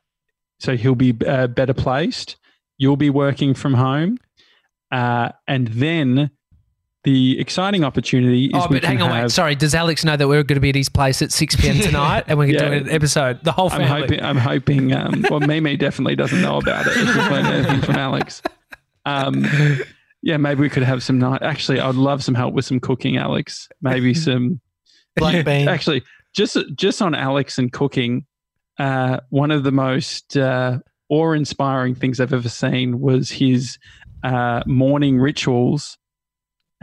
so 0.58 0.76
he'll 0.76 0.94
be 0.94 1.14
uh, 1.26 1.46
better 1.48 1.74
placed. 1.74 2.36
You'll 2.78 2.96
be 2.96 3.10
working 3.10 3.54
from 3.54 3.74
home, 3.74 4.18
uh, 4.90 5.30
and 5.46 5.68
then 5.68 6.30
the 7.04 7.38
exciting 7.40 7.82
opportunity 7.84 8.46
is 8.46 8.52
oh, 8.54 8.66
we 8.70 8.76
but 8.80 8.84
hang 8.84 9.02
on, 9.02 9.10
wait. 9.10 9.30
Sorry, 9.30 9.54
does 9.54 9.74
Alex 9.74 10.04
know 10.04 10.16
that 10.16 10.28
we're 10.28 10.42
going 10.44 10.56
to 10.56 10.60
be 10.60 10.68
at 10.68 10.74
his 10.76 10.88
place 10.88 11.20
at 11.22 11.32
6 11.32 11.56
p.m. 11.56 11.78
tonight 11.80 12.24
and 12.28 12.38
we're 12.38 12.46
going 12.46 12.58
to 12.58 12.64
Yeah. 12.64 12.78
do 12.80 12.84
an 12.86 12.90
episode? 12.90 13.42
The 13.42 13.50
whole 13.52 13.70
I'm 13.72 13.80
family. 13.80 14.00
hoping. 14.02 14.22
I'm 14.22 14.36
hoping. 14.36 14.92
Um, 14.92 15.24
well, 15.28 15.40
Mimi 15.40 15.76
definitely 15.76 16.14
doesn't 16.16 16.40
know 16.40 16.58
about 16.58 16.86
it. 16.86 16.92
If 16.96 17.06
we've 17.16 17.16
learned 17.30 17.46
anything 17.48 17.80
from 17.82 17.96
Alex. 17.96 18.40
Um, 19.04 19.44
yeah, 20.22 20.36
maybe 20.36 20.60
we 20.60 20.68
could 20.70 20.84
have 20.84 21.02
some 21.02 21.18
night. 21.18 21.42
Actually, 21.42 21.80
I'd 21.80 21.96
love 21.96 22.22
some 22.22 22.36
help 22.36 22.54
with 22.54 22.64
some 22.64 22.78
cooking, 22.78 23.16
Alex. 23.16 23.68
Maybe 23.80 24.14
some. 24.14 24.60
Black 25.16 25.44
bean. 25.44 25.66
Actually, 25.68 26.04
just 26.32 26.56
just 26.76 27.02
on 27.02 27.14
Alex 27.16 27.58
and 27.58 27.72
cooking, 27.72 28.24
uh, 28.78 29.18
one 29.30 29.50
of 29.50 29.64
the 29.64 29.72
most 29.72 30.36
uh, 30.36 30.78
awe-inspiring 31.08 31.94
things 31.96 32.20
I've 32.20 32.32
ever 32.32 32.48
seen 32.48 33.00
was 33.00 33.30
his 33.30 33.78
uh, 34.22 34.62
morning 34.66 35.18
rituals, 35.18 35.98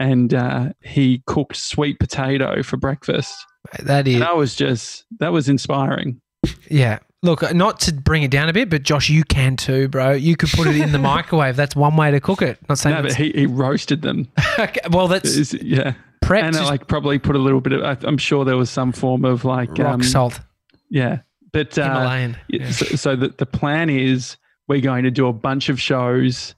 and 0.00 0.34
uh, 0.34 0.70
he 0.82 1.22
cooked 1.26 1.54
sweet 1.56 2.00
potato 2.00 2.62
for 2.64 2.76
breakfast. 2.76 3.32
that 3.78 4.08
is, 4.08 4.14
And 4.14 4.22
that 4.24 4.36
was 4.36 4.56
just 4.56 5.04
that 5.20 5.30
was 5.32 5.48
inspiring. 5.48 6.20
yeah. 6.68 6.98
Look, 7.22 7.42
not 7.54 7.80
to 7.80 7.92
bring 7.92 8.22
it 8.22 8.30
down 8.30 8.48
a 8.48 8.52
bit, 8.54 8.70
but 8.70 8.82
Josh, 8.82 9.10
you 9.10 9.24
can 9.24 9.54
too, 9.54 9.88
bro. 9.88 10.12
You 10.12 10.36
could 10.36 10.48
put 10.48 10.66
it 10.68 10.76
in 10.76 10.90
the 10.90 10.98
microwave. 11.14 11.54
That's 11.54 11.76
one 11.76 11.94
way 11.94 12.10
to 12.10 12.18
cook 12.18 12.40
it. 12.40 12.58
Not 12.66 12.78
saying 12.78 12.96
No, 12.96 13.02
but 13.02 13.14
he, 13.14 13.30
he 13.32 13.44
roasted 13.44 14.00
them. 14.00 14.26
okay, 14.58 14.80
well, 14.90 15.06
that's 15.06 15.52
yeah, 15.52 15.92
prep. 16.22 16.44
and 16.44 16.56
uh, 16.56 16.64
like 16.64 16.88
probably 16.88 17.18
put 17.18 17.36
a 17.36 17.38
little 17.38 17.60
bit 17.60 17.74
of. 17.74 17.82
I- 17.84 18.08
I'm 18.08 18.16
sure 18.16 18.46
there 18.46 18.56
was 18.56 18.70
some 18.70 18.90
form 18.92 19.26
of 19.26 19.44
like 19.44 19.68
rock 19.76 19.94
um, 19.96 20.02
salt, 20.02 20.40
Yeah, 20.88 21.18
but 21.52 21.76
uh, 21.78 21.82
Himalayan. 21.88 22.36
Yeah. 22.48 22.70
So, 22.70 22.86
so 22.96 23.16
the, 23.16 23.28
the 23.36 23.44
plan 23.44 23.90
is 23.90 24.38
we're 24.66 24.80
going 24.80 25.04
to 25.04 25.10
do 25.10 25.26
a 25.26 25.32
bunch 25.34 25.68
of 25.68 25.78
shows. 25.78 26.54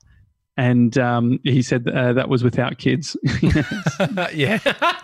And 0.57 0.96
um, 0.98 1.40
he 1.44 1.62
said 1.62 1.88
uh, 1.88 2.12
that 2.12 2.28
was 2.28 2.44
without 2.44 2.78
kids. 2.78 3.16
yeah. 4.34 4.59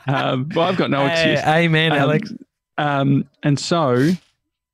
um, 0.06 0.48
well, 0.54 0.68
I've 0.68 0.76
got 0.76 0.90
no 0.90 1.06
Hey, 1.08 1.32
excuse. 1.32 1.46
amen, 1.54 1.92
Um, 1.92 1.98
Alex. 1.98 2.32
Um, 2.76 3.24
and 3.42 3.58
so 3.58 4.10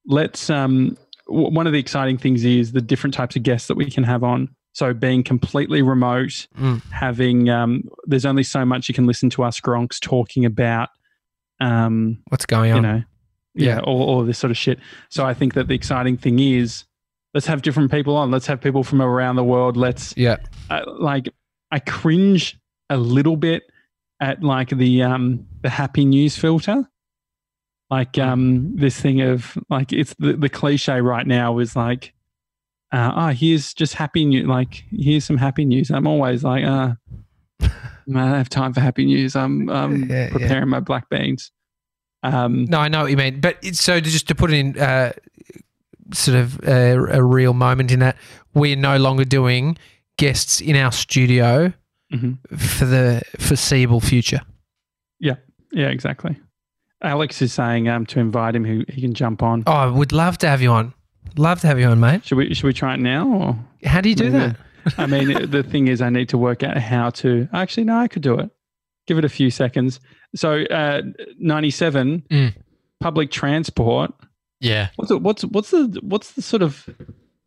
let's. 0.07 0.51
Um, 0.51 0.97
w- 1.29 1.51
one 1.55 1.67
of 1.67 1.73
the 1.73 1.79
exciting 1.79 2.19
things 2.19 2.45
is 2.45 2.73
the 2.73 2.81
different 2.81 3.15
types 3.15 3.37
of 3.37 3.43
guests 3.43 3.69
that 3.69 3.77
we 3.77 3.91
can 3.91 4.05
have 4.05 4.23
on. 4.25 4.49
So 4.73 4.93
being 4.93 5.23
completely 5.23 5.83
remote, 5.83 6.49
Mm. 6.59 6.83
having 6.91 7.49
um, 7.49 7.85
there's 8.07 8.27
only 8.27 8.43
so 8.43 8.65
much 8.65 8.89
you 8.89 8.95
can 8.95 9.07
listen 9.07 9.31
to 9.31 9.45
us 9.45 9.61
gronks 9.61 10.01
talking 10.01 10.45
about, 10.45 10.89
um, 11.61 12.19
What's 12.29 12.47
going 12.47 12.73
on? 12.73 12.77
you 12.77 12.83
know, 12.83 13.03
yeah, 13.55 13.77
Yeah. 13.77 13.81
all, 13.81 14.03
all 14.03 14.25
this 14.25 14.39
sort 14.39 14.51
of 14.51 14.57
shit. 14.57 14.81
So 15.11 15.25
I 15.25 15.33
think 15.35 15.55
that 15.55 15.69
the 15.69 15.75
exciting 15.75 16.17
thing 16.17 16.41
is 16.41 16.85
let's 17.33 17.47
have 17.47 17.63
different 17.63 17.91
people 17.93 18.17
on. 18.17 18.31
Let's 18.33 18.47
have 18.49 18.61
people 18.61 18.83
from 18.85 19.01
around 19.01 19.37
the 19.37 19.45
world. 19.45 19.77
Let's 19.77 20.13
yeah. 20.17 20.37
Uh, 20.71 20.83
like 20.87 21.29
I 21.71 21.79
cringe 21.79 22.59
a 22.91 22.97
little 22.97 23.37
bit 23.37 23.65
at 24.21 24.43
like 24.43 24.71
the 24.71 25.03
um 25.03 25.47
the 25.63 25.71
happy 25.71 26.05
news 26.05 26.37
filter. 26.37 26.89
Like 27.91 28.19
um 28.19 28.75
this 28.77 29.01
thing 29.01 29.21
of 29.21 29.57
like 29.71 29.93
it's 29.93 30.15
the, 30.19 30.35
the 30.35 30.49
cliche 30.49 31.01
right 31.01 31.27
now 31.27 31.59
is 31.59 31.77
like 31.77 32.13
uh 32.93 33.13
oh 33.15 33.29
here's 33.29 33.75
just 33.75 33.95
happy 33.95 34.25
news 34.25 34.47
like 34.47 34.85
here's 34.91 35.25
some 35.25 35.37
happy 35.37 35.65
news. 35.65 35.91
I'm 35.91 36.07
always 36.07 36.45
like 36.45 36.65
uh 36.65 36.95
I 37.61 37.69
don't 38.07 38.17
have 38.17 38.49
time 38.49 38.73
for 38.73 38.81
happy 38.81 39.05
news. 39.05 39.37
I'm 39.37 39.69
um 39.69 40.05
Yeah, 40.11 40.25
yeah. 40.25 40.31
preparing 40.31 40.69
my 40.69 40.81
black 40.81 41.09
beans. 41.11 41.53
Um 42.23 42.65
No, 42.67 42.79
I 42.79 42.89
know 42.89 43.03
what 43.03 43.11
you 43.11 43.17
mean. 43.17 43.41
But 43.41 43.59
it's, 43.63 43.83
so 43.83 44.01
to 44.01 44.11
just 44.11 44.29
to 44.29 44.35
put 44.35 44.53
it 44.53 44.57
in 44.57 44.79
uh, 44.79 45.13
sort 46.13 46.37
of 46.39 46.61
a, 46.67 47.19
a 47.19 47.23
real 47.23 47.53
moment 47.55 47.91
in 47.91 48.01
that, 48.01 48.17
we're 48.55 48.77
no 48.77 48.97
longer 48.97 49.25
doing 49.25 49.77
guests 50.17 50.61
in 50.61 50.77
our 50.77 50.93
studio 50.93 51.73
mhm. 52.13 52.39
for 52.57 52.85
the 52.85 53.23
foreseeable 53.39 54.01
future. 54.01 54.41
yeah, 55.21 55.37
yeah, 55.73 55.89
exactly. 55.89 56.37
Alex 57.03 57.43
is 57.43 57.53
saying 57.53 57.89
um 57.89 58.07
to 58.07 58.21
invite 58.21 58.55
him 58.57 58.65
who 58.65 58.85
he 58.89 59.01
can 59.03 59.13
jump 59.15 59.43
on. 59.43 59.63
Oh, 59.67 59.73
I 59.73 59.87
would 59.87 60.13
love 60.13 60.39
to 60.39 60.49
have 60.49 60.63
you 60.63 60.71
on. 60.71 60.95
Love 61.37 61.61
to 61.61 61.67
have 61.67 61.79
you 61.79 61.87
on, 61.87 62.01
mate. 62.01 62.25
Should 62.25 62.39
we 62.39 62.55
should 62.55 62.67
we 62.67 62.73
try 62.73 62.95
it 62.95 63.01
now 63.01 63.29
or 63.29 63.59
How 63.85 64.01
do 64.01 64.09
you 64.09 64.15
do 64.15 64.31
that? 64.31 64.57
I 64.99 65.07
mean, 65.07 65.51
the 65.51 65.63
thing 65.63 65.89
is, 65.89 66.01
I 66.03 66.11
need 66.11 66.29
to 66.29 66.39
work 66.39 66.63
out 66.63 66.77
how 66.77 67.11
to. 67.11 67.49
Actually, 67.53 67.85
no, 67.85 67.97
I 67.97 68.07
could 68.09 68.23
do 68.23 68.39
it. 68.39 68.51
Give 69.07 69.17
it 69.19 69.25
a 69.25 69.29
few 69.31 69.51
seconds. 69.51 69.99
So, 70.35 70.63
uh, 70.65 71.03
ninety-seven 71.39 72.25
Mm. 72.31 72.55
public 73.01 73.31
transport. 73.31 74.13
Yeah. 74.61 74.89
What's 74.97 75.09
the, 75.09 75.19
what's 75.19 75.43
what's 75.47 75.71
the 75.71 75.99
what's 76.03 76.33
the 76.33 76.43
sort 76.43 76.63
of 76.63 76.89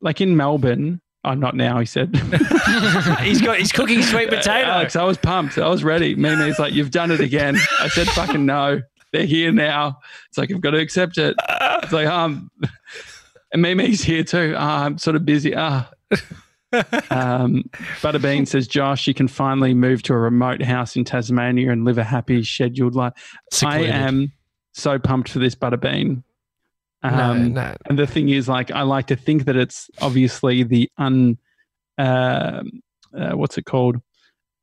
like 0.02 0.20
in 0.22 0.36
Melbourne? 0.36 1.00
Oh, 1.24 1.34
not 1.34 1.56
now. 1.56 1.80
He 1.80 1.86
said. 1.86 2.16
he's 3.22 3.42
got 3.42 3.58
he's 3.58 3.72
cooking 3.72 4.02
sweet 4.02 4.30
potato. 4.30 4.70
Alex, 4.70 4.96
I 4.96 5.04
was 5.04 5.18
pumped. 5.18 5.58
I 5.58 5.68
was 5.68 5.84
ready. 5.84 6.16
Mimi's 6.16 6.60
like, 6.60 6.74
you've 6.74 6.92
done 6.92 7.12
it 7.12 7.20
again. 7.20 7.58
I 7.80 7.90
said, 7.90 8.08
fucking 8.08 8.46
no. 8.46 8.82
They're 9.12 9.26
here 9.26 9.52
now. 9.52 10.00
It's 10.30 10.38
like 10.38 10.52
I've 10.52 10.62
got 10.62 10.72
to 10.72 10.80
accept 10.80 11.18
it. 11.18 11.36
It's 11.84 11.92
like 11.92 12.08
um, 12.08 12.52
and 13.52 13.62
Mimi's 13.62 14.04
here 14.04 14.24
too. 14.24 14.54
Ah, 14.58 14.86
I'm 14.86 14.98
sort 14.98 15.16
of 15.16 15.26
busy. 15.26 15.54
Ah. 15.56 15.90
um, 17.10 17.64
Butterbean 18.02 18.48
says, 18.48 18.68
Josh, 18.68 19.08
you 19.08 19.14
can 19.14 19.28
finally 19.28 19.74
move 19.74 20.04
to 20.04 20.14
a 20.14 20.18
remote 20.18 20.62
house 20.62 20.96
in 20.96 21.06
Tasmania 21.06 21.72
and 21.72 21.86
live 21.86 21.98
a 21.98 22.04
happy, 22.04 22.44
scheduled 22.44 22.96
life. 22.96 23.14
Secluded. 23.52 23.90
I 23.90 23.98
am 23.98 24.32
so 24.74 25.00
pumped 25.00 25.30
for 25.30 25.40
this 25.40 25.56
Butterbean. 25.56 26.24
No, 27.04 27.10
Um, 27.10 27.54
no. 27.54 27.76
and 27.86 27.98
the 28.00 28.08
thing 28.08 28.30
is, 28.30 28.48
like, 28.50 28.72
I 28.72 28.82
like 28.82 29.08
to 29.08 29.16
think 29.16 29.46
that 29.46 29.56
it's 29.56 29.90
obviously 30.02 30.64
the 30.64 30.90
un, 30.98 31.38
uh, 31.98 32.64
uh, 33.18 33.32
what's 33.34 33.58
it 33.58 33.66
called, 33.66 33.98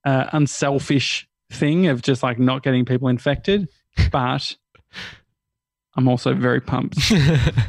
uh, 0.04 0.26
unselfish 0.32 1.26
thing 1.50 1.86
of 1.86 2.02
just 2.02 2.22
like 2.22 2.38
not 2.38 2.62
getting 2.62 2.84
people 2.84 3.08
infected. 3.08 3.68
But 4.10 4.56
I'm 5.96 6.08
also 6.08 6.34
very 6.34 6.60
pumped 6.60 6.96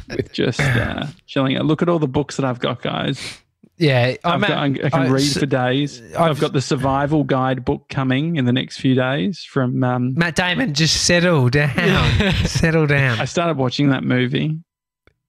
with 0.08 0.32
just 0.32 0.60
uh, 0.60 1.06
chilling 1.26 1.56
out. 1.56 1.64
Look 1.66 1.82
at 1.82 1.88
all 1.88 2.00
the 2.00 2.08
books 2.08 2.36
that 2.36 2.44
I've 2.44 2.58
got, 2.58 2.82
guys. 2.82 3.38
Yeah, 3.78 4.14
I've 4.24 4.40
got, 4.40 4.50
I 4.52 4.70
can 4.72 4.90
I- 4.92 5.08
read 5.08 5.32
for 5.32 5.44
days. 5.46 6.00
I've, 6.16 6.20
I've- 6.30 6.40
got 6.40 6.52
the 6.54 6.60
survival 6.62 7.24
guide 7.24 7.64
book 7.64 7.88
coming 7.90 8.36
in 8.36 8.44
the 8.46 8.52
next 8.52 8.78
few 8.78 8.94
days 8.94 9.42
from. 9.44 9.84
Um, 9.84 10.14
Matt 10.14 10.34
Damon, 10.36 10.72
just 10.74 11.04
settle 11.04 11.48
down. 11.50 12.32
settle 12.46 12.86
down. 12.86 13.20
I 13.20 13.26
started 13.26 13.56
watching 13.58 13.90
that 13.90 14.02
movie. 14.04 14.58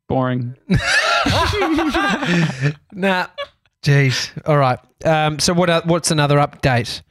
Boring. 0.07 0.55
nah. 2.93 3.27
Jeez. 3.83 4.31
All 4.47 4.57
right. 4.57 4.79
Um, 5.05 5.39
so 5.39 5.53
what? 5.53 5.69
Uh, 5.69 5.81
what's 5.85 6.11
another 6.11 6.37
update? 6.37 7.01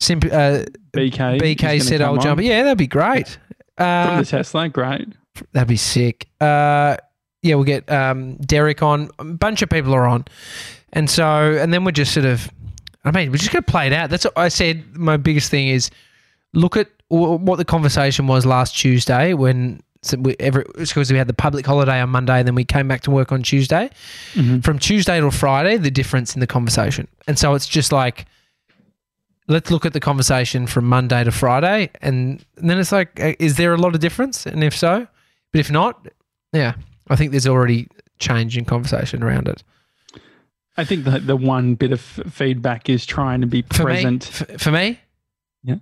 Simp- 0.00 0.24
uh, 0.26 0.64
BK. 0.92 1.40
BK 1.40 1.82
said, 1.82 2.00
"I'll 2.02 2.16
jump." 2.18 2.40
Yeah, 2.42 2.62
that'd 2.64 2.78
be 2.78 2.86
great. 2.86 3.28
From 3.76 3.86
Uh, 3.86 4.20
the 4.20 4.26
Tesla, 4.26 4.68
great. 4.68 5.08
that'd 5.52 5.68
be 5.68 5.76
sick. 5.76 6.28
Uh, 6.40 6.96
yeah, 7.42 7.54
we'll 7.54 7.64
get 7.64 7.90
um, 7.90 8.36
Derek 8.38 8.82
on. 8.82 9.10
A 9.18 9.24
bunch 9.24 9.62
of 9.62 9.68
people 9.70 9.94
are 9.94 10.06
on, 10.06 10.24
and 10.92 11.08
so 11.10 11.24
and 11.60 11.72
then 11.72 11.84
we're 11.84 11.92
just 11.92 12.12
sort 12.12 12.26
of. 12.26 12.50
I 13.04 13.10
mean, 13.12 13.30
we're 13.30 13.38
just 13.38 13.52
gonna 13.52 13.62
play 13.62 13.86
it 13.86 13.92
out. 13.92 14.10
That's 14.10 14.24
what 14.24 14.36
I 14.36 14.48
said. 14.48 14.96
My 14.96 15.16
biggest 15.16 15.50
thing 15.50 15.68
is 15.68 15.90
look 16.52 16.76
at 16.76 16.88
what 17.08 17.56
the 17.56 17.64
conversation 17.64 18.26
was 18.26 18.44
last 18.46 18.76
Tuesday 18.76 19.34
when. 19.34 19.80
So 20.02 20.16
we, 20.16 20.36
every, 20.38 20.64
because 20.76 21.10
we 21.10 21.18
had 21.18 21.26
the 21.26 21.32
public 21.34 21.66
holiday 21.66 22.00
on 22.00 22.10
Monday 22.10 22.38
and 22.38 22.46
then 22.46 22.54
we 22.54 22.64
came 22.64 22.86
back 22.86 23.00
to 23.02 23.10
work 23.10 23.32
on 23.32 23.42
Tuesday. 23.42 23.90
Mhm. 24.34 24.62
from 24.62 24.78
Tuesday 24.78 25.18
to 25.20 25.28
Friday, 25.32 25.76
the 25.76 25.90
difference 25.90 26.34
in 26.34 26.40
the 26.40 26.46
conversation. 26.46 27.08
And 27.26 27.36
so 27.36 27.54
it's 27.54 27.66
just 27.66 27.90
like, 27.90 28.26
let's 29.48 29.70
look 29.72 29.84
at 29.86 29.94
the 29.94 30.00
conversation 30.00 30.68
from 30.68 30.84
Monday 30.86 31.24
to 31.24 31.32
Friday. 31.32 31.90
And, 32.00 32.44
and 32.58 32.70
then 32.70 32.78
it's 32.78 32.92
like, 32.92 33.18
uh, 33.20 33.32
is 33.40 33.56
there 33.56 33.74
a 33.74 33.76
lot 33.76 33.94
of 33.96 34.00
difference? 34.00 34.46
And 34.46 34.62
if 34.62 34.76
so, 34.76 35.06
but 35.52 35.58
if 35.58 35.68
not, 35.70 36.06
yeah, 36.52 36.74
I 37.08 37.16
think 37.16 37.32
there's 37.32 37.46
already 37.48 37.88
change 38.20 38.56
in 38.56 38.64
conversation 38.64 39.22
around 39.24 39.48
it. 39.48 39.64
I 40.78 40.84
think 40.84 41.04
that 41.04 41.26
the 41.26 41.36
one 41.36 41.74
bit 41.74 41.92
of 41.92 42.00
feedback 42.00 42.88
is 42.88 43.04
trying 43.04 43.42
to 43.42 43.46
be 43.46 43.62
For 43.62 43.82
present. 43.84 44.48
me, 44.48 44.56
for 44.58 44.70
me, 44.70 44.98
Yeah. 45.64 45.74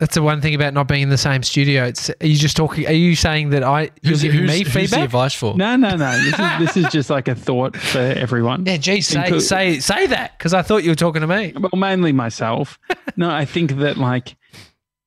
That's 0.00 0.14
the 0.16 0.22
one 0.22 0.40
thing 0.40 0.54
about 0.56 0.74
not 0.74 0.88
being 0.88 1.02
in 1.02 1.08
the 1.08 1.16
same 1.16 1.42
studio. 1.44 1.84
It's 1.84 2.10
are 2.10 2.26
you 2.26 2.36
just 2.36 2.56
talking? 2.56 2.84
Are 2.86 2.92
you 2.92 3.14
saying 3.14 3.50
that 3.50 3.62
I 3.62 3.82
you're 4.02 4.10
Who's, 4.10 4.22
giving 4.22 4.40
who's- 4.40 4.50
me 4.50 4.58
who's 4.64 4.72
the 4.72 4.80
feedback? 4.80 5.04
advice 5.04 5.34
for? 5.34 5.56
No, 5.56 5.76
no, 5.76 5.96
no. 5.96 6.12
This 6.18 6.34
is 6.38 6.58
this 6.58 6.76
is 6.76 6.92
just 6.92 7.10
like 7.10 7.28
a 7.28 7.34
thought 7.34 7.76
for 7.76 7.98
everyone. 8.00 8.66
Yeah, 8.66 8.76
geez, 8.76 9.06
say 9.06 9.20
Inclu- 9.22 9.40
say 9.40 9.78
say 9.78 10.06
that 10.08 10.36
because 10.36 10.52
I 10.52 10.62
thought 10.62 10.82
you 10.82 10.90
were 10.90 10.96
talking 10.96 11.20
to 11.22 11.28
me. 11.28 11.54
Well, 11.56 11.70
mainly 11.76 12.12
myself. 12.12 12.78
no, 13.16 13.30
I 13.30 13.44
think 13.44 13.76
that 13.78 13.96
like 13.96 14.36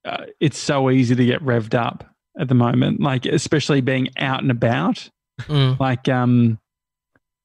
uh, 0.06 0.26
it's 0.40 0.58
so 0.58 0.90
easy 0.90 1.16
to 1.16 1.26
get 1.26 1.44
revved 1.44 1.76
up 1.76 2.06
at 2.40 2.48
the 2.48 2.56
moment. 2.56 3.02
Like 3.02 3.26
especially 3.26 3.82
being 3.82 4.08
out 4.18 4.42
and 4.42 4.50
about. 4.50 5.10
Mm. 5.42 5.78
Like 5.80 6.08
um, 6.08 6.60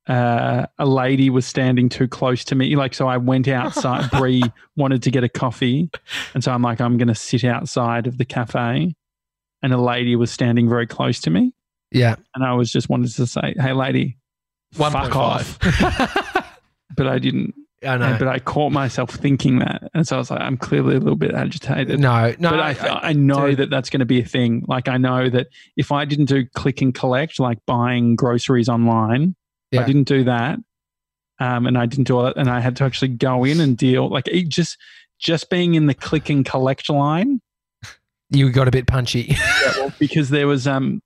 uh, 0.08 0.66
a 0.78 0.86
lady 0.86 1.30
was 1.30 1.46
standing 1.46 1.88
too 1.88 2.08
close 2.08 2.44
to 2.44 2.54
me. 2.54 2.74
Like 2.76 2.94
so, 2.94 3.06
I 3.06 3.16
went 3.18 3.48
outside. 3.48 4.10
Bree 4.18 4.42
wanted 4.76 5.02
to 5.04 5.10
get 5.10 5.22
a 5.24 5.28
coffee, 5.28 5.90
and 6.34 6.42
so 6.42 6.52
I'm 6.52 6.62
like, 6.62 6.80
I'm 6.80 6.98
going 6.98 7.08
to 7.08 7.14
sit 7.14 7.44
outside 7.44 8.06
of 8.06 8.18
the 8.18 8.24
cafe. 8.24 8.94
And 9.64 9.72
a 9.72 9.78
lady 9.78 10.16
was 10.16 10.32
standing 10.32 10.68
very 10.68 10.88
close 10.88 11.20
to 11.20 11.30
me. 11.30 11.52
Yeah, 11.92 12.16
and 12.34 12.44
I 12.44 12.54
was 12.54 12.72
just 12.72 12.88
wanted 12.88 13.12
to 13.14 13.26
say, 13.26 13.54
"Hey, 13.56 13.72
lady, 13.72 14.18
fuck 14.72 14.92
1.5. 14.92 15.14
off." 15.14 15.58
but 16.96 17.06
I 17.06 17.18
didn't. 17.20 17.54
I 17.86 17.96
know. 17.96 18.16
But 18.18 18.28
I 18.28 18.40
caught 18.40 18.72
myself 18.72 19.10
thinking 19.10 19.60
that, 19.60 19.88
and 19.94 20.06
so 20.06 20.16
I 20.16 20.18
was 20.18 20.32
like, 20.32 20.40
"I'm 20.40 20.56
clearly 20.56 20.96
a 20.96 20.98
little 20.98 21.16
bit 21.16 21.32
agitated." 21.32 22.00
no, 22.00 22.34
no, 22.40 22.50
but 22.50 22.60
I, 22.60 23.00
I, 23.02 23.12
know 23.12 23.48
dude. 23.48 23.58
that 23.58 23.70
that's 23.70 23.88
going 23.88 24.00
to 24.00 24.06
be 24.06 24.20
a 24.20 24.24
thing. 24.24 24.64
Like 24.66 24.88
I 24.88 24.96
know 24.96 25.30
that 25.30 25.48
if 25.76 25.92
I 25.92 26.04
didn't 26.04 26.24
do 26.24 26.44
click 26.44 26.80
and 26.80 26.92
collect, 26.92 27.38
like 27.38 27.58
buying 27.66 28.16
groceries 28.16 28.68
online, 28.68 29.22
if 29.24 29.41
Yeah. 29.72 29.80
I 29.82 29.86
didn't 29.86 30.04
do 30.04 30.24
that, 30.24 30.58
um, 31.40 31.66
and 31.66 31.76
I 31.76 31.86
didn't 31.86 32.06
do 32.06 32.26
it, 32.26 32.36
and 32.36 32.48
I 32.48 32.60
had 32.60 32.76
to 32.76 32.84
actually 32.84 33.08
go 33.08 33.42
in 33.44 33.60
and 33.60 33.76
deal, 33.76 34.08
like 34.08 34.28
it 34.28 34.48
just 34.48 34.78
just 35.18 35.50
being 35.50 35.74
in 35.74 35.86
the 35.86 35.94
click 35.94 36.28
and 36.30 36.44
collect 36.44 36.88
line, 36.90 37.40
you 38.30 38.50
got 38.50 38.68
a 38.68 38.70
bit 38.70 38.86
punchy. 38.86 39.36
Yeah, 39.62 39.72
well, 39.78 39.92
because 39.98 40.30
there 40.30 40.46
was 40.46 40.66
um 40.66 41.00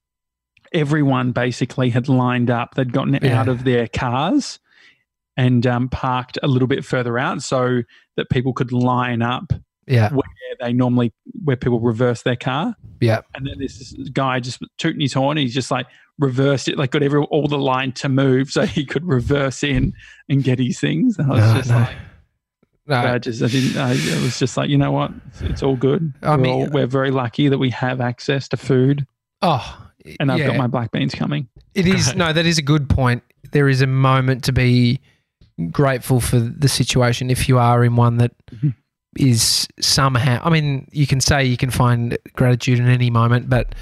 everyone 0.72 1.32
basically 1.32 1.90
had 1.90 2.08
lined 2.08 2.50
up. 2.50 2.74
They'd 2.74 2.92
gotten 2.92 3.18
Yeah. 3.22 3.40
out 3.40 3.48
of 3.48 3.64
their 3.64 3.86
cars 3.88 4.58
and 5.36 5.66
um, 5.66 5.88
parked 5.88 6.38
a 6.42 6.48
little 6.48 6.66
bit 6.68 6.84
further 6.84 7.18
out 7.18 7.42
so 7.42 7.82
that 8.16 8.30
people 8.30 8.52
could 8.54 8.72
line 8.72 9.20
up 9.22 9.52
yeah, 9.86 10.10
where 10.10 10.22
they 10.60 10.72
normally 10.72 11.12
where 11.44 11.56
people 11.56 11.78
reverse 11.78 12.22
their 12.22 12.36
car. 12.36 12.74
yeah. 13.00 13.20
And 13.34 13.46
then 13.46 13.58
this 13.58 13.92
guy 14.12 14.40
just 14.40 14.60
tooting 14.78 15.00
his 15.02 15.12
horn. 15.12 15.36
He's 15.36 15.54
just 15.54 15.70
like 15.70 15.86
reversed 16.18 16.68
it, 16.68 16.78
like 16.78 16.90
got 16.90 17.02
every 17.02 17.20
all 17.24 17.46
the 17.48 17.58
line 17.58 17.92
to 17.92 18.08
move 18.08 18.50
so 18.50 18.64
he 18.66 18.84
could 18.84 19.04
reverse 19.04 19.62
in 19.62 19.92
and 20.28 20.42
get 20.42 20.58
his 20.58 20.80
things. 20.80 21.18
And 21.18 21.30
I 21.30 21.34
was 21.34 21.44
No, 21.44 21.54
just 21.58 21.70
no. 21.70 21.76
like, 21.76 21.96
No, 22.88 22.96
I 23.14 23.18
just 23.18 23.42
I 23.42 23.46
didn't. 23.48 23.76
I, 23.76 23.92
it 23.92 24.22
was 24.22 24.38
just 24.38 24.56
like 24.56 24.70
you 24.70 24.78
know 24.78 24.92
what, 24.92 25.10
it's, 25.28 25.42
it's 25.42 25.62
all 25.62 25.76
good. 25.76 26.12
I 26.22 26.30
we're, 26.36 26.42
mean- 26.42 26.52
all, 26.52 26.70
we're 26.70 26.86
very 26.86 27.10
lucky 27.10 27.48
that 27.48 27.58
we 27.58 27.70
have 27.70 28.00
access 28.00 28.48
to 28.48 28.56
food, 28.56 29.06
oh, 29.42 29.88
and 30.20 30.30
I've 30.32 30.38
yeah. 30.38 30.46
got 30.48 30.56
my 30.56 30.66
black 30.68 30.90
beans 30.92 31.14
coming. 31.14 31.48
It 31.74 31.86
is 31.86 32.14
no, 32.16 32.32
that 32.32 32.46
is 32.46 32.58
a 32.58 32.62
good 32.62 32.88
point. 32.88 33.22
There 33.52 33.68
is 33.68 33.82
a 33.82 33.86
moment 33.86 34.44
to 34.44 34.52
be 34.52 35.00
grateful 35.70 36.20
for 36.20 36.38
the 36.38 36.68
situation 36.68 37.30
if 37.30 37.48
you 37.48 37.58
are 37.58 37.84
in 37.84 37.96
one 37.96 38.18
that 38.18 38.32
Mhm. 38.54 38.74
is 39.18 39.66
somehow. 39.80 40.40
I 40.44 40.50
mean, 40.50 40.86
you 40.92 41.06
can 41.06 41.20
say 41.20 41.44
you 41.44 41.56
can 41.56 41.70
find 41.70 42.16
gratitude 42.34 42.78
in 42.78 42.88
any 42.88 43.10
moment, 43.10 43.48
but 43.48 43.74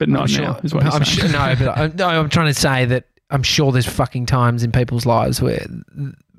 But 0.00 0.08
I'm 0.08 0.14
not 0.14 0.28
sure. 0.30 0.42
now, 0.42 0.56
is 0.64 0.74
what 0.74 0.84
I'm 0.84 1.04
sure. 1.04 1.28
No, 1.28 1.54
but 1.56 1.68
I'm, 1.78 1.94
no, 1.94 2.08
I'm 2.08 2.28
trying 2.28 2.52
to 2.52 2.58
say 2.58 2.86
that 2.86 3.04
I'm 3.30 3.42
sure 3.44 3.70
there's 3.70 3.86
fucking 3.86 4.26
times 4.26 4.64
in 4.64 4.72
people's 4.72 5.06
lives 5.06 5.40
where 5.40 5.64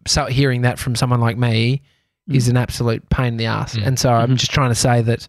so 0.07 0.26
hearing 0.26 0.64
that 0.64 0.78
from 0.80 0.95
someone 0.95 1.22
like 1.22 1.38
me 1.38 1.82
is 2.28 2.47
an 2.49 2.57
absolute 2.57 3.07
pain 3.09 3.28
in 3.28 3.38
the 3.38 3.45
ass. 3.45 3.76
Mm. 3.76 3.88
And 3.88 3.99
so 3.99 4.12
I'm 4.12 4.32
Mhm. 4.32 4.38
just 4.38 4.51
trying 4.51 4.72
to 4.72 4.76
say 4.76 5.01
that, 5.03 5.28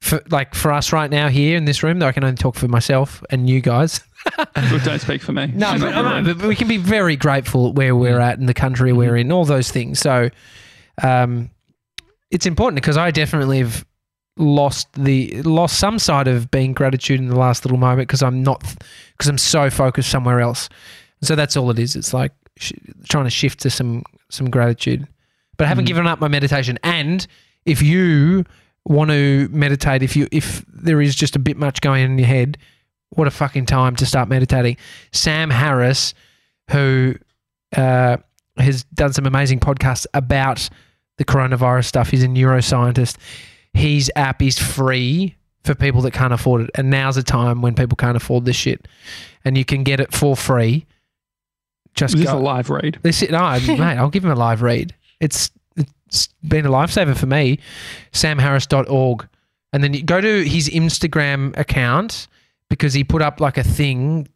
for 0.00 0.20
like 0.30 0.54
for 0.56 0.72
us 0.72 0.92
right 0.92 1.08
now 1.10 1.28
here 1.28 1.56
in 1.56 1.64
this 1.64 1.84
room, 1.84 2.00
though 2.00 2.08
I 2.08 2.12
can 2.12 2.24
only 2.24 2.36
talk 2.36 2.56
for 2.56 2.66
myself 2.66 3.22
and 3.30 3.48
you 3.48 3.60
guys. 3.60 4.00
Look, 4.38 4.82
don't 4.82 5.00
speak 5.00 5.22
for 5.22 5.32
me. 5.32 5.46
No, 5.54 5.68
I'm 5.68 5.80
but, 5.80 6.20
no, 6.22 6.34
but 6.34 6.46
we 6.48 6.56
can 6.56 6.66
be 6.66 6.76
very 6.78 7.14
grateful 7.14 7.72
where 7.72 7.94
we're 7.94 8.18
at 8.18 8.38
in 8.40 8.46
the 8.46 8.54
country 8.54 8.92
we're 8.92 9.16
in, 9.16 9.30
all 9.30 9.44
those 9.44 9.70
things. 9.70 10.00
So, 10.00 10.30
um, 11.02 11.50
it's 12.32 12.46
important 12.46 12.76
because 12.82 12.96
I 12.96 13.12
definitely 13.12 13.58
have 13.60 13.86
lost 14.36 14.88
the 14.94 15.42
lost 15.42 15.78
some 15.78 15.98
side 15.98 16.26
of 16.26 16.50
being 16.50 16.72
gratitude 16.72 17.20
in 17.20 17.28
the 17.28 17.36
last 17.38 17.64
little 17.64 17.78
moment 17.78 18.08
because 18.08 18.22
I'm 18.22 18.42
not 18.42 18.62
because 19.12 19.28
I'm 19.28 19.38
so 19.38 19.68
focused 19.70 20.10
somewhere 20.10 20.40
else. 20.40 20.68
So 21.22 21.36
that's 21.36 21.56
all 21.56 21.70
it 21.70 21.78
is. 21.78 21.94
It's 21.96 22.14
like 22.14 22.32
sh- 22.58 22.72
trying 23.08 23.24
to 23.24 23.30
shift 23.30 23.60
to 23.60 23.70
some 23.70 24.02
some 24.30 24.48
gratitude, 24.50 25.06
but 25.58 25.64
I 25.66 25.68
haven't 25.68 25.84
Mhm. 25.84 25.88
given 25.88 26.06
up 26.06 26.20
my 26.20 26.28
meditation. 26.28 26.78
And 26.82 27.26
if 27.66 27.82
you 27.82 28.44
want 28.86 29.10
to 29.10 29.48
meditate, 29.52 30.02
if 30.02 30.16
you 30.16 30.26
if 30.32 30.64
there 30.68 31.00
is 31.00 31.14
just 31.14 31.36
a 31.36 31.38
bit 31.38 31.56
much 31.56 31.80
going 31.82 32.02
in 32.02 32.18
your 32.18 32.26
head, 32.26 32.56
what 33.10 33.28
a 33.28 33.30
fucking 33.30 33.66
time 33.66 33.94
to 33.96 34.06
start 34.06 34.28
meditating. 34.28 34.76
Sam 35.12 35.50
Harris, 35.50 36.14
who 36.70 37.14
uh, 37.76 38.16
has 38.56 38.84
done 38.94 39.12
some 39.12 39.26
amazing 39.26 39.60
podcasts 39.60 40.06
about 40.14 40.68
the 41.18 41.24
coronavirus 41.24 41.84
stuff, 41.84 42.10
he's 42.10 42.22
a 42.24 42.28
neuroscientist. 42.28 43.16
His 43.74 44.10
app 44.16 44.42
is 44.42 44.58
free 44.58 45.36
for 45.64 45.74
people 45.74 46.02
that 46.02 46.12
can't 46.12 46.32
afford 46.32 46.62
it. 46.62 46.70
And 46.74 46.90
now's 46.90 47.14
the 47.16 47.22
time 47.22 47.62
when 47.62 47.74
people 47.74 47.96
can't 47.96 48.16
afford 48.16 48.44
this 48.44 48.56
shit. 48.56 48.86
And 49.44 49.56
you 49.56 49.64
can 49.64 49.82
get 49.82 50.00
it 50.00 50.12
for 50.12 50.36
free. 50.36 50.86
Just 51.94 52.14
Is 52.14 52.20
this 52.20 52.30
go. 52.30 52.38
a 52.38 52.40
live 52.40 52.70
read? 52.70 52.98
This 53.02 53.22
no, 53.30 53.50
mate. 53.66 53.80
I'll 53.96 54.10
give 54.10 54.24
him 54.24 54.30
a 54.30 54.34
live 54.36 54.62
read. 54.62 54.94
It's 55.20 55.50
it's 55.76 56.28
been 56.46 56.66
a 56.66 56.70
lifesaver 56.70 57.16
for 57.16 57.26
me. 57.26 57.58
SamHarris.org, 58.12 59.28
and 59.72 59.82
then 59.84 59.94
you 59.94 60.02
go 60.02 60.20
to 60.20 60.44
his 60.48 60.68
Instagram 60.68 61.56
account 61.58 62.28
because 62.68 62.92
he 62.94 63.04
put 63.04 63.22
up 63.22 63.40
like 63.40 63.58
a 63.58 63.62
thing 63.64 64.28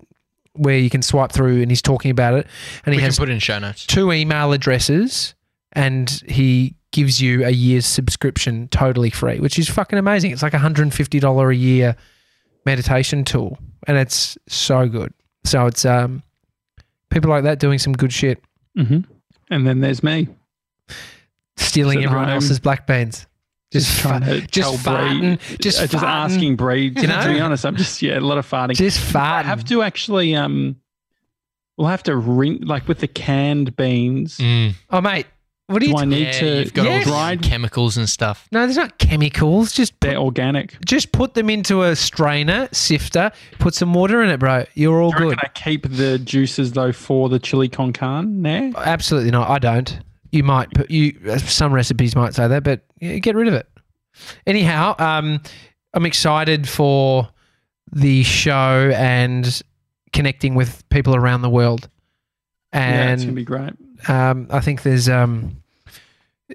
where 0.54 0.78
you 0.78 0.90
can 0.90 1.02
swipe 1.02 1.32
through, 1.32 1.60
and 1.62 1.70
he's 1.70 1.82
talking 1.82 2.10
about 2.10 2.34
it. 2.34 2.46
And 2.84 2.92
we 2.92 2.96
he 2.96 2.98
can 2.98 3.04
has 3.06 3.18
put 3.18 3.28
in 3.28 3.38
show 3.38 3.58
notes. 3.58 3.86
two 3.86 4.12
email 4.12 4.52
addresses, 4.52 5.34
and 5.76 6.10
he 6.26 6.74
gives 6.90 7.20
you 7.22 7.44
a 7.44 7.50
year's 7.50 7.86
subscription 7.86 8.66
totally 8.68 9.10
free, 9.10 9.38
which 9.38 9.58
is 9.58 9.68
fucking 9.68 9.98
amazing. 9.98 10.32
It's 10.32 10.42
like 10.42 10.54
hundred 10.54 10.82
and 10.82 10.94
fifty 10.94 11.20
dollar 11.20 11.50
a 11.50 11.54
year 11.56 11.94
meditation 12.64 13.24
tool, 13.24 13.58
and 13.86 13.96
it's 13.96 14.36
so 14.48 14.88
good. 14.88 15.12
So 15.44 15.66
it's 15.66 15.84
um 15.84 16.22
people 17.10 17.30
like 17.30 17.44
that 17.44 17.58
doing 17.60 17.78
some 17.78 17.92
good 17.92 18.12
shit. 18.12 18.42
hmm 18.76 19.00
And 19.50 19.66
then 19.66 19.80
there's 19.80 20.02
me. 20.02 20.28
stealing 21.56 21.98
Sit 21.98 22.06
everyone 22.06 22.26
home. 22.26 22.34
else's 22.34 22.58
black 22.60 22.86
beans. 22.86 23.26
Just, 23.72 23.98
trying 24.00 24.22
fa- 24.22 24.40
to 24.40 24.46
just 24.46 24.84
tell 24.84 24.94
Bree- 24.96 25.10
farting, 25.38 25.58
just 25.60 25.80
uh, 25.80 25.86
just 25.88 26.04
farting. 26.04 26.08
asking 26.08 26.56
Breed. 26.56 26.96
You 27.00 27.08
To 27.08 27.28
be 27.28 27.40
honest, 27.40 27.66
I'm 27.66 27.76
just 27.76 28.00
yeah, 28.00 28.18
a 28.18 28.20
lot 28.20 28.38
of 28.38 28.48
farting. 28.48 28.74
just 28.76 29.14
I 29.14 29.42
farting. 29.42 29.44
have 29.44 29.64
to 29.66 29.82
actually 29.82 30.34
um, 30.36 30.76
we'll 31.76 31.88
have 31.88 32.04
to 32.04 32.16
ring 32.16 32.60
like 32.62 32.86
with 32.88 33.00
the 33.00 33.08
canned 33.08 33.74
beans. 33.76 34.38
Mm. 34.38 34.74
oh, 34.90 35.00
mate, 35.00 35.26
what 35.68 35.80
do 35.80 35.86
you? 35.86 35.92
Do 35.94 35.98
I 35.98 36.04
need 36.04 36.22
Yeah, 36.26 36.32
to 36.40 36.58
you've 36.60 36.74
got 36.74 36.84
Yes. 36.84 37.06
all 37.06 37.12
dried? 37.12 37.42
chemicals 37.42 37.96
and 37.96 38.08
stuff. 38.08 38.46
no, 38.52 38.60
there's 38.62 38.76
not 38.76 38.98
chemicals. 38.98 39.72
Just 39.72 39.98
put, 40.00 40.08
They're 40.10 40.18
organic. 40.18 40.76
just 40.84 41.12
put 41.12 41.34
them 41.34 41.50
into 41.50 41.82
a 41.82 41.96
strainer, 41.96 42.68
sifter, 42.72 43.32
put 43.58 43.74
some 43.74 43.92
water 43.94 44.22
in 44.22 44.30
it, 44.30 44.38
bro. 44.38 44.64
You're 44.74 45.00
all 45.00 45.10
Do 45.10 45.24
you 45.24 45.30
good. 45.30 45.36
reckon 45.42 45.50
I 45.56 45.58
keep 45.70 45.88
the 45.90 46.18
juices 46.18 46.72
though 46.72 46.92
for 46.92 47.28
the 47.28 47.38
chili 47.38 47.68
con 47.68 47.92
carne 47.92 48.42
there? 48.42 48.70
Absolutely 48.76 49.30
not. 49.30 49.48
I 49.50 49.58
don't. 49.58 49.98
You 50.32 50.42
might 50.44 50.70
put 50.72 50.90
you. 50.90 51.14
Some 51.38 51.72
recipes 51.72 52.14
might 52.14 52.34
say 52.34 52.46
that, 52.46 52.62
but 52.62 52.82
get 53.00 53.34
rid 53.34 53.48
of 53.48 53.54
it. 53.54 53.68
Anyhow, 54.46 54.94
um, 54.98 55.40
I'm 55.94 56.06
excited 56.06 56.68
for 56.68 57.28
the 57.92 58.22
show 58.24 58.92
and 58.94 59.62
connecting 60.12 60.54
with 60.54 60.86
people 60.90 61.14
around 61.14 61.42
the 61.42 61.50
world. 61.50 61.88
And 62.72 62.94
yeah, 63.08 63.12
it's 63.14 63.22
gonna 63.24 63.34
be 63.34 63.44
great. 63.44 63.72
Um, 64.08 64.46
I 64.50 64.60
think 64.60 64.82
there's 64.82 65.08
um, 65.08 65.62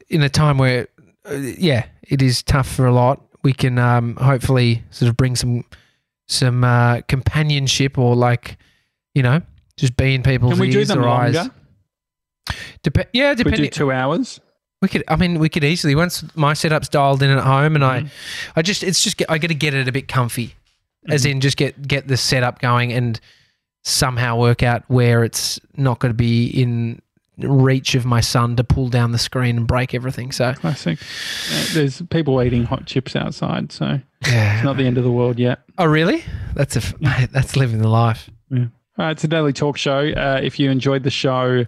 in 0.10 0.22
a 0.22 0.30
time 0.30 0.58
where 0.58 0.88
uh, 1.30 1.34
yeah, 1.36 1.86
it 2.04 2.22
is 2.22 2.44
tough 2.44 2.68
for 2.68 2.86
a 2.86 2.94
lot. 2.94 3.22
We 3.44 3.54
can 3.54 3.78
um, 3.78 4.16
hopefully 4.18 4.84
sort 4.92 5.10
of 5.10 5.18
bring 5.18 5.36
some 5.36 5.66
some 6.28 6.64
uh, 6.64 7.02
companionship 7.08 7.98
or 7.98 8.16
like 8.16 8.58
you 9.16 9.24
know 9.24 9.42
just 9.78 9.98
be 9.98 10.14
in 10.16 10.24
people's 10.24 10.54
Can 10.54 10.62
we 10.62 10.70
do 10.72 10.80
ears 10.80 10.88
them 10.90 11.04
or 11.04 11.08
eyes. 11.08 11.34
Dep- 12.84 13.10
yeah, 13.14 13.30
We 13.32 13.36
do 13.36 13.44
depending. 13.44 13.70
two 13.72 13.92
hours. 13.92 14.40
We 14.82 14.88
could. 14.88 15.04
I 15.08 15.16
mean, 15.16 15.38
we 15.40 15.48
could 15.50 15.64
easily 15.64 15.94
once 15.94 16.24
my 16.36 16.54
setup's 16.54 16.90
dialed 16.90 17.22
in 17.22 17.30
at 17.30 17.44
home, 17.44 17.76
and 17.76 17.84
Mm-hmm. 17.84 18.08
I, 18.56 18.60
I 18.60 18.62
just 18.64 18.84
it's 18.84 19.04
just 19.04 19.22
I 19.30 19.38
got 19.38 19.50
to 19.50 19.54
get 19.56 19.74
it 19.76 19.88
a 19.88 19.92
bit 19.92 20.08
comfy, 20.08 20.56
as 21.08 21.24
Mhm. 21.24 21.32
in 21.32 21.42
just 21.42 21.58
get 21.58 21.88
get 21.88 22.08
the 22.08 22.18
setup 22.18 22.60
going 22.60 22.92
and 22.92 23.20
somehow 23.84 24.38
work 24.38 24.64
out 24.64 24.84
where 24.88 25.24
it's 25.24 25.60
not 25.78 26.00
going 26.00 26.10
to 26.12 26.16
be 26.18 26.48
in 26.48 27.02
reach 27.38 27.96
of 27.96 28.06
my 28.06 28.20
son 28.22 28.56
to 28.58 28.64
pull 28.64 28.88
down 28.90 29.12
the 29.12 29.18
screen 29.18 29.58
and 29.58 29.68
break 29.68 29.94
everything. 29.94 30.32
So 30.32 30.54
Classic. 30.54 31.00
Uh, 31.52 31.66
there's 31.74 32.02
people 32.04 32.42
eating 32.44 32.64
hot 32.66 32.86
chips 32.86 33.16
outside, 33.16 33.72
so 33.72 34.00
yeah. 34.28 34.56
it's 34.56 34.64
not 34.64 34.78
the 34.78 34.86
end 34.86 34.98
of 34.98 35.04
the 35.04 35.12
world 35.12 35.40
yet. 35.40 35.60
Oh 35.78 35.86
really? 35.86 36.24
That's 36.54 36.76
a 36.76 36.80
f- 36.80 37.00
mate, 37.02 37.30
that's 37.32 37.56
living 37.56 37.80
the 37.80 37.88
life. 37.88 38.30
Yeah. 38.50 38.66
All 38.98 39.06
right, 39.06 39.12
it's 39.12 39.24
a 39.24 39.28
daily 39.28 39.54
talk 39.54 39.78
show. 39.78 40.10
Uh, 40.12 40.40
if 40.44 40.60
you 40.60 40.70
enjoyed 40.70 41.04
the 41.04 41.10
show, 41.10 41.66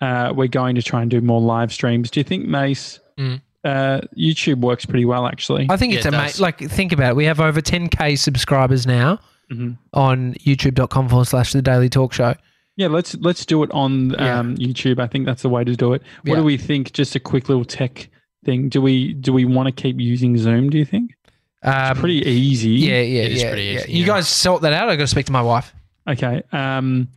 uh, 0.00 0.32
we're 0.34 0.48
going 0.48 0.74
to 0.74 0.82
try 0.82 1.00
and 1.02 1.10
do 1.10 1.20
more 1.20 1.40
live 1.40 1.72
streams. 1.72 2.10
Do 2.10 2.20
you 2.20 2.24
think, 2.24 2.46
Mace, 2.46 2.98
Mm. 3.18 3.40
uh, 3.64 4.00
YouTube 4.18 4.60
works 4.60 4.84
pretty 4.86 5.04
well, 5.04 5.26
actually? 5.26 5.66
I 5.70 5.76
think 5.76 5.92
Yeah, 5.92 5.98
it's 5.98 6.06
it 6.06 6.14
amazing. 6.14 6.42
Like 6.42 6.58
think 6.58 6.92
about 6.92 7.10
it. 7.10 7.16
We 7.16 7.26
have 7.26 7.38
over 7.40 7.60
10k 7.60 8.16
subscribers 8.18 8.86
now 8.86 9.20
Mhm. 9.52 9.76
on 9.94 10.34
YouTube.com 10.34 11.08
forward 11.08 11.26
slash 11.26 11.52
The 11.52 11.62
Daily 11.62 11.88
Talk 11.88 12.12
Show. 12.12 12.34
Yeah, 12.80 12.88
let's 12.88 13.14
let's 13.16 13.44
do 13.44 13.62
it 13.62 13.70
on 13.72 14.10
Yeah. 14.10 14.38
um, 14.38 14.56
YouTube. 14.56 14.98
I 15.00 15.06
think 15.06 15.26
that's 15.26 15.42
the 15.42 15.48
way 15.50 15.64
to 15.64 15.74
do 15.76 15.92
it. 15.92 16.02
What 16.22 16.32
Yeah. 16.32 16.36
do 16.36 16.44
we 16.44 16.56
think? 16.56 16.92
Just 16.92 17.14
a 17.14 17.20
quick 17.20 17.48
little 17.48 17.64
tech 17.64 18.08
thing. 18.44 18.68
Do 18.70 18.80
we 18.80 19.12
do 19.12 19.32
we 19.32 19.44
want 19.44 19.66
to 19.66 19.72
keep 19.82 20.00
using 20.00 20.36
Zoom? 20.38 20.70
Do 20.70 20.78
you 20.78 20.84
think? 20.86 21.14
Um, 21.62 21.90
It's 21.90 22.00
pretty 22.00 22.26
easy. 22.26 22.70
Yeah, 22.70 23.02
yeah, 23.02 23.22
It 23.24 23.32
is 23.32 23.42
yeah. 23.42 23.48
pretty 23.50 23.64
yeah. 23.64 23.78
easy, 23.80 23.92
You 23.92 24.00
yeah. 24.00 24.06
guys 24.06 24.28
sort 24.28 24.62
that 24.62 24.72
out. 24.72 24.88
I 24.88 24.96
got 24.96 25.02
to 25.02 25.06
speak 25.08 25.26
to 25.26 25.32
my 25.32 25.42
wife. 25.42 25.74
Okay. 26.08 26.42
Um, 26.52 27.08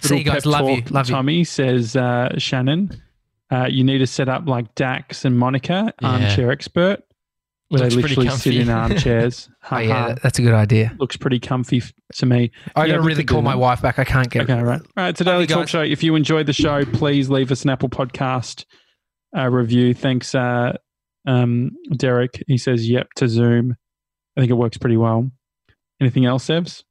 See 0.00 0.16
you 0.18 0.24
guys. 0.24 0.36
pep 0.44 0.46
Love 0.46 0.70
you. 0.70 0.80
talk, 0.80 0.90
Love 0.90 1.08
you. 1.10 1.14
Tommy 1.14 1.44
says 1.44 1.94
uh, 1.96 2.30
Shannon, 2.38 2.90
uh, 3.50 3.66
you 3.70 3.84
need 3.84 3.98
to 3.98 4.06
set 4.06 4.30
up 4.30 4.48
like 4.48 4.74
Dax 4.74 5.26
and 5.26 5.38
Monica, 5.38 5.92
Yeah. 6.00 6.08
armchair 6.08 6.50
expert, 6.50 7.02
where 7.70 7.80
Looks 7.82 7.94
they 7.94 8.02
literally 8.02 8.28
sit 8.30 8.54
in 8.56 8.68
armchairs. 8.68 9.48
Oh 9.70 9.78
yeah, 9.78 10.16
that's 10.22 10.38
a 10.38 10.42
good 10.42 10.54
idea. 10.54 10.92
Looks 10.98 11.16
pretty 11.16 11.38
comfy 11.40 11.82
to 12.14 12.26
me. 12.26 12.50
I 12.76 12.84
Yeah, 12.86 12.92
got 12.94 12.96
to 12.98 13.02
really 13.02 13.24
call 13.24 13.42
my 13.42 13.54
wife 13.54 13.80
back. 13.80 13.98
I 13.98 14.04
can't 14.04 14.28
get. 14.28 14.42
Okay, 14.42 14.60
right. 14.60 14.80
All 14.80 14.86
right, 14.96 15.08
it's 15.10 15.20
a 15.20 15.24
daily 15.24 15.46
talk 15.46 15.60
guys. 15.60 15.70
show. 15.70 15.82
If 15.82 16.02
you 16.02 16.16
enjoyed 16.16 16.46
the 16.46 16.52
show, 16.52 16.84
please 16.84 17.30
leave 17.30 17.50
us 17.52 17.62
an 17.62 17.70
Apple 17.70 17.88
Podcast 17.88 18.64
uh, 19.36 19.48
review. 19.48 19.94
Thanks, 19.94 20.34
uh, 20.34 20.76
um, 21.26 21.70
Derek. 21.96 22.42
He 22.48 22.58
says, 22.58 22.88
yep, 22.90 23.06
to 23.16 23.28
Zoom. 23.28 23.76
I 24.36 24.40
think 24.40 24.50
it 24.50 24.54
works 24.54 24.76
pretty 24.76 24.96
well. 24.96 25.30
Anything 26.00 26.24
else, 26.26 26.46
Sebs? 26.48 26.82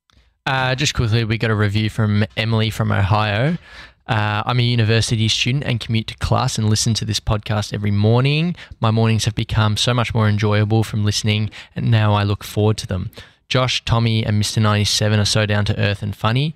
Uh, 0.46 0.76
just 0.76 0.94
quickly, 0.96 1.26
we 1.26 1.38
got 1.38 1.52
a 1.52 1.56
review 1.56 1.90
from 1.90 2.26
Emily 2.38 2.70
from 2.70 2.92
Ohio. 2.92 3.58
Uh, 4.10 4.42
I'm 4.44 4.60
a 4.60 4.64
university 4.64 5.28
student 5.28 5.64
and 5.66 5.80
commute 5.80 6.08
to 6.08 6.18
class 6.18 6.58
and 6.58 6.68
listen 6.68 6.96
to 6.96 7.06
this 7.06 7.20
podcast 7.20 7.76
every 7.76 7.92
morning. 7.92 8.56
My 8.80 8.90
mornings 8.90 9.26
have 9.26 9.36
become 9.36 9.78
so 9.78 9.94
much 9.94 10.16
more 10.16 10.28
enjoyable 10.28 10.84
from 10.84 11.06
listening, 11.06 11.52
and 11.76 11.92
now 11.92 12.14
I 12.16 12.24
look 12.24 12.44
forward 12.44 12.78
to 12.78 12.88
them. 12.88 13.12
Josh, 13.50 13.86
Tommy, 13.86 14.26
and 14.26 14.42
Mr. 14.42 14.60
97 14.60 15.20
are 15.20 15.26
so 15.26 15.46
down 15.46 15.64
to 15.66 15.80
earth 15.80 16.02
and 16.02 16.16
funny. 16.16 16.56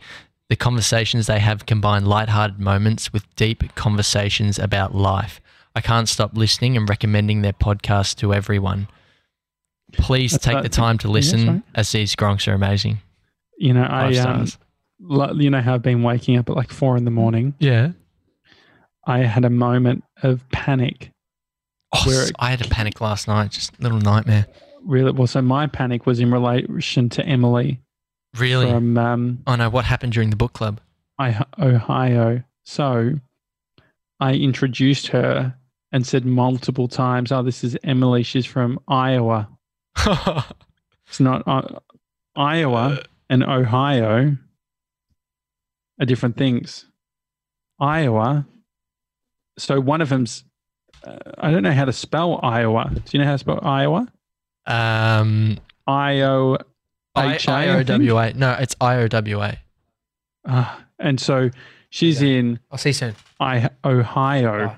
The 0.49 0.55
conversations 0.55 1.27
they 1.27 1.37
have 1.39 1.67
combine 1.67 2.05
lighthearted 2.05 2.59
moments 2.59 3.13
with 3.13 3.23
deep 3.35 3.75
conversations 3.75 4.57
about 4.57 4.95
life. 4.95 5.39
I 5.75 5.81
can't 5.81 6.09
stop 6.09 6.35
listening 6.35 6.75
and 6.75 6.89
recommending 6.89 7.43
their 7.43 7.53
podcast 7.53 8.15
to 8.17 8.33
everyone. 8.33 8.87
Please 9.91 10.31
That's 10.31 10.43
take 10.43 10.55
right. 10.55 10.63
the 10.63 10.69
time 10.69 10.97
to 10.99 11.07
listen, 11.07 11.45
sorry. 11.45 11.61
as 11.75 11.91
these 11.91 12.15
gronks 12.15 12.47
are 12.47 12.53
amazing. 12.53 12.99
You 13.59 13.75
know, 13.75 13.85
Five 13.85 14.17
I 14.17 14.19
um, 14.19 14.47
you 15.09 15.49
know 15.49 15.61
how 15.61 15.75
I've 15.75 15.81
been 15.81 16.03
waking 16.03 16.37
up 16.37 16.49
at 16.49 16.55
like 16.55 16.71
four 16.71 16.95
in 16.97 17.05
the 17.05 17.11
morning. 17.11 17.53
Yeah. 17.59 17.91
I 19.05 19.19
had 19.19 19.43
a 19.45 19.49
moment 19.49 20.03
of 20.23 20.47
panic. 20.49 21.11
Oh, 21.93 22.03
Where 22.05 22.27
it- 22.27 22.31
I 22.39 22.49
had 22.51 22.65
a 22.65 22.69
panic 22.69 23.01
last 23.01 23.27
night. 23.27 23.51
Just 23.51 23.77
a 23.79 23.83
little 23.83 23.99
nightmare. 23.99 24.47
Really, 24.85 25.11
well, 25.11 25.27
so 25.27 25.41
my 25.41 25.67
panic 25.67 26.05
was 26.05 26.19
in 26.19 26.31
relation 26.31 27.09
to 27.09 27.25
Emily 27.25 27.79
Really? 28.37 28.69
from 28.69 28.97
um, 28.97 29.43
oh 29.47 29.55
no! 29.55 29.69
What 29.69 29.85
happened 29.85 30.11
during 30.13 30.29
the 30.29 30.35
book 30.35 30.53
club? 30.53 30.81
I- 31.19 31.45
Ohio. 31.59 32.43
So 32.65 33.11
I 34.19 34.33
introduced 34.33 35.07
her 35.07 35.55
and 35.91 36.05
said 36.07 36.25
multiple 36.25 36.87
times, 36.87 37.31
"Oh, 37.31 37.43
this 37.43 37.63
is 37.63 37.77
Emily. 37.83 38.23
She's 38.23 38.45
from 38.45 38.79
Iowa. 38.87 39.49
It's 41.07 41.19
not 41.19 41.43
uh, 41.47 41.79
Iowa 42.35 43.03
and 43.29 43.43
Ohio 43.43 44.35
are 45.99 46.05
different 46.05 46.37
things. 46.37 46.85
Iowa 47.79 48.45
so 49.57 49.79
one 49.79 50.01
of 50.01 50.09
them's 50.09 50.43
uh, 51.05 51.17
I 51.37 51.51
don't 51.51 51.63
know 51.63 51.71
how 51.73 51.85
to 51.85 51.93
spell 51.93 52.39
Iowa. 52.41 52.89
Do 52.93 53.01
you 53.11 53.19
know 53.19 53.25
how 53.25 53.33
to 53.33 53.37
spell 53.37 53.59
Iowa? 53.61 54.07
Um, 54.65 55.57
I 55.85 56.21
O 56.21 56.57
I- 57.15 57.35
H 57.35 57.47
A. 57.47 57.51
I 57.51 57.83
think? 57.83 58.03
IOWA. 58.03 58.35
No, 58.35 58.53
it's 58.53 58.73
IOWA. 58.75 59.57
Ah, 60.47 60.83
and 60.99 61.19
so 61.19 61.49
she's 61.89 62.21
in 62.21 62.59
I'll 62.71 62.77
see 62.77 62.89
you 62.89 62.93
soon. 62.93 63.15
I- 63.39 63.69
Ohio. 63.85 64.71
Oh. 64.71 64.75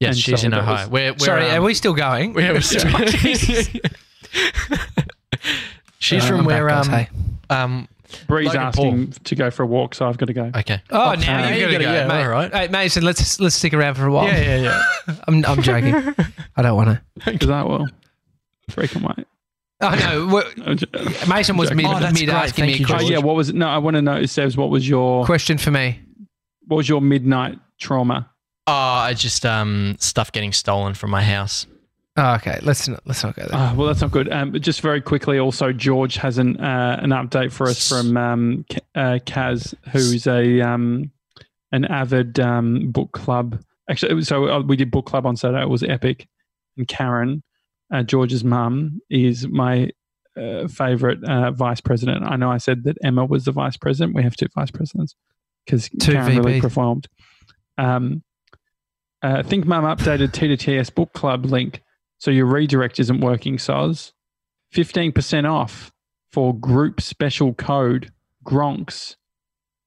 Yes, 0.00 0.16
And 0.16 0.18
she's 0.18 0.40
so 0.40 0.46
in 0.46 0.54
Ohio. 0.54 0.72
was- 0.72 0.88
We're, 0.90 1.12
we're, 1.12 1.18
Sorry, 1.18 1.50
um, 1.50 1.62
are 1.62 1.66
we 1.66 1.74
still 1.74 1.94
going? 1.94 2.32
we're- 2.32 2.60
she's 5.98 6.24
Uh, 6.24 6.26
from 6.26 6.40
I'm 6.40 6.44
where 6.46 6.66
back, 6.66 6.86
guys, 6.86 6.88
um, 6.88 6.92
hey. 6.92 7.08
um 7.56 7.88
Bree's 8.26 8.46
Logan 8.48 8.62
asking 8.62 9.12
to 9.12 9.34
go 9.34 9.50
for 9.50 9.62
a 9.62 9.66
walk, 9.66 9.94
so 9.94 10.06
I've 10.08 10.16
got 10.18 10.26
to 10.26 10.32
go. 10.32 10.50
okay. 10.56 10.80
Oh, 10.90 11.12
Oh, 11.12 11.14
now 11.14 11.44
uh, 11.44 11.48
you 11.50 11.54
you 11.56 11.60
got 11.72 11.78
to 11.78 11.84
go, 11.84 11.92
go, 11.92 12.08
mate. 12.08 12.22
all 12.22 12.28
right. 12.28 12.54
Hey, 12.54 12.68
Mason, 12.68 13.02
let's 13.04 13.40
let's 13.40 13.54
stick 13.56 13.74
around 13.74 13.94
for 13.94 14.06
a 14.06 14.12
while. 14.12 14.26
Yeah, 14.26 14.40
yeah, 14.40 14.82
yeah. 15.08 15.14
I'm, 15.28 15.44
I'm 15.46 15.62
joking. 15.62 15.94
I 16.56 16.62
don't 16.62 16.76
want 16.76 17.00
to. 17.24 17.30
Is 17.32 17.46
that 17.48 17.68
well? 17.68 17.86
Freaking 18.70 19.02
white. 19.02 19.26
Oh 19.80 19.94
no, 19.94 20.26
we're- 20.34 20.76
Mason 21.28 21.56
was 21.56 21.72
mid, 21.74 21.84
Oh, 21.86 21.98
that's 21.98 22.18
mid 22.18 22.28
great. 22.28 22.36
asking 22.36 22.66
me 22.66 22.74
a 22.74 22.76
you, 22.76 22.84
Oh 22.84 22.88
question. 22.88 23.12
yeah, 23.12 23.18
what 23.18 23.36
was 23.36 23.48
it? 23.50 23.54
No, 23.54 23.68
I 23.68 23.78
want 23.78 23.96
to 23.96 24.02
know, 24.02 24.20
Sebs, 24.20 24.56
what 24.56 24.70
was 24.70 24.88
your 24.88 25.24
question 25.26 25.58
for 25.58 25.70
me. 25.70 26.00
what 26.66 26.76
was 26.78 26.88
your 26.88 27.00
midnight 27.02 27.58
trauma? 27.78 28.30
Oh, 28.66 28.72
I 28.72 29.12
just 29.14 29.44
um 29.44 29.96
stuff 29.98 30.32
getting 30.32 30.52
stolen 30.52 30.94
from 30.94 31.10
my 31.10 31.22
house. 31.22 31.66
Oh, 32.16 32.34
okay, 32.34 32.60
let's 32.62 32.86
not 32.86 33.00
let's 33.06 33.24
not 33.24 33.34
go 33.34 33.42
there. 33.42 33.50
Ah, 33.52 33.74
well, 33.76 33.88
that's 33.88 34.00
not 34.00 34.12
good. 34.12 34.30
Um, 34.32 34.52
just 34.60 34.80
very 34.80 35.00
quickly, 35.00 35.38
also 35.38 35.72
George 35.72 36.14
has 36.16 36.38
an 36.38 36.58
uh, 36.60 36.98
an 37.02 37.10
update 37.10 37.50
for 37.50 37.66
us 37.66 37.88
from 37.88 38.16
um, 38.16 38.64
uh, 38.94 39.18
Kaz, 39.26 39.74
who's 39.90 40.26
a 40.28 40.60
um, 40.60 41.10
an 41.72 41.84
avid 41.86 42.38
um, 42.38 42.92
book 42.92 43.10
club. 43.12 43.60
Actually, 43.90 44.14
was- 44.14 44.28
so 44.28 44.48
uh, 44.48 44.60
we 44.62 44.76
did 44.76 44.92
book 44.92 45.06
club 45.06 45.26
on 45.26 45.36
Saturday. 45.36 45.62
It 45.62 45.68
was 45.68 45.82
epic. 45.82 46.28
And 46.76 46.86
Karen, 46.88 47.42
uh, 47.92 48.02
George's 48.04 48.44
mum, 48.44 49.00
is 49.10 49.46
my 49.48 49.90
uh, 50.36 50.68
favorite 50.68 51.22
uh, 51.24 51.50
vice 51.50 51.80
president. 51.80 52.24
I 52.24 52.36
know 52.36 52.50
I 52.50 52.58
said 52.58 52.84
that 52.84 52.96
Emma 53.02 53.24
was 53.24 53.44
the 53.44 53.52
vice 53.52 53.76
president. 53.76 54.14
We 54.16 54.22
have 54.22 54.36
two 54.36 54.46
vice 54.54 54.70
presidents 54.70 55.14
because 55.66 55.88
Two 56.00 56.12
Karen 56.12 56.26
really 56.38 56.52
performed. 56.60 57.08
Um, 57.76 58.22
uh, 59.22 59.42
Think 59.42 59.66
Mum 59.66 59.84
updated 59.84 60.32
T 60.32 60.46
to 60.48 60.56
TS 60.56 60.90
book 60.90 61.12
club 61.12 61.44
link. 61.46 61.80
So 62.24 62.30
your 62.30 62.46
redirect 62.46 62.98
isn't 63.00 63.20
working, 63.20 63.58
Soz. 63.58 64.12
15% 64.74 65.46
off 65.46 65.92
for 66.32 66.54
group 66.58 67.02
special 67.02 67.52
code 67.52 68.10
Gronks. 68.46 69.16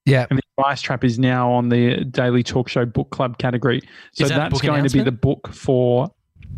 yeah, 0.06 0.28
And 0.30 0.38
the 0.38 0.44
Advice 0.60 0.82
Trap 0.84 1.04
is 1.04 1.18
now 1.18 1.52
on 1.52 1.70
the 1.70 2.06
Daily 2.06 2.44
Talk 2.44 2.70
Show 2.70 2.86
book 2.86 3.10
club 3.10 3.40
category. 3.40 3.82
So 4.12 4.28
that 4.28 4.38
that's 4.38 4.62
going 4.62 4.84
to 4.84 4.90
be 4.96 5.02
the 5.02 5.12
book 5.12 5.48
for 5.52 6.12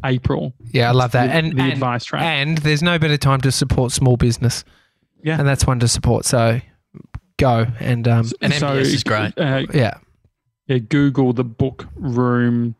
April. 0.04 0.54
yeah, 0.74 0.90
I 0.90 0.92
love 0.92 1.14
that. 1.14 1.28
The, 1.28 1.34
And 1.34 1.58
the 1.58 1.62
and, 1.64 1.72
Advice 1.72 2.04
Trap. 2.04 2.24
and 2.24 2.58
there's 2.58 2.84
no 2.84 3.00
better 3.00 3.16
time 3.16 3.40
to 3.40 3.52
support 3.54 3.94
small 3.94 4.18
business. 4.18 4.66
Yeah. 5.24 5.40
and 5.40 5.48
that's 5.48 5.66
one 5.66 5.80
to 5.80 5.88
support. 5.88 6.26
So 6.26 6.60
go 7.38 7.68
and 7.80 8.06
um, 8.06 8.26
And 8.42 8.54
so, 8.54 8.74
is 8.76 9.06
great. 9.06 9.32
Uh, 9.38 9.66
yeah, 9.74 9.94
yeah, 10.68 10.80
Google 10.80 11.32
the 11.32 11.46
book 11.46 11.88
room 11.96 12.76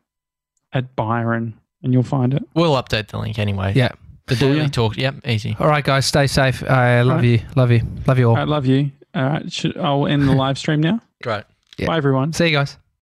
at 0.74 0.98
Byron 0.98 1.58
and 1.84 1.94
you'll 1.94 2.04
find 2.04 2.34
it. 2.34 2.44
We'll 2.54 2.74
update 2.76 3.08
the 3.08 3.18
link 3.20 3.40
anyway. 3.40 3.74
yeah. 3.76 3.92
The 4.28 4.36
Cool, 4.36 4.50
daily 4.50 4.62
yeah. 4.62 4.68
talk. 4.68 4.96
Yep, 4.98 5.28
easy. 5.28 5.56
All 5.60 5.68
right, 5.68 5.84
guys, 5.84 6.06
stay 6.06 6.28
safe. 6.28 6.64
I 6.70 7.02
love 7.02 7.18
Right. 7.18 7.26
you, 7.26 7.42
love 7.56 7.72
you, 7.72 7.82
love 8.06 8.20
you 8.20 8.30
all. 8.30 8.36
I 8.38 8.44
love 8.44 8.66
you. 8.68 8.92
All 9.16 9.24
right, 9.24 9.52
should, 9.52 9.76
I'll 9.78 10.06
end 10.06 10.28
the 10.30 10.34
live 10.34 10.58
stream 10.60 10.82
now. 10.82 11.00
Great. 11.24 11.46
Yeah. 11.80 11.88
Bye, 11.88 11.98
everyone. 11.98 12.32
See 12.34 12.46
you 12.48 12.52
guys. 12.52 12.78